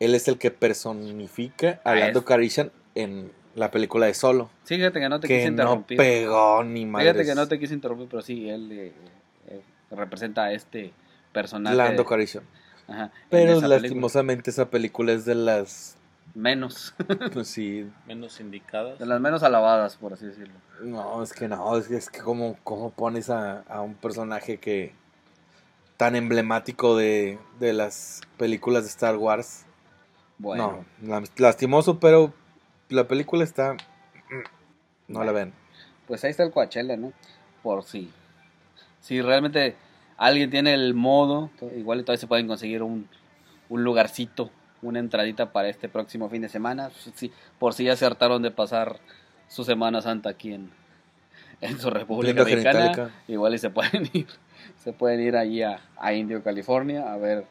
él 0.00 0.14
es 0.14 0.28
el 0.28 0.38
que 0.38 0.50
personifica 0.52 1.80
a 1.84 1.90
Ah, 1.92 1.94
Lando 1.96 2.20
es- 2.20 2.24
Calrissian 2.24 2.70
en 2.94 3.32
la 3.56 3.70
película 3.72 4.06
de 4.06 4.14
Solo. 4.14 4.48
Sí, 4.64 4.76
fíjate 4.76 5.00
que 5.00 5.08
no 5.08 5.18
te 5.18 5.26
quise 5.26 5.44
Que 5.44 5.50
no 5.50 5.84
pegó 5.84 6.62
ni 6.62 6.86
madres. 6.86 7.12
fíjate 7.12 7.28
que 7.28 7.34
no 7.34 7.48
te 7.48 7.58
quise 7.58 7.74
interrumpir, 7.74 8.06
pero 8.08 8.22
sí, 8.22 8.48
él 8.48 8.70
eh, 8.70 8.92
eh, 9.48 9.62
representa 9.90 10.44
a 10.44 10.52
este 10.52 10.92
personaje. 11.42 11.76
Lando 11.76 12.02
de- 12.02 12.08
Calrissian. 12.08 12.44
ajá, 12.88 13.10
Pero 13.30 13.52
esa 13.52 13.60
película. 13.60 13.78
lastimosamente 13.80 14.50
esa 14.50 14.68
película 14.70 15.12
es 15.12 15.24
de 15.24 15.34
las 15.34 15.96
menos, 16.34 16.94
Pues 17.32 17.48
sí. 17.48 17.90
Menos 18.06 18.38
indicadas. 18.40 18.98
de 18.98 19.06
las 19.06 19.20
menos 19.20 19.42
alabadas, 19.42 19.96
por 19.96 20.12
así 20.12 20.26
decirlo. 20.26 20.54
No, 20.82 21.22
es 21.22 21.32
que 21.32 21.48
no, 21.48 21.76
es 21.76 21.88
que, 21.88 21.96
es 21.96 22.08
que 22.10 22.20
como, 22.20 22.56
como 22.64 22.90
pones 22.90 23.30
a, 23.30 23.60
a 23.62 23.80
un 23.80 23.94
personaje 23.94 24.58
que 24.58 24.92
tan 25.96 26.14
emblemático 26.14 26.96
de, 26.96 27.38
de 27.58 27.72
las 27.72 28.20
películas 28.36 28.84
de 28.84 28.88
Star 28.90 29.16
Wars. 29.16 29.64
Bueno, 30.38 30.84
No, 31.00 31.20
la- 31.20 31.24
lastimoso, 31.36 31.98
pero 31.98 32.32
la 32.88 33.08
película 33.08 33.42
está... 33.42 33.76
No 35.08 35.24
la 35.24 35.32
ven. 35.32 35.52
pues 36.06 36.22
ahí 36.24 36.30
está 36.30 36.42
el 36.44 36.52
Coachella, 36.52 36.96
¿no? 36.96 37.12
Por 37.62 37.82
si, 37.82 38.12
si 39.00 39.20
realmente 39.22 39.74
alguien 40.18 40.50
tiene 40.50 40.74
el 40.74 40.92
modo, 40.94 41.50
igual 41.76 42.00
y 42.00 42.02
todavía 42.02 42.20
se 42.20 42.26
pueden 42.26 42.46
conseguir 42.46 42.82
un, 42.82 43.08
un 43.70 43.84
lugarcito, 43.84 44.50
una 44.82 44.98
entradita 44.98 45.52
para 45.52 45.68
este 45.68 45.88
próximo 45.88 46.28
fin 46.28 46.42
de 46.42 46.48
semana, 46.48 46.90
si- 47.14 47.32
por 47.58 47.72
si 47.74 47.84
ya 47.84 47.96
se 47.96 48.04
hartaron 48.04 48.42
de 48.42 48.50
pasar 48.50 48.98
su 49.48 49.64
Semana 49.64 50.02
Santa 50.02 50.28
aquí 50.30 50.52
en, 50.52 50.70
en 51.60 51.78
su 51.78 51.88
República 51.90 52.42
Mexicana, 52.56 52.92
igual 53.28 53.54
y 53.54 53.58
se 53.58 53.70
pueden 53.70 54.10
ir, 54.12 54.26
se 54.76 54.92
pueden 54.92 55.20
ir 55.20 55.36
allí 55.36 55.62
a, 55.62 55.80
a 55.96 56.12
Indio, 56.12 56.42
California, 56.42 57.12
a 57.12 57.16
ver 57.16 57.46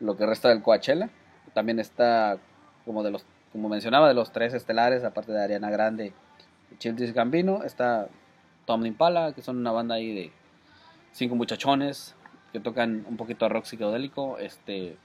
lo 0.00 0.16
que 0.16 0.26
resta 0.26 0.48
del 0.48 0.62
Coachella. 0.62 1.08
También 1.54 1.78
está, 1.80 2.38
como 2.84 3.02
de 3.02 3.10
los, 3.10 3.24
como 3.52 3.68
mencionaba, 3.68 4.08
de 4.08 4.14
los 4.14 4.32
tres 4.32 4.54
estelares, 4.54 5.04
aparte 5.04 5.32
de 5.32 5.42
Ariana 5.42 5.70
Grande 5.70 6.12
y 6.72 6.76
Childish 6.78 7.12
Gambino, 7.12 7.62
está 7.64 8.08
Tom 8.66 8.84
Impala, 8.86 9.32
que 9.34 9.42
son 9.42 9.56
una 9.58 9.72
banda 9.72 9.96
ahí 9.96 10.14
de 10.14 10.32
cinco 11.12 11.34
muchachones 11.34 12.14
que 12.52 12.60
tocan 12.60 13.04
un 13.08 13.16
poquito 13.16 13.44
de 13.44 13.50
rock 13.50 13.64
psicodélico. 13.64 14.38
Este 14.38 14.96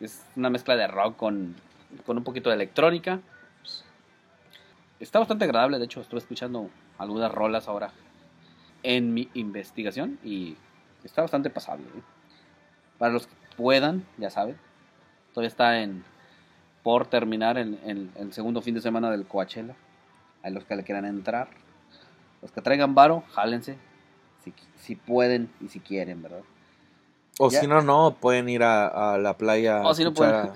es 0.00 0.24
una 0.36 0.50
mezcla 0.50 0.76
de 0.76 0.86
rock 0.86 1.16
con, 1.16 1.54
con 2.06 2.16
un 2.16 2.24
poquito 2.24 2.50
de 2.50 2.56
electrónica. 2.56 3.20
Está 4.98 5.18
bastante 5.18 5.44
agradable, 5.44 5.78
de 5.78 5.84
hecho, 5.84 6.00
estuve 6.00 6.20
escuchando 6.20 6.68
algunas 6.98 7.32
rolas 7.32 7.68
ahora 7.68 7.90
en 8.82 9.14
mi 9.14 9.28
investigación 9.34 10.18
y 10.24 10.56
está 11.04 11.22
bastante 11.22 11.48
pasable. 11.48 11.86
¿eh? 11.86 12.02
Para 12.98 13.12
los 13.12 13.26
que 13.26 13.34
puedan, 13.56 14.04
ya 14.18 14.30
saben, 14.30 14.56
todavía 15.32 15.48
está 15.48 15.80
en 15.80 16.04
por 16.82 17.06
terminar 17.06 17.58
en, 17.58 17.78
en 17.84 18.10
el 18.16 18.32
segundo 18.32 18.62
fin 18.62 18.74
de 18.74 18.80
semana 18.80 19.10
del 19.10 19.26
Coachella. 19.26 19.74
A 20.42 20.48
los 20.48 20.64
que 20.64 20.74
le 20.74 20.84
quieran 20.84 21.04
entrar, 21.04 21.48
los 22.40 22.50
que 22.50 22.62
traigan 22.62 22.94
varo, 22.94 23.22
jálense, 23.32 23.76
si, 24.44 24.52
si 24.78 24.94
pueden 24.96 25.50
y 25.60 25.68
si 25.68 25.80
quieren, 25.80 26.22
¿verdad? 26.22 26.40
O 27.38 27.50
Ya. 27.50 27.60
si 27.60 27.66
no, 27.66 27.80
no, 27.82 28.16
pueden 28.20 28.48
ir 28.48 28.62
a, 28.62 29.14
a 29.14 29.18
la 29.18 29.36
playa 29.36 29.82
O 29.82 29.94
si 29.94 30.04
no 30.04 30.12
pueden. 30.12 30.34
a, 30.34 30.52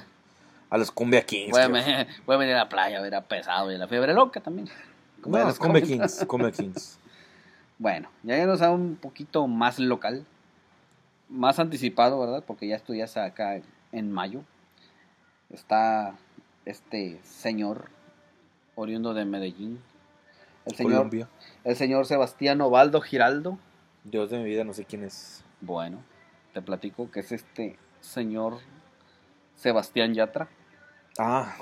a 0.70 0.78
los 0.78 0.90
Cumbia 0.90 1.24
Kings. 1.24 1.50
Pueden, 1.50 1.72
pueden 2.26 2.40
venir 2.40 2.54
a 2.54 2.58
la 2.64 2.68
playa 2.68 2.98
a 2.98 3.02
ver 3.02 3.14
a 3.14 3.22
Pesado 3.22 3.70
y 3.72 3.76
a 3.76 3.78
la 3.78 3.88
Fiebre 3.88 4.12
Loca 4.14 4.40
también. 4.40 4.68
Como 5.20 5.36
No, 5.36 5.42
ya 5.42 5.48
los 5.48 5.58
Cumbia. 5.58 5.82
Kings, 5.82 6.24
Cumbia 6.26 6.50
Kings. 6.52 6.98
Bueno, 7.76 8.08
ya 8.22 8.38
irnos 8.38 8.62
a 8.62 8.70
un 8.70 8.94
poquito 8.94 9.48
más 9.48 9.80
local, 9.80 10.24
más 11.28 11.58
anticipado, 11.58 12.20
¿verdad? 12.20 12.44
Porque 12.46 12.68
ya 12.68 12.76
estudias 12.76 13.16
acá 13.16 13.60
en 13.90 14.12
mayo. 14.12 14.42
Está 15.50 16.14
este 16.64 17.20
señor 17.24 17.90
oriundo 18.76 19.12
de 19.12 19.24
Medellín. 19.24 19.80
El 20.66 20.76
señor, 20.76 20.92
Colombia. 20.92 21.28
el 21.64 21.74
señor 21.76 22.06
Sebastián 22.06 22.60
Ovaldo 22.60 23.00
Giraldo. 23.00 23.58
Dios 24.04 24.30
de 24.30 24.38
mi 24.38 24.44
vida, 24.44 24.64
no 24.64 24.72
sé 24.72 24.84
quién 24.84 25.04
es. 25.04 25.42
Bueno, 25.60 26.02
te 26.52 26.60
platico 26.62 27.10
que 27.10 27.20
es 27.20 27.32
este 27.32 27.78
señor 28.00 28.58
Sebastián 29.56 30.14
Yatra. 30.14 30.48
Ah, 31.18 31.54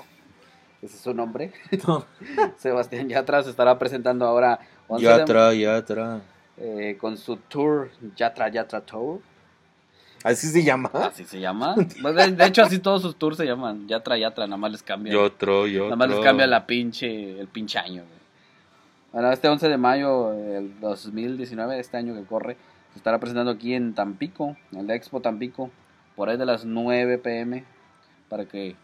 Ese 0.81 0.95
es 0.95 1.01
su 1.01 1.13
nombre. 1.13 1.53
no. 1.87 2.05
Sebastián 2.57 3.07
Yatra 3.09 3.43
se 3.43 3.49
estará 3.49 3.77
presentando 3.79 4.25
ahora 4.25 4.59
11 4.87 5.05
de- 5.05 5.11
Yatra, 5.17 5.53
Yatra. 5.53 6.21
eh, 6.57 6.97
con 6.99 7.17
su 7.17 7.37
tour 7.37 7.89
Yatra 8.15 8.49
Yatra 8.49 8.81
Tour. 8.81 9.21
Así 10.23 10.47
se 10.47 10.63
llama. 10.63 10.89
Así 10.93 11.25
se 11.25 11.39
llama. 11.41 11.75
De, 11.75 12.31
de 12.31 12.45
hecho, 12.45 12.63
así 12.63 12.79
todos 12.79 13.01
sus 13.01 13.17
tours 13.17 13.35
se 13.35 13.45
llaman 13.45 13.87
Yatra 13.89 14.17
Yatra, 14.17 14.45
nada 14.47 14.55
más 14.57 14.71
les 14.71 14.81
cambia. 14.83 15.11
Yotro, 15.11 15.67
Yotro. 15.67 15.85
Nada 15.89 15.95
más 15.97 16.09
les 16.09 16.19
cambia 16.19 16.47
la 16.47 16.65
pinche, 16.65 17.39
el 17.39 17.47
pinche 17.49 17.77
año. 17.79 18.03
güey. 18.03 18.22
Bueno, 19.13 19.31
este 19.31 19.47
11 19.47 19.69
de 19.69 19.77
mayo 19.77 20.31
del 20.31 20.79
2019, 20.79 21.79
este 21.79 21.97
año 21.97 22.15
que 22.15 22.23
corre, 22.23 22.57
se 22.91 22.97
estará 22.97 23.19
presentando 23.19 23.51
aquí 23.51 23.73
en 23.75 23.93
Tampico, 23.93 24.57
en 24.71 24.79
el 24.79 24.89
Expo 24.91 25.21
Tampico, 25.21 25.69
por 26.15 26.29
ahí 26.29 26.37
de 26.37 26.45
las 26.45 26.65
9 26.65 27.19
pm, 27.19 27.63
para 28.27 28.45
que 28.45 28.75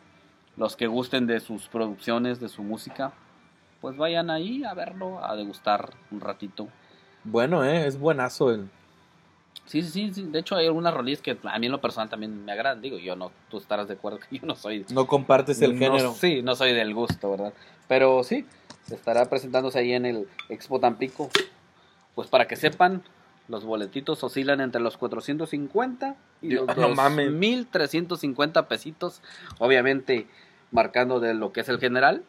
los 0.56 0.76
que 0.76 0.88
gusten 0.88 1.26
de 1.26 1.40
sus 1.40 1.68
producciones, 1.68 2.40
de 2.40 2.48
su 2.50 2.62
música, 2.64 3.12
pues 3.82 3.98
vayan 3.98 4.30
ahí 4.30 4.64
a 4.64 4.74
verlo, 4.74 5.24
a 5.26 5.36
degustar 5.36 5.90
un 6.12 6.22
ratito. 6.22 6.68
Bueno, 7.24 7.64
eh, 7.66 7.88
es 7.88 8.00
buenazo 8.00 8.52
el. 8.52 8.70
Sí, 9.66 9.82
sí, 9.84 10.12
sí. 10.14 10.24
De 10.24 10.40
hecho, 10.40 10.56
hay 10.56 10.66
algunas 10.68 10.94
rolillas 10.94 11.22
que 11.22 11.38
a 11.44 11.60
mí 11.60 11.68
en 11.68 11.72
lo 11.72 11.82
personal 11.82 12.10
también 12.10 12.44
me 12.44 12.52
agradan. 12.52 12.82
Digo, 12.82 12.98
yo 12.98 13.16
no, 13.16 13.32
tú 13.50 13.58
estarás 13.58 13.88
de 13.88 13.94
acuerdo 13.96 14.20
que 14.20 14.38
yo 14.40 14.46
no 14.46 14.56
soy 14.56 14.86
No 14.92 15.06
compartes 15.08 15.62
el 15.62 15.74
no- 15.74 15.80
género. 15.80 16.12
Sí, 16.14 16.42
no 16.42 16.56
soy 16.56 16.74
del 16.74 16.94
gusto, 16.94 17.30
¿verdad? 17.32 17.54
Pero 17.88 18.24
sí, 18.24 18.46
estará 18.92 19.26
presentándose 19.26 19.80
ahí 19.80 19.94
en 19.94 20.06
el 20.06 20.28
Expo 20.50 20.80
Tampico. 20.80 21.30
Pues 22.16 22.28
para 22.28 22.48
que 22.48 22.56
sepan, 22.56 23.02
los 23.48 23.64
boletitos 23.66 24.24
oscilan 24.24 24.62
entre 24.62 24.82
los 24.82 24.98
450 24.98 26.16
y 26.42 26.50
Yo- 26.56 26.66
los 26.66 26.78
no 26.78 26.90
mames. 26.90 27.32
1350 27.32 28.68
pesitos. 28.68 29.22
Obviamente, 29.60 30.28
marcando 30.72 31.20
de 31.20 31.34
lo 31.34 31.52
que 31.52 31.62
es 31.62 31.70
el 31.70 31.80
general 31.80 32.24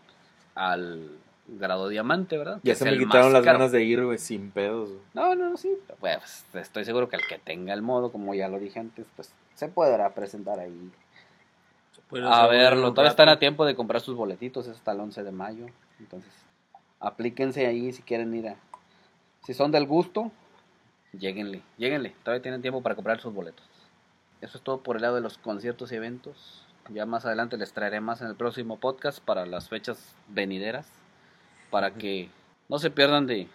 al 0.55 1.11
grado 1.49 1.89
diamante, 1.89 2.39
¿verdad? 2.39 2.61
Ya 2.63 2.75
se 2.77 2.85
me 2.85 2.97
quitaron 2.97 3.33
las 3.33 3.43
caro. 3.45 3.59
ganas 3.59 3.73
de 3.73 3.83
ir, 3.83 4.05
güey, 4.05 4.19
sin 4.19 4.51
pedos. 4.53 4.89
güey. 4.91 5.01
No, 5.15 5.35
no, 5.35 5.51
no, 5.51 5.57
sí. 5.57 5.71
Pues 5.99 6.45
estoy 6.55 6.85
seguro 6.85 7.09
que 7.09 7.17
el 7.17 7.23
que 7.27 7.39
tenga 7.39 7.75
el 7.75 7.83
modo, 7.83 8.13
como 8.13 8.35
ya 8.35 8.49
lo 8.49 8.59
dije 8.61 8.79
antes, 8.79 9.07
pues 9.17 9.33
se 9.55 9.67
podrá 9.69 10.11
presentar 10.15 10.61
ahí 10.61 10.91
Se 11.95 12.01
puede 12.03 12.25
a 12.27 12.47
verlo, 12.47 12.91
todavía 12.93 13.11
están 13.11 13.29
a 13.29 13.39
tiempo 13.41 13.65
de 13.67 13.75
comprar 13.75 14.01
sus 14.01 14.15
boletitos, 14.17 14.67
es 14.69 14.77
hasta 14.77 14.93
el 14.93 15.01
11 15.01 15.23
de 15.25 15.33
mayo. 15.33 15.67
Entonces, 15.99 16.31
aplíquense 17.01 17.67
ahí 17.67 17.93
si 17.93 18.03
quieren 18.03 18.35
ir 18.35 18.49
a... 18.49 18.57
Si 19.43 19.55
son 19.55 19.73
del 19.73 19.87
gusto, 19.87 20.31
lléguenle, 21.13 21.63
lléguenle, 21.79 22.15
todavía 22.23 22.43
tienen 22.43 22.63
tiempo 22.63 22.83
para 22.83 22.95
comprar 22.95 23.21
sus 23.21 23.33
boletos. 23.33 23.67
Eso 24.41 24.59
es 24.59 24.65
todo 24.65 24.83
por 24.83 24.97
el 24.97 25.03
lado 25.03 25.17
de 25.17 25.21
los 25.21 25.39
conciertos 25.39 25.91
y 25.93 25.97
eventos. 25.97 26.65
Ya 26.91 27.07
más 27.07 27.25
adelante 27.25 27.57
les 27.57 27.73
traeré 27.73 28.01
más 28.01 28.21
en 28.21 28.29
el 28.29 28.37
próximo 28.37 28.79
podcast 28.79 29.21
para 29.21 29.47
las 29.47 29.69
fechas 29.69 30.15
venideras, 30.29 30.87
para 31.71 31.93
que 31.93 32.31
no 32.69 32.79
se 32.79 32.91
pierdan 32.91 33.27
de, 33.27 33.49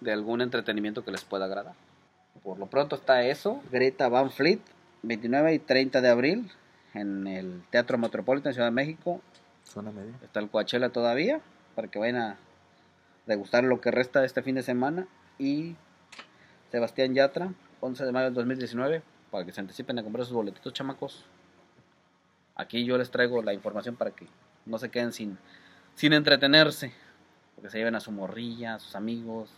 de 0.00 0.12
algún 0.12 0.40
entretenimiento 0.40 1.04
que 1.04 1.10
les 1.10 1.24
pueda 1.24 1.44
agradar. 1.44 1.74
Por 2.42 2.58
lo 2.58 2.66
pronto 2.66 2.96
está 2.96 3.22
eso, 3.22 3.60
Greta 3.70 4.08
Van 4.08 4.30
Fleet, 4.30 4.60
29 5.02 5.54
y 5.54 5.58
30 5.58 6.00
de 6.00 6.08
abril, 6.08 6.50
en 6.94 7.26
el 7.26 7.62
Teatro 7.70 7.98
Metropolitan 7.98 8.52
Ciudad 8.52 8.68
de 8.68 8.72
México. 8.72 9.20
Zona 9.64 9.90
media. 9.90 10.14
Está 10.22 10.40
el 10.40 10.48
Coachella 10.48 10.90
todavía, 10.90 11.40
para 11.74 11.88
que 11.88 11.98
vayan 11.98 12.16
a 12.16 12.38
degustar 13.28 13.62
lo 13.62 13.80
que 13.80 13.92
resta 13.92 14.20
de 14.20 14.26
este 14.26 14.42
fin 14.42 14.56
de 14.56 14.62
semana. 14.62 15.06
Y 15.38 15.76
Sebastián 16.72 17.14
Yatra, 17.14 17.52
11 17.80 18.04
de 18.04 18.12
mayo 18.12 18.24
del 18.24 18.34
2019, 18.34 19.02
para 19.30 19.44
que 19.44 19.52
se 19.52 19.60
anticipen 19.60 19.98
a 19.98 20.02
comprar 20.02 20.24
sus 20.24 20.34
boletitos, 20.34 20.72
chamacos. 20.72 21.24
Aquí 22.56 22.84
yo 22.84 22.98
les 22.98 23.10
traigo 23.10 23.40
la 23.42 23.54
información 23.54 23.94
para 23.94 24.10
que 24.10 24.26
no 24.66 24.78
se 24.78 24.90
queden 24.90 25.12
sin, 25.12 25.38
sin 25.94 26.12
entretenerse. 26.12 26.92
Porque 27.54 27.70
se 27.70 27.78
lleven 27.78 27.94
a 27.94 28.00
su 28.00 28.10
morrilla, 28.10 28.74
a 28.74 28.78
sus 28.78 28.96
amigos, 28.96 29.50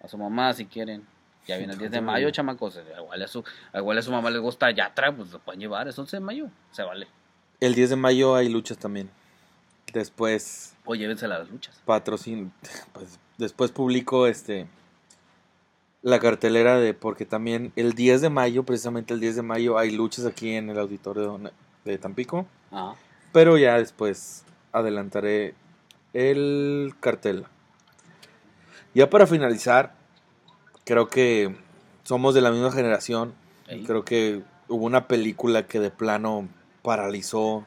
a 0.00 0.08
su 0.08 0.18
mamá 0.18 0.52
si 0.52 0.66
quieren. 0.66 1.06
Ya 1.46 1.56
viene 1.56 1.72
el 1.72 1.78
10 1.78 1.90
de 1.90 2.00
mayo, 2.00 2.30
chamacos. 2.30 2.78
Igual 2.98 3.22
a 3.22 3.26
su, 3.26 3.44
igual 3.74 3.98
a 3.98 4.02
su 4.02 4.12
mamá 4.12 4.30
les 4.30 4.40
gusta 4.40 4.70
Yatra, 4.70 5.14
pues 5.14 5.32
lo 5.32 5.38
pueden 5.40 5.60
llevar. 5.60 5.88
Es 5.88 5.98
11 5.98 6.16
de 6.16 6.20
mayo, 6.20 6.48
se 6.70 6.82
vale. 6.82 7.08
El 7.60 7.74
10 7.74 7.90
de 7.90 7.96
mayo 7.96 8.34
hay 8.34 8.48
luchas 8.48 8.78
también. 8.78 9.10
Después 9.92 10.74
O 10.84 10.94
llévensela 10.94 11.36
a 11.36 11.38
las 11.40 11.50
luchas. 11.50 11.80
patrocin 11.84 12.52
pues 12.92 13.18
después 13.38 13.70
publico 13.70 14.26
este 14.26 14.66
la 16.02 16.18
cartelera 16.18 16.78
de 16.78 16.94
porque 16.94 17.26
también 17.26 17.72
el 17.76 17.92
10 17.92 18.22
de 18.22 18.30
mayo, 18.30 18.64
precisamente 18.64 19.14
el 19.14 19.20
10 19.20 19.36
de 19.36 19.42
mayo 19.42 19.78
hay 19.78 19.90
luchas 19.92 20.26
aquí 20.26 20.50
en 20.54 20.68
el 20.70 20.78
auditorio 20.78 21.38
de 21.84 21.98
Tampico, 21.98 22.46
Ajá. 22.72 22.96
pero 23.32 23.56
ya 23.56 23.78
después 23.78 24.44
adelantaré 24.72 25.54
el 26.12 26.94
cartel. 26.98 27.46
Ya 28.94 29.08
para 29.08 29.26
finalizar, 29.28 29.94
creo 30.84 31.06
que 31.08 31.54
somos 32.02 32.34
de 32.34 32.40
la 32.40 32.50
misma 32.50 32.72
generación. 32.72 33.32
Ey. 33.68 33.84
Creo 33.84 34.04
que 34.04 34.42
hubo 34.68 34.84
una 34.84 35.06
película 35.06 35.66
que 35.66 35.78
de 35.78 35.90
plano 35.90 36.48
paralizó 36.82 37.64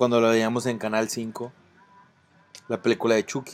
cuando 0.00 0.18
la 0.18 0.30
veíamos 0.30 0.64
en 0.64 0.78
Canal 0.78 1.10
5. 1.10 1.52
La 2.68 2.80
película 2.80 3.16
de 3.16 3.26
Chucky. 3.26 3.52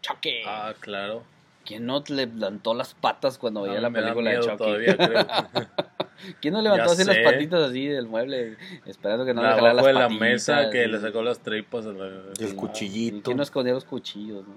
Chucky. 0.00 0.30
Ah, 0.44 0.74
claro. 0.80 1.22
¿Quién 1.64 1.86
no 1.86 2.02
le 2.08 2.26
plantó 2.26 2.74
las 2.74 2.92
patas 2.94 3.38
cuando 3.38 3.62
veía 3.62 3.80
la 3.80 3.90
película 3.92 4.32
de 4.32 4.40
Chucky? 4.40 4.56
todavía, 4.56 4.96
creo. 4.96 5.26
¿Quién 6.42 6.54
no 6.54 6.60
levantó 6.60 6.86
Ya 6.86 6.92
así 6.92 7.04
las 7.04 7.18
patitas 7.18 7.70
así 7.70 7.86
del 7.86 8.08
mueble 8.08 8.56
esperando 8.84 9.24
que 9.24 9.32
no 9.32 9.42
le 9.42 9.48
jalara 9.48 9.74
las 9.74 9.84
Abajo 9.84 9.86
de 9.86 9.92
la 9.92 10.00
patitas? 10.08 10.20
mesa 10.20 10.70
que 10.70 10.84
y- 10.86 10.88
le 10.88 11.00
sacó 11.00 11.22
las 11.22 11.38
tripas. 11.38 11.84
la- 11.84 12.06
el 12.06 12.36
Sí, 12.36 12.56
cuchillito. 12.56 13.16
¿y 13.18 13.22
¿Quién 13.22 13.36
no 13.36 13.44
escondía 13.44 13.72
los 13.74 13.84
cuchillos, 13.84 14.44
no? 14.44 14.56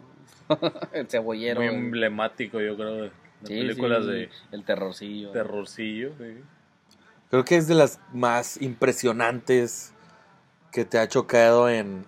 el 0.94 1.08
cebollero. 1.08 1.60
Muy 1.62 1.70
el- 1.70 1.76
emblemático, 1.76 2.60
yo 2.60 2.76
creo, 2.76 2.94
de, 2.96 3.02
de 3.04 3.12
sí, 3.44 3.54
películas 3.54 4.04
sí, 4.06 4.10
de 4.12 4.30
El 4.52 4.64
terrorcillo. 4.64 5.30
terrorcillo. 5.30 6.14
sí. 6.18 6.42
Creo 7.30 7.46
que 7.46 7.58
es 7.58 7.68
de 7.68 7.76
las 7.76 8.00
más 8.14 8.60
impresionantes 8.60 9.94
que 10.72 10.86
te 10.86 10.99
ha 10.99 11.07
chocado 11.07 11.70
en, 11.70 12.05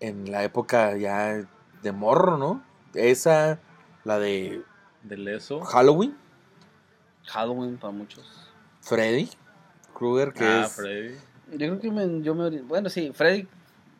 en 0.00 0.30
la 0.30 0.44
época 0.44 0.96
ya 0.96 1.46
de 1.82 1.92
morro, 1.92 2.36
¿no? 2.38 2.62
Esa, 2.94 3.58
la 4.04 4.18
de 4.18 4.62
Del 5.02 5.28
eso. 5.28 5.60
Halloween, 5.60 6.16
Halloween 7.26 7.76
para 7.76 7.92
muchos. 7.92 8.24
Freddy 8.80 9.28
Krueger, 9.94 10.32
que 10.32 10.44
ah, 10.44 10.64
es... 10.64 10.72
Freddy. 10.72 11.14
Yo 11.52 11.56
creo 11.58 11.80
que 11.80 11.90
me- 11.90 12.22
yo 12.22 12.34
me... 12.34 12.50
Bueno, 12.62 12.88
sí, 12.88 13.12
Freddy... 13.12 13.46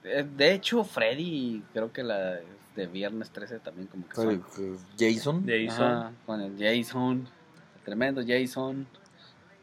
eh, 0.05 0.27
De 0.37 0.53
hecho, 0.53 0.85
Freddy, 0.85 1.63
creo 1.73 1.93
que 1.93 2.03
la 2.03 2.39
de 2.75 2.87
Viernes 2.87 3.31
13 3.31 3.59
también 3.61 3.89
como 3.89 4.09
que... 4.09 4.15
Freddy, 4.15 4.43
son- 4.55 4.75
eh, 4.75 4.79
Jason. 4.99 5.47
Jason. 5.47 5.85
Ajá, 5.93 6.13
con 6.25 6.41
el 6.41 6.53
Jason. 6.59 7.29
el 7.77 7.83
tremendo 7.85 8.23
Jason. 8.27 8.87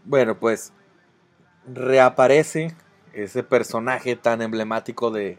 Bueno, 0.06 0.38
pues 0.38 0.72
reaparece 1.66 2.76
ese 3.14 3.44
personaje 3.44 4.16
tan 4.16 4.42
emblemático 4.42 5.12
de, 5.12 5.38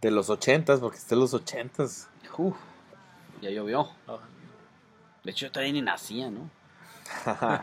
de 0.00 0.10
los 0.10 0.30
ochentas, 0.30 0.80
porque 0.80 0.98
está 0.98 1.14
en 1.14 1.20
los 1.20 1.34
ochentas. 1.34 2.08
Uf, 2.38 2.56
ya 3.42 3.50
llovió. 3.50 3.88
De 5.24 5.30
hecho, 5.32 5.46
yo 5.46 5.52
todavía 5.52 5.72
ni 5.74 5.82
nacía, 5.82 6.30
¿no? 6.30 6.48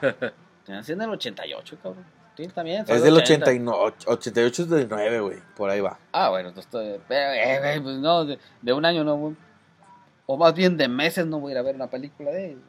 Te 0.65 0.71
nací 0.71 0.91
en 0.91 1.01
el 1.01 1.09
88, 1.09 1.77
cabrón. 1.81 2.05
Sí, 2.35 2.47
también. 2.49 2.85
es 2.87 3.01
del 3.01 3.15
80. 3.15 3.45
89, 3.45 3.95
88 4.05 4.61
es 4.63 4.69
del 4.69 4.87
9, 4.87 5.19
güey, 5.21 5.39
por 5.55 5.69
ahí 5.71 5.81
va. 5.81 5.97
Ah, 6.11 6.29
bueno, 6.29 6.49
entonces, 6.49 6.71
eh, 6.75 6.99
eh, 7.09 7.57
güey, 7.59 7.79
pues 7.81 7.95
no, 7.97 8.25
de, 8.25 8.37
de 8.61 8.73
un 8.73 8.85
año 8.85 9.03
no, 9.03 9.17
voy- 9.17 9.35
o 10.27 10.37
más 10.37 10.53
bien 10.53 10.77
de 10.77 10.87
meses 10.87 11.25
no 11.25 11.39
voy 11.39 11.51
a 11.51 11.55
ir 11.55 11.57
a 11.57 11.61
ver 11.63 11.73
una 11.75 11.87
película 11.87 12.29
de 12.29 12.51
él. 12.51 12.61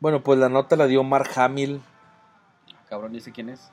Bueno, 0.00 0.22
pues 0.22 0.38
la 0.38 0.48
nota 0.48 0.76
la 0.76 0.86
dio 0.86 1.02
Mark 1.02 1.28
Hamill. 1.36 1.82
Cabrón, 2.88 3.14
¿y 3.14 3.18
ese 3.18 3.32
quién 3.32 3.50
es? 3.50 3.70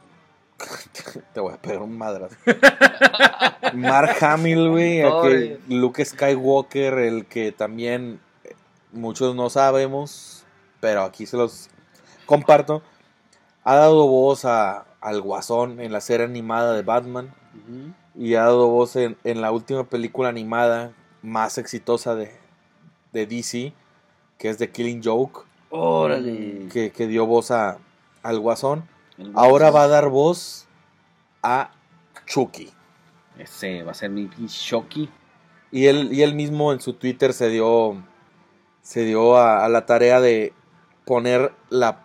Te 1.34 1.40
voy 1.40 1.54
a 1.54 1.58
pegar 1.62 1.82
un 1.82 1.98
madrazo. 1.98 2.36
Mark 3.74 4.16
Hamill, 4.22 4.70
güey, 4.70 5.02
Pobre. 5.02 5.36
aquel 5.36 5.62
Luke 5.70 6.04
Skywalker, 6.04 6.94
el 7.00 7.26
que 7.26 7.52
también 7.52 8.20
eh, 8.44 8.56
muchos 8.92 9.36
no 9.36 9.50
sabemos, 9.50 10.44
pero 10.80 11.04
aquí 11.04 11.26
se 11.26 11.38
los 11.38 11.70
comparto. 12.26 12.82
Ha 13.64 13.76
dado 13.76 14.08
voz 14.08 14.46
a, 14.46 14.86
al 15.02 15.22
Guasón 15.22 15.80
en 15.80 15.92
la 15.92 16.02
serie 16.02 16.26
animada 16.26 16.74
de 16.74 16.82
Batman 16.82 17.34
y 18.16 18.36
ha 18.36 18.42
dado 18.44 18.68
voz 18.70 18.96
en, 18.96 19.18
en 19.24 19.42
la 19.42 19.52
última 19.52 19.84
película 19.84 20.30
animada 20.30 20.94
más 21.22 21.58
exitosa 21.60 22.16
de, 22.16 22.32
de 23.14 23.28
DC, 23.28 23.74
que 24.40 24.50
es 24.50 24.58
The 24.58 24.72
Killing 24.72 25.02
Joke, 25.04 25.42
Órale. 25.70 26.68
que, 26.72 26.92
que 26.92 27.06
dio 27.08 27.26
voz 27.28 27.52
a, 27.52 27.78
al 28.24 28.40
Guasón. 28.40 28.84
Ahora 29.34 29.72
va 29.72 29.84
a 29.84 29.88
dar 29.88 30.10
voz 30.10 30.68
a 31.44 31.72
Chucky. 32.26 32.72
Ese 33.38 33.84
va 33.84 33.92
a 33.92 33.94
ser 33.96 34.10
mi 34.10 34.30
Shocky. 34.48 35.10
Y 35.72 35.86
él, 35.88 36.10
y 36.12 36.22
él 36.22 36.36
mismo 36.36 36.74
en 36.74 36.82
su 36.82 36.94
Twitter 36.94 37.34
se 37.34 37.50
dio, 37.50 38.04
se 38.82 39.06
dio 39.06 39.38
a, 39.38 39.64
a 39.66 39.70
la 39.70 39.86
tarea 39.86 40.20
de 40.20 40.54
poner 41.06 41.54
la, 41.70 42.04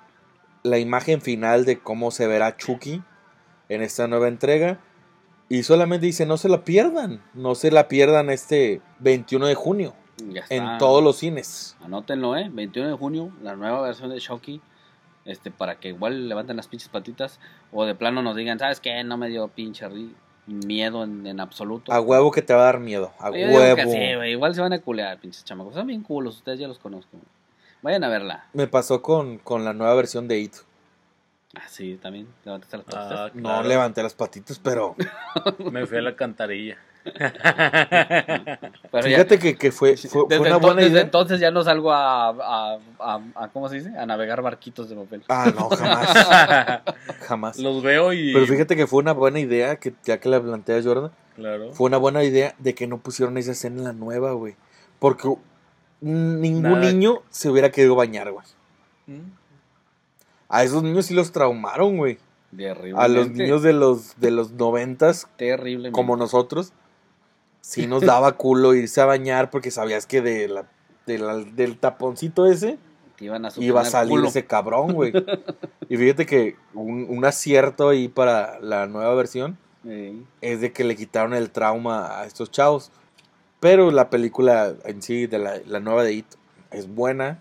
la 0.62 0.78
imagen 0.78 1.20
final 1.20 1.64
de 1.64 1.78
cómo 1.80 2.10
se 2.10 2.26
verá 2.26 2.56
Chucky 2.56 3.02
en 3.68 3.82
esta 3.82 4.06
nueva 4.06 4.28
entrega. 4.28 4.78
Y 5.48 5.62
solamente 5.62 6.06
dice, 6.06 6.26
no 6.26 6.36
se 6.36 6.48
la 6.48 6.64
pierdan, 6.64 7.22
no 7.34 7.54
se 7.54 7.70
la 7.70 7.86
pierdan 7.88 8.30
este 8.30 8.80
21 8.98 9.46
de 9.46 9.54
junio 9.54 9.94
Ya 10.18 10.40
está. 10.40 10.54
en 10.54 10.78
todos 10.78 11.02
los 11.04 11.16
cines. 11.18 11.76
Anótenlo, 11.84 12.36
¿eh? 12.36 12.48
21 12.52 12.88
de 12.90 12.96
junio, 12.96 13.32
la 13.42 13.54
nueva 13.54 13.80
versión 13.82 14.10
de 14.10 14.18
Shocky. 14.18 14.60
Este, 15.26 15.50
para 15.50 15.76
que 15.80 15.88
igual 15.88 16.28
levanten 16.28 16.56
las 16.56 16.68
pinches 16.68 16.88
patitas. 16.88 17.38
O 17.72 17.84
de 17.84 17.94
plano 17.94 18.22
nos 18.22 18.36
digan, 18.36 18.58
¿sabes 18.58 18.80
qué? 18.80 19.02
No 19.04 19.16
me 19.16 19.28
dio 19.28 19.48
pinche 19.48 19.86
miedo 20.46 21.02
en, 21.04 21.26
en 21.26 21.40
absoluto. 21.40 21.92
A 21.92 22.00
huevo 22.00 22.30
que 22.30 22.42
te 22.42 22.54
va 22.54 22.60
a 22.62 22.64
dar 22.66 22.78
miedo, 22.80 23.12
a 23.18 23.30
Yo 23.30 23.36
digo 23.36 23.50
que 23.74 23.84
huevo. 23.84 23.92
sí. 23.92 24.30
Igual 24.30 24.54
se 24.54 24.60
van 24.60 24.72
a 24.72 24.78
culear, 24.78 25.18
pinches 25.18 25.44
chamacos. 25.44 25.74
Son 25.74 25.86
bien 25.86 26.02
culos, 26.02 26.36
ustedes 26.36 26.60
ya 26.60 26.68
los 26.68 26.78
conozco. 26.78 27.18
Vayan 27.82 28.04
a 28.04 28.08
verla. 28.08 28.46
Me 28.52 28.66
pasó 28.68 29.02
con, 29.02 29.38
con 29.38 29.64
la 29.64 29.72
nueva 29.72 29.94
versión 29.94 30.28
de 30.28 30.38
It. 30.38 30.54
Ah, 31.54 31.62
sí, 31.68 31.98
también. 32.00 32.28
Levantaste 32.44 32.76
las 32.76 32.86
patitas. 32.86 33.12
Ah, 33.12 33.30
No 33.34 33.42
claro. 33.42 33.68
levanté 33.68 34.02
las 34.02 34.14
patitas, 34.14 34.58
pero 34.58 34.94
Me 35.70 35.86
fui 35.86 35.98
a 35.98 36.02
la 36.02 36.14
cantarilla. 36.14 36.76
Pero 38.90 39.02
ya- 39.02 39.02
fíjate 39.02 39.38
que, 39.38 39.56
que 39.56 39.72
fue, 39.72 39.96
fue, 39.96 40.08
fue 40.10 40.24
desde, 40.28 40.40
una 40.46 40.56
buena 40.56 40.76
desde 40.82 40.92
idea. 40.92 41.02
entonces 41.02 41.40
ya 41.40 41.50
no 41.50 41.62
salgo 41.64 41.92
a, 41.92 42.28
a, 42.30 42.78
a, 42.98 43.20
a- 43.34 43.48
¿Cómo 43.48 43.68
se 43.68 43.76
dice? 43.76 43.96
A 43.98 44.06
navegar 44.06 44.42
barquitos 44.42 44.88
de 44.88 44.96
papel. 44.96 45.22
Ah, 45.28 45.52
no, 45.56 45.68
jamás. 45.68 46.80
jamás. 47.26 47.58
Los 47.58 47.82
veo 47.82 48.12
y. 48.12 48.32
Pero 48.32 48.46
fíjate 48.46 48.76
que 48.76 48.86
fue 48.86 49.00
una 49.00 49.12
buena 49.12 49.38
idea, 49.40 49.76
que 49.76 49.92
ya 50.04 50.18
que 50.18 50.28
la 50.28 50.40
plantea 50.40 50.82
Jordan, 50.82 51.10
Claro. 51.36 51.72
fue 51.72 51.86
una 51.86 51.98
buena 51.98 52.24
idea 52.24 52.54
de 52.58 52.74
que 52.74 52.86
no 52.86 52.98
pusieron 52.98 53.36
esa 53.38 53.52
escena 53.52 53.76
en 53.78 53.84
la 53.84 53.92
nueva, 53.92 54.32
güey. 54.32 54.56
Porque 54.98 55.28
ningún 56.00 56.62
Nada. 56.62 56.80
niño 56.80 57.18
se 57.30 57.48
hubiera 57.50 57.70
querido 57.70 57.94
bañar, 57.94 58.30
güey. 58.32 58.46
Mm. 59.06 59.30
A 60.48 60.62
esos 60.64 60.82
niños 60.82 61.06
sí 61.06 61.14
los 61.14 61.32
traumaron, 61.32 61.96
güey. 61.96 62.18
A 62.96 63.08
los 63.08 63.30
niños 63.32 63.62
de 63.62 63.74
los 63.74 64.18
de 64.18 64.30
los 64.30 64.52
noventas, 64.52 65.28
Terrible. 65.36 65.92
como 65.92 66.16
nosotros, 66.16 66.72
sí 67.68 67.86
nos 67.86 68.02
daba 68.02 68.32
culo 68.32 68.74
irse 68.74 69.00
a 69.00 69.06
bañar 69.06 69.50
porque 69.50 69.70
sabías 69.70 70.06
que 70.06 70.22
de 70.22 70.48
la, 70.48 70.66
de 71.06 71.18
la- 71.18 71.36
del 71.38 71.78
taponcito 71.78 72.46
ese 72.46 72.78
iban 73.18 73.44
a 73.46 73.50
iba 73.56 73.80
a 73.80 73.84
salir 73.84 74.10
culo. 74.18 74.28
ese 74.28 74.44
cabrón, 74.46 74.92
güey. 74.92 75.12
y 75.88 75.96
fíjate 75.96 76.26
que 76.26 76.56
un, 76.74 77.06
un 77.08 77.24
acierto 77.24 77.88
ahí 77.88 78.08
para 78.08 78.60
la 78.60 78.86
nueva 78.86 79.14
versión 79.14 79.58
Sí. 79.84 80.24
es 80.40 80.60
de 80.60 80.72
que 80.72 80.82
le 80.84 80.96
quitaron 80.96 81.32
el 81.32 81.50
trauma 81.50 82.20
a 82.20 82.26
estos 82.26 82.50
chavos. 82.50 82.90
Pero 83.60 83.90
la 83.92 84.10
película 84.10 84.74
en 84.84 85.00
sí, 85.00 85.26
de 85.28 85.38
la, 85.38 85.58
la 85.64 85.78
nueva 85.80 86.02
de 86.02 86.12
It, 86.12 86.26
es 86.72 86.88
buena. 86.92 87.40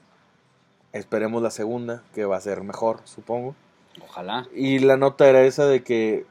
Esperemos 0.93 1.41
la 1.41 1.49
segunda, 1.51 2.03
que 2.13 2.23
va 2.25 2.37
a 2.37 2.41
ser 2.41 2.61
mejor, 2.61 2.99
supongo. 3.03 3.55
Ojalá. 4.01 4.47
Y 4.53 4.79
la 4.79 4.95
nota 4.95 5.27
era 5.27 5.41
esa 5.41 5.65
de 5.65 5.83
que 5.83 6.25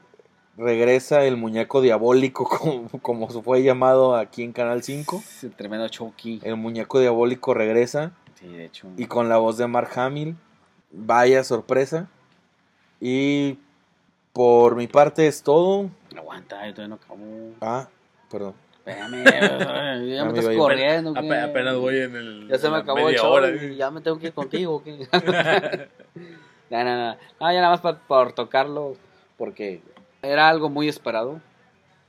regresa 0.57 1.23
el 1.25 1.37
muñeco 1.37 1.81
diabólico, 1.81 2.47
como, 2.49 2.89
como 3.01 3.27
fue 3.27 3.63
llamado 3.63 4.15
aquí 4.15 4.43
en 4.43 4.53
Canal 4.53 4.83
5. 4.83 5.17
Ese 5.17 5.49
tremendo 5.49 5.87
Chucky. 5.89 6.39
El 6.43 6.55
muñeco 6.55 6.99
diabólico 6.99 7.53
regresa 7.53 8.11
Sí, 8.39 8.47
de 8.47 8.65
hecho. 8.65 8.87
y 8.97 9.05
con 9.05 9.29
la 9.29 9.37
voz 9.37 9.57
de 9.57 9.67
Mark 9.67 9.89
Hamill. 9.97 10.35
Vaya 10.91 11.43
sorpresa. 11.43 12.07
Y 13.01 13.59
por 14.33 14.75
mi 14.75 14.87
parte 14.87 15.27
es 15.27 15.43
todo. 15.43 15.89
Aguanta, 16.15 16.65
yo 16.67 16.73
todavía 16.73 16.87
no 16.89 16.95
acabo. 16.95 17.17
Ah, 17.61 17.87
perdón. 18.31 18.53
Espérame, 18.85 19.23
ya 20.07 20.25
me 20.25 20.31
estás 20.39 20.55
corriendo. 20.55 21.13
apenas 21.17 21.75
voy 21.75 21.97
en 21.97 22.15
el. 22.15 22.47
Ya 22.47 22.57
se 22.57 22.69
me 22.69 22.77
acabó 22.77 23.09
el 23.09 23.15
show 23.17 23.31
hora, 23.31 23.49
y 23.49 23.59
¿sí? 23.59 23.75
ya 23.75 23.91
me 23.91 23.99
tengo 24.01 24.19
que 24.19 24.27
ir 24.27 24.33
contigo. 24.33 24.81
¿qué? 24.83 25.07
no, 26.69 26.83
no, 26.83 26.95
no. 26.95 27.17
No, 27.39 27.51
ya 27.51 27.61
nada 27.61 27.69
más 27.71 27.81
por, 27.81 27.97
por 27.99 28.33
tocarlo, 28.33 28.95
porque 29.37 29.81
era 30.25 30.49
algo 30.49 30.69
muy 30.69 30.87
esperado. 30.87 31.41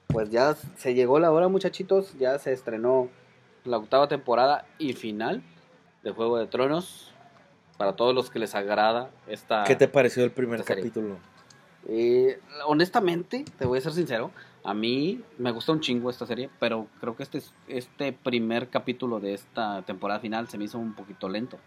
Pues 0.09 0.31
ya 0.31 0.55
se 0.55 0.95
llegó 0.95 1.19
la 1.19 1.31
hora, 1.31 1.49
muchachitos. 1.49 2.17
Ya 2.19 2.39
se 2.39 2.53
estrenó 2.53 3.09
la 3.64 3.79
octava 3.79 4.09
temporada 4.09 4.67
y 4.79 4.93
final 4.93 5.43
de 6.03 6.12
Juego 6.12 6.39
de 6.39 6.47
Tronos. 6.47 7.12
Para 7.77 7.95
todos 7.95 8.14
los 8.14 8.31
que 8.31 8.39
les 8.39 8.55
agrada 8.55 9.11
esta... 9.27 9.64
¿Qué 9.64 9.77
te 9.77 9.87
pareció 9.87 10.25
el 10.25 10.31
primer 10.31 10.64
capítulo? 10.64 11.19
Eh, 11.89 12.41
honestamente, 12.67 13.45
te 13.59 13.67
voy 13.67 13.79
a 13.79 13.83
ser 13.83 13.93
sincero, 13.93 14.33
a 14.64 14.75
mí 14.75 15.23
me 15.39 15.53
gusta 15.53 15.71
un 15.71 15.81
chingo 15.81 16.11
esta 16.11 16.27
serie, 16.27 16.51
pero 16.59 16.89
creo 17.01 17.14
que 17.14 17.23
este, 17.23 17.41
este 17.69 18.12
primer 18.12 18.69
capítulo 18.69 19.21
de 19.21 19.35
esta 19.35 19.83
temporada 19.83 20.19
final 20.19 20.49
se 20.49 20.59
me 20.59 20.64
hizo 20.64 20.79
un 20.79 20.95
poquito 20.95 21.29
lento. 21.29 21.59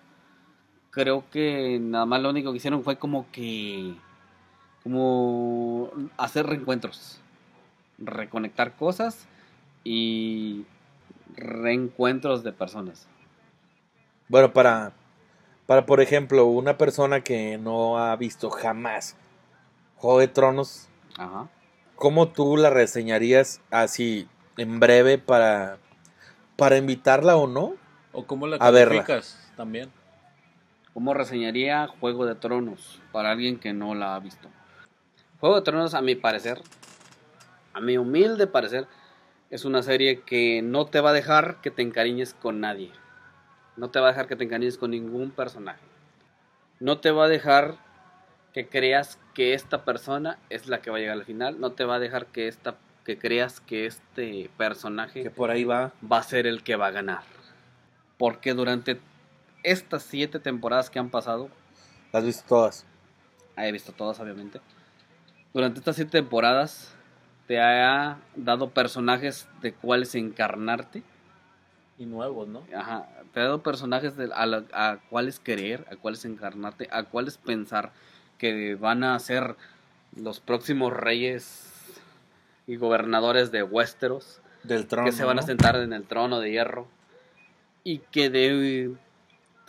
Creo 0.89 1.23
que 1.31 1.79
nada 1.79 2.05
más 2.05 2.21
lo 2.21 2.29
único 2.31 2.51
que 2.51 2.57
hicieron 2.57 2.83
fue 2.83 2.97
como 2.97 3.31
que... 3.31 3.95
como 4.83 5.91
hacer 6.17 6.45
reencuentros, 6.45 7.19
reconectar 7.97 8.75
cosas 8.75 9.27
y 9.83 10.65
reencuentros 11.35 12.43
de 12.43 12.51
personas. 12.51 13.07
Bueno, 14.27 14.53
para, 14.53 14.93
para, 15.65 15.85
por 15.85 16.01
ejemplo, 16.01 16.45
una 16.45 16.77
persona 16.77 17.21
que 17.21 17.57
no 17.57 17.97
ha 17.97 18.15
visto 18.15 18.49
jamás 18.49 19.15
Juego 19.95 20.19
de 20.19 20.27
Tronos, 20.27 20.87
Ajá. 21.17 21.49
¿cómo 21.95 22.29
tú 22.29 22.55
la 22.57 22.69
reseñarías 22.69 23.61
así 23.71 24.27
en 24.57 24.79
breve 24.79 25.17
para, 25.17 25.77
para 26.55 26.77
invitarla 26.77 27.35
o 27.35 27.47
no? 27.47 27.73
¿O 28.11 28.25
cómo 28.25 28.47
la 28.47 28.55
A 28.57 28.71
verla. 28.71 29.03
calificas 29.03 29.51
también? 29.57 29.91
¿Cómo 30.93 31.13
reseñaría 31.13 31.87
Juego 31.87 32.25
de 32.25 32.35
Tronos 32.35 33.01
para 33.11 33.31
alguien 33.31 33.59
que 33.59 33.73
no 33.73 33.93
la 33.95 34.15
ha 34.15 34.19
visto? 34.19 34.49
Juego 35.39 35.55
de 35.55 35.61
Tronos, 35.61 35.93
a 35.93 36.01
mi 36.01 36.15
parecer, 36.15 36.61
a 37.73 37.79
mi 37.81 37.97
humilde 37.97 38.47
parecer, 38.47 38.87
es 39.49 39.65
una 39.65 39.81
serie 39.83 40.21
que 40.21 40.61
no 40.61 40.85
te 40.85 40.99
va 40.99 41.11
a 41.11 41.13
dejar 41.13 41.61
que 41.61 41.71
te 41.71 41.81
encariñes 41.81 42.33
con 42.33 42.59
nadie. 42.59 42.91
No 43.77 43.89
te 43.89 43.99
va 43.99 44.07
a 44.07 44.09
dejar 44.11 44.27
que 44.27 44.35
te 44.35 44.43
encariñes 44.43 44.77
con 44.77 44.91
ningún 44.91 45.31
personaje. 45.31 45.79
No 46.79 46.99
te 46.99 47.11
va 47.11 47.25
a 47.25 47.29
dejar 47.29 47.77
que 48.53 48.67
creas 48.67 49.17
que 49.33 49.53
esta 49.53 49.85
persona 49.85 50.37
es 50.49 50.67
la 50.67 50.81
que 50.81 50.91
va 50.91 50.97
a 50.97 50.99
llegar 50.99 51.17
al 51.17 51.25
final. 51.25 51.59
No 51.59 51.71
te 51.71 51.85
va 51.85 51.95
a 51.95 51.99
dejar 51.99 52.25
que 52.27 52.47
esta 52.47 52.75
que 53.05 53.17
creas 53.17 53.59
que 53.61 53.85
este 53.87 54.51
personaje 54.57 55.23
Que 55.23 55.31
por 55.31 55.49
ahí 55.49 55.63
va. 55.63 55.93
va 56.11 56.17
a 56.19 56.23
ser 56.23 56.45
el 56.45 56.61
que 56.63 56.75
va 56.75 56.87
a 56.87 56.91
ganar. 56.91 57.23
Porque 58.17 58.53
durante 58.53 58.99
estas 59.63 60.03
siete 60.03 60.39
temporadas 60.39 60.89
que 60.89 60.99
han 60.99 61.09
pasado, 61.09 61.49
Las 62.11 62.19
has 62.21 62.25
visto 62.25 62.43
todas. 62.47 62.85
ah, 63.55 63.67
he 63.67 63.71
visto 63.71 63.93
todas 63.93 64.19
obviamente, 64.19 64.59
durante 65.53 65.79
estas 65.79 65.95
siete 65.95 66.11
temporadas 66.11 66.93
te 67.47 67.59
ha 67.59 68.17
dado 68.35 68.69
personajes 68.69 69.47
de 69.61 69.73
cuáles 69.73 70.13
encarnarte, 70.15 71.03
Y 71.97 72.05
nuevos, 72.05 72.47
¿no? 72.47 72.63
Ajá, 72.75 73.07
te 73.33 73.39
ha 73.39 73.43
dado 73.43 73.61
personajes 73.63 74.15
de, 74.15 74.29
a, 74.33 74.45
la- 74.45 74.63
a 74.73 74.97
cuáles 75.09 75.39
querer, 75.39 75.85
a 75.91 75.95
cuáles 75.97 76.23
encarnarte, 76.25 76.87
a 76.91 77.03
cuáles 77.03 77.37
pensar 77.37 77.91
que 78.37 78.75
van 78.75 79.03
a 79.03 79.17
ser 79.19 79.55
los 80.15 80.39
próximos 80.39 80.93
reyes 80.93 81.65
y 82.67 82.75
gobernadores 82.77 83.51
de 83.51 83.63
Westeros. 83.63 84.41
Del 84.63 84.87
trono. 84.87 85.05
que 85.05 85.11
se 85.11 85.23
van 85.23 85.39
a 85.39 85.41
sentar 85.41 85.75
en 85.77 85.91
el 85.93 86.03
trono 86.03 86.39
de 86.39 86.51
hierro 86.51 86.87
y 87.83 87.99
que 88.11 88.29
de 88.29 88.91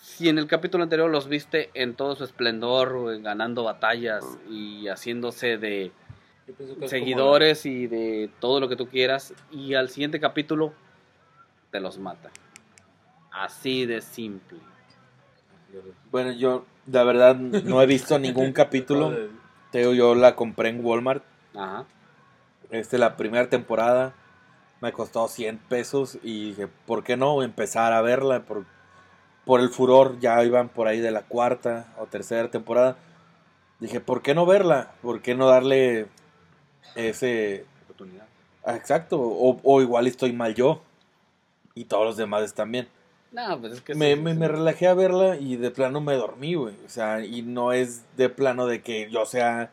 si 0.01 0.29
en 0.29 0.39
el 0.39 0.47
capítulo 0.47 0.83
anterior 0.83 1.11
los 1.11 1.29
viste 1.29 1.71
en 1.75 1.95
todo 1.95 2.17
su 2.17 2.25
esplendor 2.25 3.21
ganando 3.21 3.65
batallas 3.65 4.25
y 4.49 4.89
haciéndose 4.89 5.59
de 5.59 5.93
seguidores 6.87 7.67
y 7.67 7.87
de 7.87 8.31
todo 8.41 8.61
lo 8.61 8.69
que 8.69 8.77
tú 8.77 8.89
quieras 8.89 9.35
y 9.51 9.75
al 9.75 9.89
siguiente 9.89 10.19
capítulo 10.19 10.73
te 11.71 11.81
los 11.81 11.99
mata 11.99 12.31
así 13.31 13.87
de 13.87 14.01
simple 14.01 14.59
Bueno, 16.11 16.33
yo, 16.33 16.65
la 16.91 17.05
verdad, 17.05 17.37
no 17.37 17.81
he 17.81 17.87
visto 17.87 18.19
ningún 18.19 18.53
capítulo. 18.53 19.15
Te 19.71 19.79
digo, 19.79 19.93
yo 19.93 20.15
la 20.17 20.35
compré 20.35 20.71
en 20.71 20.85
Walmart. 20.85 21.23
ajá 21.55 21.87
Este, 22.71 22.99
la 22.99 23.17
primera 23.17 23.49
temporada 23.49 24.15
me 24.81 24.93
costó 24.93 25.29
100 25.29 25.59
pesos 25.59 26.19
y 26.23 26.49
dije, 26.49 26.69
¿por 26.87 27.05
qué 27.05 27.17
no 27.17 27.43
empezar 27.43 27.93
a 27.93 28.01
verla? 28.01 28.43
Por, 28.43 28.65
por 29.51 29.61
el 29.61 29.71
furor, 29.71 30.21
ya 30.21 30.45
iban 30.45 30.69
por 30.69 30.87
ahí 30.87 31.01
de 31.01 31.11
la 31.11 31.23
cuarta 31.23 31.93
o 31.99 32.07
tercera 32.07 32.53
temporada. 32.53 32.97
Dije, 33.81 33.99
¿por 33.99 34.23
qué 34.23 34.33
no 34.33 34.47
verla? 34.47 34.93
¿Por 35.03 35.23
qué 35.23 35.35
no 35.35 35.49
darle 35.49 36.07
ese... 36.95 37.65
oportunidad 37.83 38.29
ah, 38.63 38.77
exacto, 38.77 39.19
o, 39.21 39.59
o 39.65 39.83
igual 39.83 40.07
estoy 40.07 40.33
mal 40.33 40.55
yo. 40.55 40.83
Y 41.75 41.87
todos 41.87 42.05
los 42.05 42.17
demás 42.17 42.45
están 42.45 42.71
bien. 42.71 42.87
no 43.33 43.61
pues 43.61 43.73
es 43.73 43.81
que 43.81 43.97
Me, 43.97 44.15
sí, 44.15 44.21
me, 44.21 44.35
sí. 44.35 44.39
me 44.39 44.47
relajé 44.47 44.87
a 44.87 44.95
verla 44.95 45.35
y 45.35 45.57
de 45.57 45.73
plano 45.73 46.01
me 46.01 46.15
dormí, 46.15 46.55
güey. 46.55 46.77
O 46.87 46.89
sea, 46.89 47.25
y 47.25 47.43
no 47.43 47.73
es 47.73 48.05
de 48.17 48.29
plano 48.29 48.67
de 48.67 48.83
que 48.83 49.11
yo 49.11 49.27
sea 49.27 49.73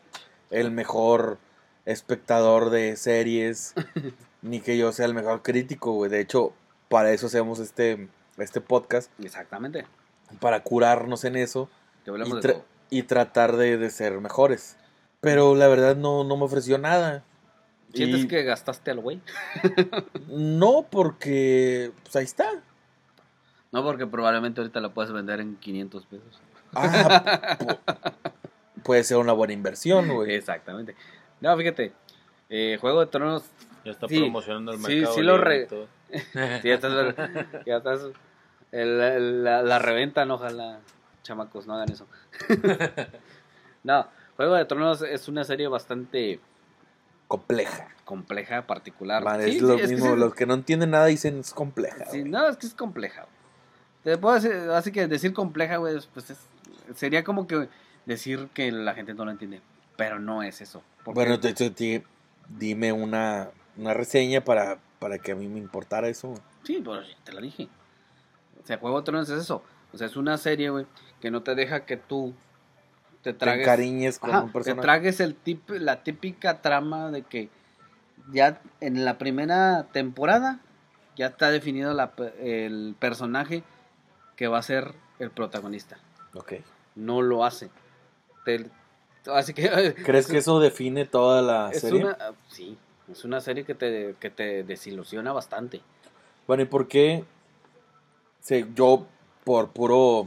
el 0.50 0.72
mejor 0.72 1.38
espectador 1.84 2.70
de 2.70 2.96
series, 2.96 3.74
ni 4.42 4.58
que 4.58 4.76
yo 4.76 4.90
sea 4.90 5.06
el 5.06 5.14
mejor 5.14 5.44
crítico, 5.44 5.92
güey. 5.92 6.10
De 6.10 6.18
hecho, 6.18 6.52
para 6.88 7.12
eso 7.12 7.28
hacemos 7.28 7.60
este, 7.60 8.08
este 8.44 8.60
podcast, 8.60 9.10
exactamente 9.22 9.86
para 10.40 10.60
curarnos 10.62 11.24
en 11.24 11.36
eso 11.36 11.70
y, 12.04 12.10
tra- 12.10 12.62
y 12.90 13.02
tratar 13.04 13.56
de, 13.56 13.78
de 13.78 13.88
ser 13.90 14.20
mejores. 14.20 14.76
Pero 15.20 15.54
la 15.54 15.68
verdad 15.68 15.96
no, 15.96 16.22
no 16.24 16.36
me 16.36 16.44
ofreció 16.44 16.76
nada. 16.78 17.24
sientes 17.94 18.24
Y 18.24 18.28
que 18.28 18.42
gastaste 18.42 18.90
al 18.90 19.00
güey 19.00 19.20
No, 20.28 20.86
porque 20.90 21.92
pues 22.02 22.14
ahí 22.16 22.24
está. 22.24 22.46
no 23.72 23.82
porque 23.82 24.06
probablemente 24.06 24.60
ahorita 24.60 24.80
lo 24.80 24.92
puedes 24.92 25.10
vender 25.12 25.40
en 25.40 25.56
500 25.56 26.06
pesos 26.06 26.40
Ah, 26.74 27.56
pu- 27.58 27.78
puede 28.82 29.02
ser 29.04 29.16
una 29.16 29.32
buena 29.32 29.54
inversión, 29.54 30.06
güey. 30.08 30.34
Exactamente. 30.34 30.94
No, 31.40 31.56
fíjate, 31.56 31.92
eh, 32.50 32.76
Juego 32.80 33.00
de 33.00 33.06
Tronos, 33.06 33.44
Ya 33.84 33.92
está 33.92 34.06
Sí, 34.08 34.18
promocionando 34.20 34.72
el 34.72 34.78
sí, 34.78 34.94
mercado. 34.96 35.14
sí 35.14 35.22
lo 35.22 35.38
libre 35.38 35.56
y 35.56 35.64
re- 35.64 36.60
sí, 36.62 36.68
ya 36.68 36.74
estás, 36.74 37.14
ya 37.66 37.76
estás 37.78 38.00
el- 38.72 39.00
el- 39.00 39.44
la, 39.44 39.62
la 39.62 39.78
reventan, 39.78 40.30
ojalá, 40.30 40.80
chamacos, 41.22 41.66
no 41.66 41.74
hagan 41.74 41.90
eso. 41.92 42.06
no, 43.84 44.06
Juego 44.36 44.54
de 44.54 44.64
Tronos 44.64 45.02
es 45.02 45.28
una 45.28 45.44
serie 45.44 45.68
bastante 45.68 46.40
Compleja. 47.26 47.88
compleja, 48.04 48.66
particular. 48.66 49.22
Man, 49.24 49.42
Sí, 49.42 49.48
es 49.50 49.54
sí, 49.56 49.60
lo 49.60 49.74
es 49.74 49.82
que 49.82 49.88
mismo, 49.88 50.14
sí- 50.14 50.20
los 50.20 50.34
que 50.34 50.46
no 50.46 50.54
entienden 50.54 50.90
nada 50.90 51.06
dicen 51.06 51.40
es 51.40 51.52
compleja. 51.52 52.04
sí, 52.06 52.20
güey. 52.20 52.30
no, 52.30 52.48
es 52.48 52.56
que 52.56 52.66
es 52.66 52.74
compleja. 52.74 53.26
Te 54.04 54.16
puedo 54.16 54.34
decir, 54.36 54.52
así 54.72 54.92
que 54.92 55.06
decir 55.08 55.32
compleja, 55.32 55.76
güey, 55.76 55.98
pues 56.14 56.30
es- 56.30 56.46
sería 56.94 57.24
como 57.24 57.46
que 57.46 57.68
decir 58.06 58.48
que 58.54 58.70
la 58.72 58.94
gente 58.94 59.12
no 59.12 59.24
lo 59.24 59.30
entiende, 59.30 59.60
pero 59.96 60.18
no 60.18 60.42
es 60.42 60.60
eso. 60.60 60.82
Bueno, 61.04 61.38
te, 61.40 61.52
te- 61.52 61.70
te- 61.70 62.04
dime 62.48 62.92
una, 62.92 63.48
una 63.76 63.92
reseña 63.92 64.42
para, 64.42 64.78
para 64.98 65.18
que 65.18 65.32
a 65.32 65.34
mí 65.34 65.48
me 65.48 65.58
importara 65.58 66.08
eso. 66.08 66.32
Sí, 66.62 66.80
pues 66.82 67.06
ya 67.08 67.16
te 67.24 67.32
lo 67.32 67.40
dije. 67.42 67.68
O 68.62 68.66
sea, 68.66 68.78
Juego 68.78 68.98
de 69.00 69.04
Tronos 69.04 69.28
es 69.30 69.40
eso. 69.42 69.62
O 69.92 69.98
sea, 69.98 70.06
es 70.06 70.16
una 70.16 70.36
serie, 70.36 70.70
güey, 70.70 70.86
que 71.20 71.30
no 71.30 71.42
te 71.42 71.54
deja 71.54 71.84
que 71.86 71.96
tú 71.96 72.34
te 73.22 73.32
Te 73.32 73.38
tragues. 73.38 73.62
encariñes 73.62 74.18
con 74.18 74.30
Ajá, 74.30 74.40
un 74.42 74.48
te 74.48 74.52
personaje. 74.52 74.82
tragues 74.82 75.20
el 75.20 75.34
tip, 75.34 75.68
la 75.70 76.02
típica 76.02 76.60
trama 76.60 77.10
de 77.10 77.22
que 77.22 77.48
ya 78.32 78.60
en 78.80 79.04
la 79.04 79.16
primera 79.18 79.86
temporada 79.92 80.60
ya 81.16 81.26
está 81.26 81.50
definido 81.50 81.94
la 81.94 82.12
el 82.40 82.94
personaje 82.98 83.62
que 84.36 84.46
va 84.48 84.58
a 84.58 84.62
ser 84.62 84.94
el 85.18 85.30
protagonista. 85.30 85.98
Ok. 86.34 86.54
No 86.94 87.22
lo 87.22 87.44
hace. 87.44 87.70
Te- 88.44 88.70
así 89.32 89.52
que 89.54 89.94
¿Crees 90.04 90.26
que 90.26 90.38
eso 90.38 90.60
define 90.60 91.06
toda 91.06 91.42
la 91.42 91.70
es 91.70 91.80
serie? 91.80 92.04
una 92.04 92.16
sí, 92.48 92.76
es 93.10 93.24
una 93.24 93.40
serie 93.40 93.64
que 93.64 93.74
te, 93.74 94.14
que 94.20 94.30
te 94.30 94.62
desilusiona 94.62 95.32
bastante. 95.32 95.80
Bueno, 96.46 96.62
¿y 96.62 96.66
por 96.66 96.86
qué? 96.88 97.24
Sí, 98.40 98.64
yo, 98.74 99.06
por 99.44 99.70
puro 99.70 100.26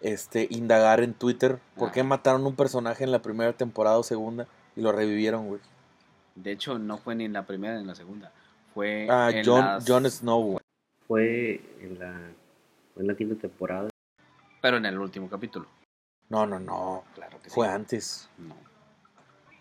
este 0.00 0.46
indagar 0.50 1.00
en 1.00 1.14
Twitter, 1.14 1.58
¿por 1.76 1.90
qué 1.92 2.02
mataron 2.02 2.46
un 2.46 2.54
personaje 2.56 3.04
en 3.04 3.12
la 3.12 3.20
primera 3.22 3.52
temporada 3.52 3.98
o 3.98 4.02
segunda 4.02 4.46
y 4.74 4.80
lo 4.82 4.92
revivieron, 4.92 5.48
güey? 5.48 5.60
De 6.34 6.52
hecho, 6.52 6.78
no 6.78 6.98
fue 6.98 7.14
ni 7.14 7.24
en 7.24 7.32
la 7.32 7.46
primera 7.46 7.74
ni 7.74 7.80
en 7.80 7.86
la 7.86 7.94
segunda. 7.94 8.32
Fue 8.74 9.06
Ah, 9.10 9.30
en 9.32 9.44
John, 9.44 9.60
las- 9.64 9.88
Jon 9.88 10.10
Snow, 10.10 10.42
güey. 10.42 10.60
Fue 11.08 11.60
en 11.80 11.98
la, 11.98 12.20
fue 12.94 13.02
en 13.02 13.06
la 13.08 13.14
quinta 13.16 13.34
temporada. 13.40 13.88
Pero 14.60 14.76
en 14.76 14.86
el 14.86 14.98
último 14.98 15.28
capítulo. 15.30 15.66
No, 16.28 16.46
no, 16.46 16.58
no. 16.58 17.04
Claro 17.14 17.40
que 17.40 17.48
sí. 17.48 17.54
Fue 17.54 17.68
antes. 17.68 18.28
No, 18.38 18.54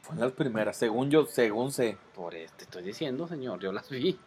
Fue 0.01 0.15
en 0.15 0.21
las 0.21 0.31
primeras. 0.33 0.75
Según 0.77 1.09
yo, 1.11 1.25
según 1.27 1.71
sé. 1.71 1.97
por 2.13 2.35
este 2.35 2.63
estoy 2.65 2.83
diciendo, 2.83 3.27
señor. 3.27 3.59
Yo 3.59 3.71
las 3.71 3.89
vi. 3.89 4.19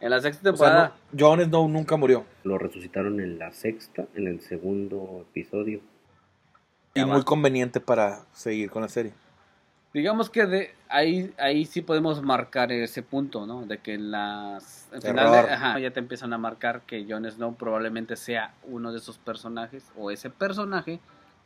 En 0.00 0.10
la 0.10 0.20
sexta 0.20 0.50
O 0.50 0.56
sea, 0.56 0.66
temporada. 0.66 0.92
no, 1.12 1.18
Jon 1.26 1.44
Snow 1.44 1.68
nunca 1.68 1.96
murió. 1.96 2.24
Lo 2.44 2.56
resucitaron 2.58 3.20
en 3.20 3.38
la 3.38 3.52
sexta, 3.52 4.06
en 4.14 4.28
el 4.28 4.40
segundo 4.40 5.24
episodio. 5.28 5.80
Y 6.94 7.04
muy 7.04 7.22
conveniente 7.22 7.80
para 7.80 8.20
seguir 8.32 8.70
con 8.70 8.82
la 8.82 8.88
serie. 8.88 9.12
Digamos 9.94 10.28
que 10.30 10.46
de 10.46 10.74
ahí, 10.88 11.32
ahí 11.38 11.64
sí 11.64 11.80
podemos 11.80 12.22
marcar 12.22 12.70
ese 12.72 13.02
punto, 13.02 13.46
¿no? 13.46 13.64
De 13.66 13.78
que 13.78 13.94
en 13.94 14.10
las. 14.10 14.88
al 14.92 15.00
final 15.02 15.32
de- 15.32 15.52
ajá, 15.52 15.78
ya 15.78 15.90
te 15.90 15.98
empiezan 16.00 16.32
a 16.32 16.38
marcar 16.38 16.82
que 16.82 17.06
Jon 17.08 17.24
Snow 17.30 17.54
probablemente 17.56 18.14
sea 18.16 18.52
uno 18.64 18.92
de 18.92 18.98
esos 18.98 19.18
personajes 19.18 19.90
o 19.96 20.10
ese 20.10 20.28
personaje 20.30 21.00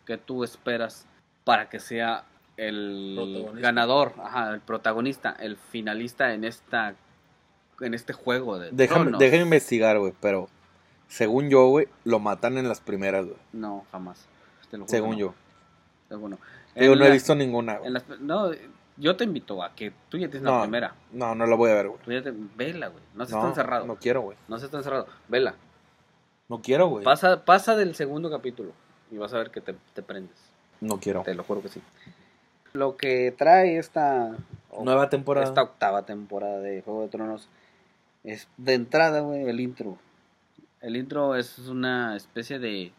que 0.06 0.18
tú 0.18 0.42
esperas 0.42 1.06
para 1.44 1.68
que 1.70 1.78
sea 1.78 2.24
el 2.56 3.48
ganador, 3.54 4.12
ajá, 4.22 4.52
el 4.54 4.60
protagonista, 4.60 5.36
el 5.38 5.56
finalista 5.56 6.34
en 6.34 6.44
esta 6.44 6.94
en 7.82 7.94
este 7.94 8.12
juego 8.12 8.58
de 8.58 8.70
Déjame, 8.72 9.02
tronos. 9.04 9.20
déjame 9.20 9.42
investigar, 9.42 9.98
güey, 9.98 10.12
pero 10.20 10.48
según 11.08 11.48
yo, 11.50 11.66
güey, 11.68 11.88
lo 12.04 12.18
matan 12.18 12.58
en 12.58 12.68
las 12.68 12.80
primeras, 12.80 13.26
güey. 13.26 13.36
No, 13.52 13.84
jamás. 13.92 14.26
Te 14.70 14.78
lo 14.78 14.84
juro 14.84 14.90
Según 14.90 15.16
yo. 15.16 15.26
no. 15.28 15.34
Según 16.08 16.30
no. 16.32 16.38
En 16.74 16.98
no 16.98 17.04
he 17.04 17.10
visto 17.10 17.34
ninguna, 17.34 17.78
güey. 17.78 17.92
no, 18.20 18.50
yo 18.96 19.16
te 19.16 19.24
invito 19.24 19.62
a 19.62 19.74
que 19.74 19.92
tú 20.08 20.16
ya 20.18 20.28
tienes 20.28 20.42
la 20.42 20.56
No. 20.56 20.62
primera. 20.62 20.94
No, 21.12 21.34
no 21.34 21.46
la 21.46 21.56
voy 21.56 21.70
a 21.70 21.74
ver, 21.74 21.88
güey. 21.88 22.00
Tú 22.04 22.12
ya 22.12 22.22
te, 22.22 22.32
vela, 22.56 22.88
güey. 22.88 23.02
No 23.14 23.26
se 23.26 23.32
No, 23.32 23.38
está 23.38 23.48
encerrado. 23.48 23.86
No 23.86 23.94
No. 23.94 23.98
quiero, 24.00 24.20
güey. 24.22 24.36
se 24.58 24.64
está 24.64 24.78
encerrado. 24.78 25.06
Vela. 25.28 25.54
No 26.48 26.60
quiero, 26.62 26.88
güey. 26.88 27.04
Pasa, 27.04 27.44
pasa 27.44 27.76
del 27.76 27.94
segundo 27.94 28.30
capítulo 28.30 28.72
y 29.10 29.16
vas 29.18 29.32
a 29.34 29.38
ver 29.38 29.50
que 29.50 29.60
te, 29.60 29.74
te 29.94 30.02
prendes. 30.02 30.36
No 30.80 30.98
quiero. 30.98 31.22
Te 31.22 31.34
lo 31.34 31.44
juro 31.44 31.62
que 31.62 31.68
sí. 31.68 31.80
Lo 32.72 32.96
que 32.96 33.34
trae 33.36 33.76
esta, 33.78 34.32
Nueva 34.82 35.10
temporada. 35.10 35.46
esta 35.46 35.62
octava 35.62 36.02
temporada 36.06 36.60
de 36.60 36.80
Juego 36.82 37.02
de 37.02 37.08
Tronos 37.08 37.48
es 38.24 38.48
de 38.56 38.74
entrada, 38.74 39.20
güey, 39.20 39.48
el 39.48 39.60
intro. 39.60 39.98
El 40.80 40.96
intro 40.96 41.34
es 41.36 41.58
una 41.58 42.16
especie 42.16 42.58
de. 42.58 42.92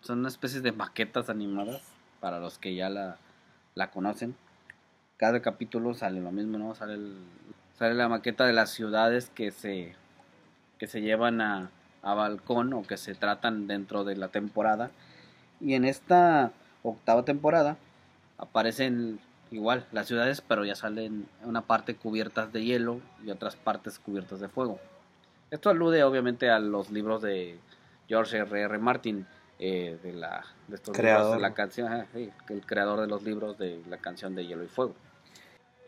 Son 0.00 0.20
una 0.20 0.28
especie 0.28 0.60
de 0.60 0.72
maquetas 0.72 1.28
animadas 1.28 1.82
para 2.20 2.38
los 2.38 2.58
que 2.58 2.74
ya 2.74 2.88
la, 2.88 3.16
la 3.74 3.90
conocen. 3.90 4.34
cada 5.16 5.40
capítulo 5.42 5.94
sale 5.94 6.20
lo 6.20 6.32
mismo, 6.32 6.58
¿no? 6.58 6.74
Sale, 6.74 6.94
el- 6.94 7.16
sale 7.78 7.94
la 7.94 8.08
maqueta 8.08 8.44
de 8.46 8.52
las 8.52 8.70
ciudades 8.70 9.30
que 9.34 9.50
se, 9.50 9.94
que 10.78 10.86
se 10.86 11.00
llevan 11.00 11.40
a, 11.40 11.70
a 12.02 12.14
balcón 12.14 12.72
o 12.74 12.82
que 12.82 12.96
se 12.96 13.14
tratan 13.14 13.66
dentro 13.66 14.04
de 14.04 14.16
la 14.16 14.28
temporada. 14.28 14.90
Y 15.60 15.74
en 15.74 15.84
esta 15.84 16.52
octava 16.82 17.24
temporada 17.24 17.76
aparecen 18.38 19.20
igual 19.52 19.86
las 19.92 20.08
ciudades, 20.08 20.40
pero 20.40 20.64
ya 20.64 20.74
salen 20.74 21.28
una 21.44 21.62
parte 21.62 21.94
cubiertas 21.94 22.52
de 22.52 22.64
hielo 22.64 23.00
y 23.24 23.30
otras 23.30 23.54
partes 23.54 23.98
cubiertas 23.98 24.40
de 24.40 24.48
fuego. 24.48 24.80
Esto 25.50 25.70
alude 25.70 26.02
obviamente 26.02 26.50
a 26.50 26.58
los 26.58 26.90
libros 26.90 27.22
de 27.22 27.58
George 28.08 28.38
R. 28.38 28.60
R. 28.62 28.78
Martin, 28.78 29.26
eh, 29.58 29.98
de, 30.02 30.12
la, 30.12 30.44
de 30.66 30.76
estos 30.76 30.96
Creador. 30.96 31.20
libros 31.20 31.36
de 31.36 31.40
la 31.42 31.54
canción, 31.54 32.06
el 32.14 32.66
creador 32.66 33.00
de 33.00 33.06
los 33.06 33.22
libros 33.22 33.58
de 33.58 33.80
la 33.88 33.98
canción 33.98 34.34
de 34.34 34.46
Hielo 34.46 34.64
y 34.64 34.68
Fuego. 34.68 34.94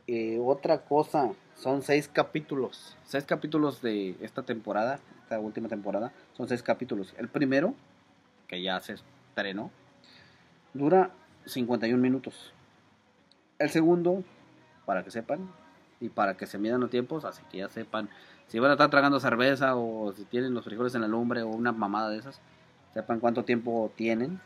Eh, 0.07 0.39
otra 0.41 0.83
cosa, 0.83 1.33
son 1.57 1.83
seis 1.83 2.09
capítulos, 2.13 2.97
seis 3.05 3.25
capítulos 3.25 3.81
de 3.81 4.17
esta 4.21 4.43
temporada, 4.43 5.01
esta 5.23 5.41
última 5.41 5.69
temporada, 5.69 6.13
son 6.37 6.47
seis 6.47 6.63
capítulos. 6.63 7.15
El 7.17 7.29
primero, 7.29 7.75
que 8.47 8.63
ya 8.63 8.79
se 8.81 8.95
estrenó, 8.95 9.71
dura 10.75 11.11
51 11.47 12.01
minutos. 12.01 12.53
El 13.59 13.71
segundo, 13.71 14.23
para 14.87 15.05
que 15.05 15.11
sepan, 15.11 15.49
y 16.01 16.09
para 16.09 16.37
que 16.37 16.47
se 16.47 16.59
midan 16.59 16.81
los 16.81 16.91
tiempos, 16.91 17.25
así 17.25 17.43
que 17.51 17.59
ya 17.59 17.69
sepan 17.69 18.09
si 18.49 18.59
van 18.59 18.71
a 18.71 18.75
estar 18.75 18.91
tragando 18.91 19.21
cerveza 19.21 19.75
o 19.77 20.13
si 20.13 20.25
tienen 20.25 20.55
los 20.55 20.65
frijoles 20.65 20.95
en 20.95 21.01
la 21.01 21.09
lumbre 21.09 21.43
o 21.43 21.49
una 21.49 21.73
mamada 21.73 22.11
de 22.11 22.19
esas, 22.19 22.41
sepan 22.93 23.21
cuánto 23.21 23.45
tiempo 23.45 23.91
tienen. 23.97 24.41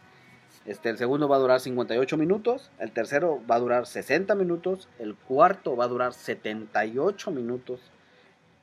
Este, 0.65 0.89
el 0.89 0.99
segundo 0.99 1.29
va 1.29 1.37
a 1.37 1.41
durar 1.41 1.61
58 1.61 2.17
minutos, 2.17 2.71
el 2.79 2.93
tercero 2.93 3.41
va 3.51 3.57
a 3.57 3.59
durar 3.59 3.87
60 3.87 4.35
minutos, 4.35 4.89
el 4.99 5.15
cuarto 5.15 5.77
va 5.77 5.85
a 5.85 5.89
durar 5.89 6.13
78 6.13 7.31
minutos 7.31 7.81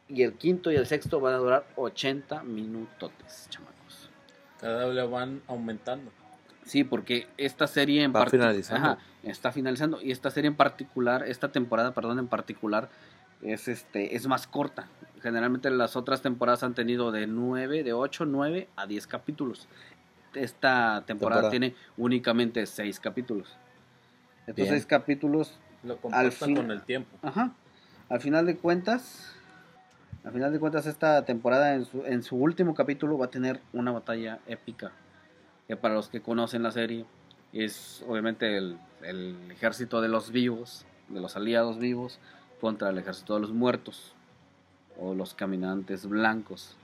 y 0.08 0.24
el 0.24 0.34
quinto 0.34 0.72
y 0.72 0.76
el 0.76 0.86
sexto 0.86 1.20
van 1.20 1.34
a 1.34 1.38
durar 1.38 1.66
80 1.76 2.44
minutotes, 2.44 3.48
chamacos. 3.50 4.10
Cada 4.60 4.88
vez 4.88 5.10
van 5.10 5.42
aumentando. 5.48 6.12
Sí, 6.66 6.84
porque 6.84 7.28
esta 7.38 7.68
serie 7.68 8.04
en 8.04 8.14
Va 8.14 8.26
partic- 8.26 8.32
finalizando. 8.32 8.88
Ajá, 8.92 8.98
está 9.24 9.52
finalizando 9.52 10.02
y 10.02 10.12
esta 10.12 10.30
serie 10.32 10.48
en 10.50 10.56
particular, 10.56 11.24
esta 11.28 11.52
temporada, 11.52 11.94
perdón, 11.94 12.20
en 12.20 12.28
particular 12.28 12.90
es 13.42 13.68
este 13.68 14.16
es 14.16 14.28
más 14.28 14.48
corta. 14.48 14.88
Generalmente 15.22 15.70
las 15.70 15.96
otras 15.96 16.22
temporadas 16.22 16.64
han 16.64 16.74
tenido 16.74 17.12
de 17.12 17.28
9, 17.28 17.84
de 17.84 17.94
8, 17.94 18.26
9 18.26 18.68
a 18.76 18.88
10 18.88 19.08
capítulos. 19.08 19.68
Esta 20.34 21.04
temporada, 21.06 21.44
Temporada. 21.44 21.50
tiene 21.52 21.76
únicamente 21.98 22.66
6 22.66 23.00
capítulos. 23.00 23.56
Estos 24.42 24.56
Bien. 24.56 24.70
6 24.70 24.86
capítulos 24.86 25.58
Lo 25.84 25.98
compartan 25.98 26.32
fin- 26.32 26.56
con 26.58 26.72
el 26.72 26.82
tiempo. 26.82 27.16
Ajá. 27.22 27.54
Al 28.10 28.20
final 28.22 28.46
de 28.46 28.58
cuentas, 28.58 29.34
al 30.24 30.34
final 30.34 30.52
de 30.52 30.60
cuentas 30.60 30.86
esta 30.88 31.24
temporada 31.26 31.76
en 31.76 31.86
su, 31.86 32.04
en 32.06 32.24
su 32.24 32.36
último 32.38 32.74
capítulo 32.74 33.18
va 33.18 33.28
a 33.28 33.30
tener 33.30 33.62
una 33.72 33.92
batalla 33.92 34.40
épica. 34.48 34.92
Que 35.68 35.76
para 35.76 35.96
los 35.96 36.10
que 36.10 36.22
conocen 36.22 36.64
la 36.64 36.72
serie 36.72 37.06
es 37.54 38.04
obviamente 38.08 38.58
el, 38.58 38.78
el 39.02 39.52
ejército 39.52 40.02
de 40.02 40.10
los 40.10 40.32
vivos, 40.32 40.86
de 41.10 41.20
los 41.20 41.36
aliados 41.36 41.80
vivos, 41.80 42.20
contra 42.60 42.90
el 42.90 42.98
ejército 42.98 43.36
de 43.36 43.42
los 43.42 43.52
muertos 43.52 44.16
o 45.00 45.14
los 45.14 45.34
caminantes 45.34 46.08
blancos. 46.08 46.76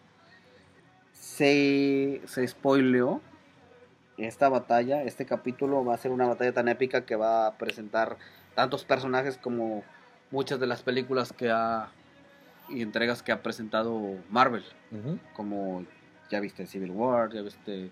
Se, 1.14 2.22
se 2.26 2.48
spoileó 2.48 3.22
esta 4.18 4.50
batalla, 4.50 5.04
este 5.04 5.26
capítulo 5.26 5.84
va 5.84 5.96
a 5.96 5.98
ser 5.98 6.12
una 6.12 6.28
batalla 6.28 6.54
tan 6.54 6.68
épica 6.68 7.06
que 7.06 7.16
va 7.16 7.48
a 7.48 7.58
presentar 7.58 8.18
tantos 8.56 8.84
personajes 8.86 9.38
como 9.38 9.84
muchas 10.30 10.60
de 10.60 10.68
las 10.68 10.84
películas 10.84 11.34
que 11.34 11.50
ha 11.50 11.90
y 12.70 12.82
entregas 12.82 13.22
que 13.22 13.32
ha 13.32 13.44
presentado 13.44 14.00
Marvel, 14.30 14.64
como 15.34 15.86
ya 16.30 16.40
viste 16.40 16.66
Civil 16.66 16.92
War, 16.92 17.32
ya 17.34 17.42
viste 17.42 17.90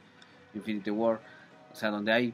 Infinity 0.53 0.89
War, 0.91 1.19
o 1.71 1.75
sea, 1.75 1.89
donde 1.89 2.11
hay 2.11 2.33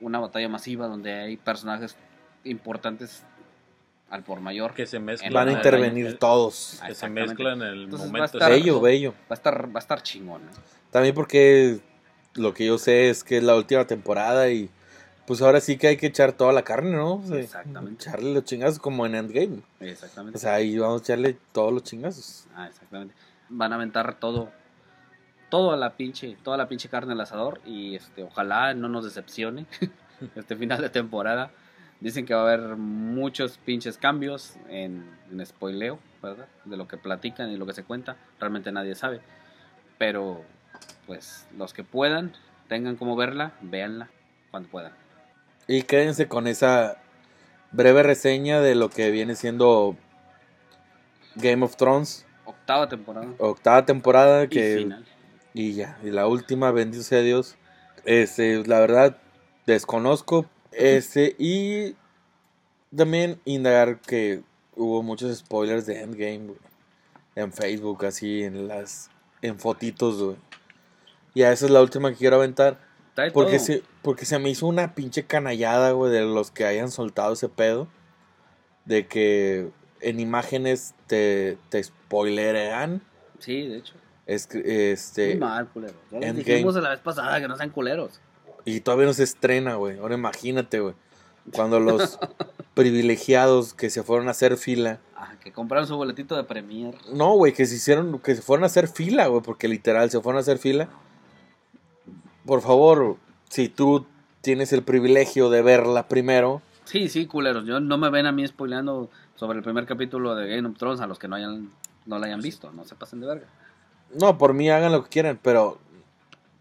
una 0.00 0.18
batalla 0.18 0.48
masiva, 0.48 0.86
donde 0.86 1.12
hay 1.12 1.36
personajes 1.36 1.96
importantes 2.44 3.22
al 4.10 4.22
por 4.22 4.40
mayor. 4.40 4.74
Que 4.74 4.86
se 4.86 4.98
mezclan. 4.98 5.32
Van 5.32 5.48
a 5.48 5.52
intervenir 5.52 6.06
el- 6.06 6.18
todos. 6.18 6.80
Que 6.86 6.94
se 6.94 7.08
mezclan 7.08 7.62
en 7.62 7.68
el 7.68 7.84
Entonces 7.84 8.06
va 8.06 8.10
a 8.10 8.12
momento. 8.12 8.38
estar- 8.38 8.50
Bello, 8.52 8.80
bello. 8.80 9.12
Va 9.22 9.26
a 9.30 9.34
estar, 9.34 9.68
va 9.68 9.76
a 9.76 9.78
estar 9.80 10.02
chingón. 10.02 10.42
¿eh? 10.42 10.60
También 10.90 11.14
porque 11.14 11.80
lo 12.34 12.54
que 12.54 12.66
yo 12.66 12.78
sé 12.78 13.08
es 13.10 13.24
que 13.24 13.38
es 13.38 13.42
la 13.42 13.54
última 13.56 13.86
temporada 13.86 14.48
y 14.50 14.70
pues 15.26 15.42
ahora 15.42 15.60
sí 15.60 15.76
que 15.76 15.88
hay 15.88 15.96
que 15.96 16.06
echar 16.06 16.32
toda 16.34 16.52
la 16.52 16.62
carne, 16.62 16.92
¿no? 16.92 17.14
O 17.14 17.22
sea, 17.26 17.38
Exactamente. 17.38 18.04
Echarle 18.04 18.32
los 18.32 18.44
chingazos 18.44 18.78
como 18.78 19.04
en 19.06 19.16
Endgame. 19.16 19.60
Exactamente. 19.80 20.36
O 20.36 20.40
sea, 20.40 20.54
ahí 20.54 20.78
vamos 20.78 21.00
a 21.00 21.04
echarle 21.04 21.36
todos 21.52 21.72
los 21.72 21.82
chingazos. 21.82 22.46
Ah, 22.54 22.68
exactamente. 22.68 23.12
Van 23.48 23.72
a 23.72 23.74
aventar 23.76 24.20
todo, 24.20 24.50
todo 25.48 25.72
a 25.72 25.76
la 25.76 25.96
pinche, 25.96 26.36
toda 26.42 26.56
la 26.56 26.68
pinche 26.68 26.88
carne 26.88 27.12
al 27.12 27.20
asador 27.20 27.60
y 27.64 27.94
este, 27.96 28.22
ojalá 28.22 28.74
no 28.74 28.88
nos 28.88 29.04
decepcione 29.04 29.66
este 30.36 30.56
final 30.56 30.80
de 30.80 30.90
temporada. 30.90 31.50
Dicen 32.00 32.26
que 32.26 32.34
va 32.34 32.40
a 32.40 32.52
haber 32.52 32.76
muchos 32.76 33.58
pinches 33.58 33.96
cambios 33.96 34.56
en, 34.68 35.08
en 35.30 35.46
spoileo, 35.46 35.98
¿verdad? 36.22 36.46
De 36.64 36.76
lo 36.76 36.86
que 36.86 36.98
platican 36.98 37.50
y 37.50 37.56
lo 37.56 37.64
que 37.64 37.72
se 37.72 37.84
cuenta. 37.84 38.16
Realmente 38.38 38.70
nadie 38.70 38.94
sabe. 38.94 39.20
Pero, 39.96 40.42
pues, 41.06 41.46
los 41.56 41.72
que 41.72 41.84
puedan, 41.84 42.34
tengan 42.68 42.96
como 42.96 43.16
verla, 43.16 43.52
véanla 43.62 44.10
cuando 44.50 44.68
puedan. 44.68 44.92
Y 45.66 45.82
quédense 45.82 46.28
con 46.28 46.46
esa 46.46 46.98
breve 47.72 48.02
reseña 48.02 48.60
de 48.60 48.74
lo 48.74 48.90
que 48.90 49.10
viene 49.10 49.34
siendo 49.34 49.96
Game 51.34 51.64
of 51.64 51.76
Thrones, 51.76 52.26
Octava 52.44 52.88
temporada. 52.88 53.26
octava 53.38 53.84
temporada 53.84 54.44
Y 54.44 54.48
que 54.48 54.76
final. 54.78 55.04
Y 55.56 55.72
ya, 55.72 55.98
y 56.04 56.10
la 56.10 56.26
última, 56.26 56.70
bendito 56.70 57.02
sea 57.02 57.22
Dios. 57.22 57.56
Este, 58.04 58.62
la 58.66 58.78
verdad 58.78 59.16
desconozco 59.66 60.46
este 60.70 61.34
y 61.38 61.96
también 62.94 63.40
indagar 63.46 64.00
que 64.00 64.42
hubo 64.76 65.02
muchos 65.02 65.36
spoilers 65.36 65.86
de 65.86 66.02
Endgame 66.02 66.46
güey, 66.46 66.58
en 67.34 67.52
Facebook 67.52 68.04
así 68.04 68.42
en 68.42 68.68
las 68.68 69.10
en 69.40 69.58
fotitos, 69.58 70.22
güey. 70.22 70.36
Y 71.34 71.42
esa 71.42 71.64
es 71.64 71.70
la 71.70 71.80
última 71.80 72.10
que 72.10 72.16
quiero 72.16 72.36
aventar. 72.36 72.78
Porque 73.32 73.58
se, 73.58 73.82
porque 74.02 74.26
se 74.26 74.38
me 74.38 74.50
hizo 74.50 74.66
una 74.66 74.94
pinche 74.94 75.24
canallada, 75.24 75.92
güey, 75.92 76.12
de 76.12 76.20
los 76.20 76.50
que 76.50 76.66
hayan 76.66 76.90
soltado 76.90 77.32
ese 77.32 77.48
pedo. 77.48 77.88
De 78.84 79.06
que 79.06 79.70
en 80.00 80.20
imágenes 80.20 80.94
te, 81.06 81.56
te 81.70 81.82
spoilerean. 81.82 83.02
Sí, 83.38 83.66
de 83.66 83.78
hecho. 83.78 83.94
Es 84.26 84.48
este, 84.52 85.28
Muy 85.30 85.36
mal, 85.38 85.68
culero. 85.68 85.94
Ya 86.10 86.18
les 86.18 86.28
Endgame. 86.30 86.52
dijimos 86.54 86.74
la 86.76 86.90
vez 86.90 86.98
pasada 87.00 87.40
que 87.40 87.46
no 87.48 87.56
sean 87.56 87.70
culeros. 87.70 88.20
y 88.64 88.80
todavía 88.80 89.06
no 89.06 89.12
se 89.14 89.22
estrena, 89.22 89.76
güey. 89.76 89.98
Ahora 89.98 90.14
imagínate, 90.16 90.80
güey. 90.80 90.94
Cuando 91.52 91.78
los 91.78 92.18
privilegiados 92.74 93.72
que 93.72 93.88
se 93.90 94.02
fueron 94.02 94.26
a 94.28 94.32
hacer 94.32 94.56
fila. 94.56 94.98
Ah, 95.16 95.34
que 95.42 95.52
compraron 95.52 95.86
su 95.86 95.96
boletito 95.96 96.36
de 96.36 96.42
premier. 96.44 96.94
No, 97.12 97.34
güey, 97.34 97.52
que 97.52 97.66
se 97.66 97.76
hicieron, 97.76 98.18
que 98.18 98.34
se 98.34 98.42
fueron 98.42 98.64
a 98.64 98.66
hacer 98.66 98.88
fila, 98.88 99.28
güey, 99.28 99.42
porque 99.42 99.68
literal 99.68 100.10
se 100.10 100.20
fueron 100.20 100.38
a 100.38 100.40
hacer 100.40 100.58
fila. 100.58 100.88
Por 102.44 102.60
favor, 102.62 103.16
si 103.48 103.68
tú 103.68 104.06
tienes 104.40 104.72
el 104.72 104.82
privilegio 104.82 105.50
de 105.50 105.62
verla 105.62 106.08
primero, 106.08 106.62
Sí, 106.84 107.08
sí, 107.08 107.26
culeros. 107.26 107.64
Yo 107.64 107.80
no 107.80 107.98
me 107.98 108.10
ven 108.10 108.26
a 108.26 108.32
mí 108.32 108.46
spoileando 108.46 109.10
sobre 109.34 109.58
el 109.58 109.64
primer 109.64 109.86
capítulo 109.86 110.36
de 110.36 110.48
Game 110.54 110.68
of 110.68 110.78
Thrones 110.78 111.00
a 111.00 111.08
los 111.08 111.18
que 111.18 111.26
no 111.26 111.34
hayan 111.34 111.70
no 112.06 112.18
la 112.20 112.26
hayan 112.26 112.40
visto. 112.40 112.70
No 112.72 112.84
se 112.84 112.94
pasen 112.94 113.20
de 113.20 113.26
verga. 113.26 113.46
No, 114.14 114.38
por 114.38 114.54
mí 114.54 114.70
hagan 114.70 114.92
lo 114.92 115.02
que 115.04 115.10
quieran, 115.10 115.38
pero 115.42 115.78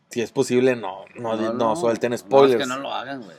si 0.10 0.22
es 0.22 0.32
posible, 0.32 0.76
no, 0.76 1.06
no, 1.16 1.36
no, 1.54 1.76
suelten 1.76 2.18
spoilers. 2.18 2.54
No, 2.56 2.60
es 2.64 2.68
que 2.70 2.76
no 2.76 2.80
lo 2.80 2.94
hagan, 2.94 3.22
güey. 3.24 3.38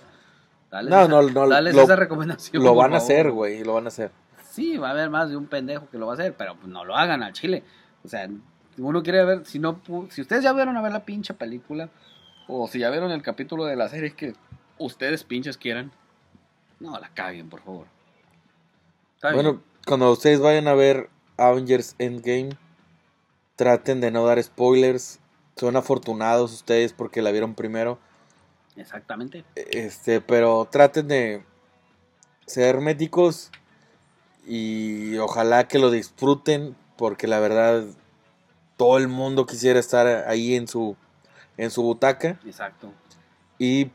Dales, 0.70 0.90
No, 0.90 0.98
esa, 1.00 1.08
no, 1.08 1.22
no, 1.22 1.48
dales 1.48 1.74
lo- 1.74 1.82
esa 1.82 1.96
recomendación. 1.96 2.62
lo 2.62 2.74
van 2.74 2.94
a 2.94 2.98
hacer, 2.98 3.30
güey, 3.30 3.62
lo 3.64 3.74
van 3.74 3.84
a 3.84 3.88
hacer. 3.88 4.10
Sí, 4.50 4.76
va 4.78 4.88
a 4.88 4.90
haber 4.92 5.10
más 5.10 5.28
de 5.28 5.36
un 5.36 5.46
pendejo 5.46 5.88
que 5.90 5.98
lo 5.98 6.06
va 6.06 6.12
a 6.12 6.14
hacer, 6.14 6.34
pero 6.34 6.56
pues 6.56 6.68
no 6.68 6.84
lo 6.84 6.96
hagan 6.96 7.22
al 7.22 7.32
chile. 7.34 7.62
O 8.04 8.08
sea, 8.08 8.26
si 8.74 8.82
uno 8.82 9.02
quiere 9.02 9.24
ver, 9.24 9.46
si 9.46 9.58
no, 9.58 9.80
si 10.10 10.20
ustedes 10.22 10.42
ya 10.42 10.52
vieron 10.52 10.76
a 10.76 10.82
ver 10.82 10.92
la 10.92 11.04
pinche 11.04 11.34
película, 11.34 11.88
o 12.48 12.66
si 12.68 12.78
ya 12.78 12.90
vieron 12.90 13.10
el 13.10 13.22
capítulo 13.22 13.64
de 13.64 13.76
la 13.76 13.88
serie 13.88 14.14
que 14.14 14.34
ustedes 14.78 15.24
pinches 15.24 15.56
quieran, 15.56 15.92
no 16.80 16.98
la 16.98 17.08
caguen, 17.10 17.48
por 17.48 17.60
favor. 17.62 17.86
Está 19.16 19.30
bien. 19.30 19.42
Bueno, 19.44 19.62
cuando 19.86 20.10
ustedes 20.12 20.40
vayan 20.40 20.68
a 20.68 20.74
ver 20.74 21.08
Avengers 21.36 21.94
Endgame, 21.98 22.50
traten 23.56 24.00
de 24.00 24.10
no 24.10 24.24
dar 24.26 24.42
spoilers. 24.42 25.18
Son 25.56 25.76
afortunados 25.76 26.52
ustedes 26.52 26.92
porque 26.92 27.22
la 27.22 27.32
vieron 27.32 27.54
primero. 27.54 27.98
Exactamente. 28.76 29.44
Este, 29.54 30.20
pero 30.20 30.68
traten 30.70 31.08
de 31.08 31.42
ser 32.46 32.76
herméticos 32.76 33.50
y 34.46 35.16
ojalá 35.16 35.66
que 35.66 35.78
lo 35.78 35.90
disfruten 35.90 36.76
porque 36.96 37.26
la 37.26 37.40
verdad 37.40 37.84
todo 38.76 38.98
el 38.98 39.08
mundo 39.08 39.46
quisiera 39.46 39.80
estar 39.80 40.06
ahí 40.28 40.54
en 40.54 40.68
su 40.68 40.96
en 41.56 41.70
su 41.70 41.82
butaca 41.82 42.38
Exacto. 42.44 42.92
y 43.58 43.90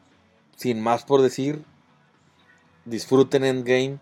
sin 0.58 0.82
más 0.82 1.06
por 1.06 1.22
decir 1.22 1.64
disfruten 2.86 3.46
Endgame 3.46 4.00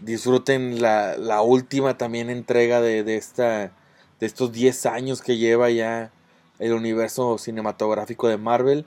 disfruten 0.00 0.80
la, 0.80 1.16
la 1.16 1.42
última 1.42 1.96
también 1.96 2.30
entrega 2.30 2.80
de, 2.80 3.04
de, 3.04 3.16
esta, 3.16 3.72
de 4.20 4.26
estos 4.26 4.52
10 4.52 4.86
años 4.86 5.22
que 5.22 5.38
lleva 5.38 5.70
ya 5.70 6.12
el 6.58 6.74
universo 6.74 7.38
cinematográfico 7.38 8.28
de 8.28 8.36
Marvel. 8.36 8.84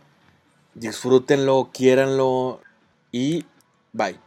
Disfrútenlo, 0.76 1.72
quiéranlo 1.74 2.62
y 3.12 3.46
bye. 3.92 4.20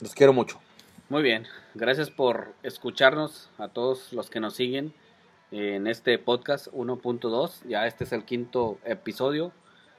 Los 0.00 0.14
quiero 0.14 0.32
mucho. 0.32 0.60
Muy 1.08 1.22
bien, 1.22 1.46
gracias 1.74 2.10
por 2.10 2.54
escucharnos 2.62 3.48
a 3.58 3.68
todos 3.68 4.12
los 4.12 4.28
que 4.28 4.40
nos 4.40 4.54
siguen 4.54 4.92
en 5.52 5.86
este 5.86 6.18
podcast 6.18 6.66
1.2. 6.68 7.62
Ya 7.68 7.86
este 7.86 8.04
es 8.04 8.12
el 8.12 8.24
quinto 8.24 8.78
episodio. 8.84 9.52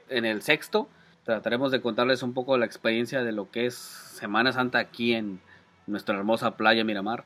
En 0.09 0.25
el 0.25 0.41
sexto 0.41 0.89
trataremos 1.23 1.71
de 1.71 1.81
contarles 1.81 2.23
un 2.23 2.33
poco 2.33 2.57
la 2.57 2.65
experiencia 2.65 3.23
de 3.23 3.31
lo 3.31 3.49
que 3.49 3.67
es 3.67 3.75
Semana 3.75 4.51
Santa 4.51 4.79
aquí 4.79 5.13
en 5.13 5.39
nuestra 5.87 6.17
hermosa 6.17 6.57
playa 6.57 6.83
Miramar. 6.83 7.23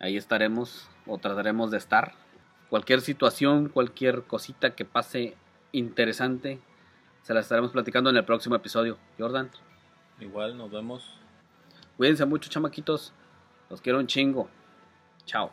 Ahí 0.00 0.16
estaremos 0.16 0.88
o 1.06 1.18
trataremos 1.18 1.70
de 1.70 1.78
estar. 1.78 2.14
Cualquier 2.70 3.00
situación, 3.00 3.68
cualquier 3.68 4.24
cosita 4.24 4.74
que 4.74 4.84
pase 4.84 5.36
interesante, 5.72 6.60
se 7.22 7.34
la 7.34 7.40
estaremos 7.40 7.72
platicando 7.72 8.10
en 8.10 8.16
el 8.16 8.24
próximo 8.24 8.54
episodio. 8.54 8.98
Jordan. 9.18 9.50
Igual, 10.20 10.56
nos 10.56 10.70
vemos. 10.70 11.18
Cuídense 11.96 12.24
mucho, 12.26 12.50
chamaquitos. 12.50 13.12
Los 13.70 13.80
quiero 13.80 13.98
un 13.98 14.06
chingo. 14.06 14.48
Chao. 15.24 15.50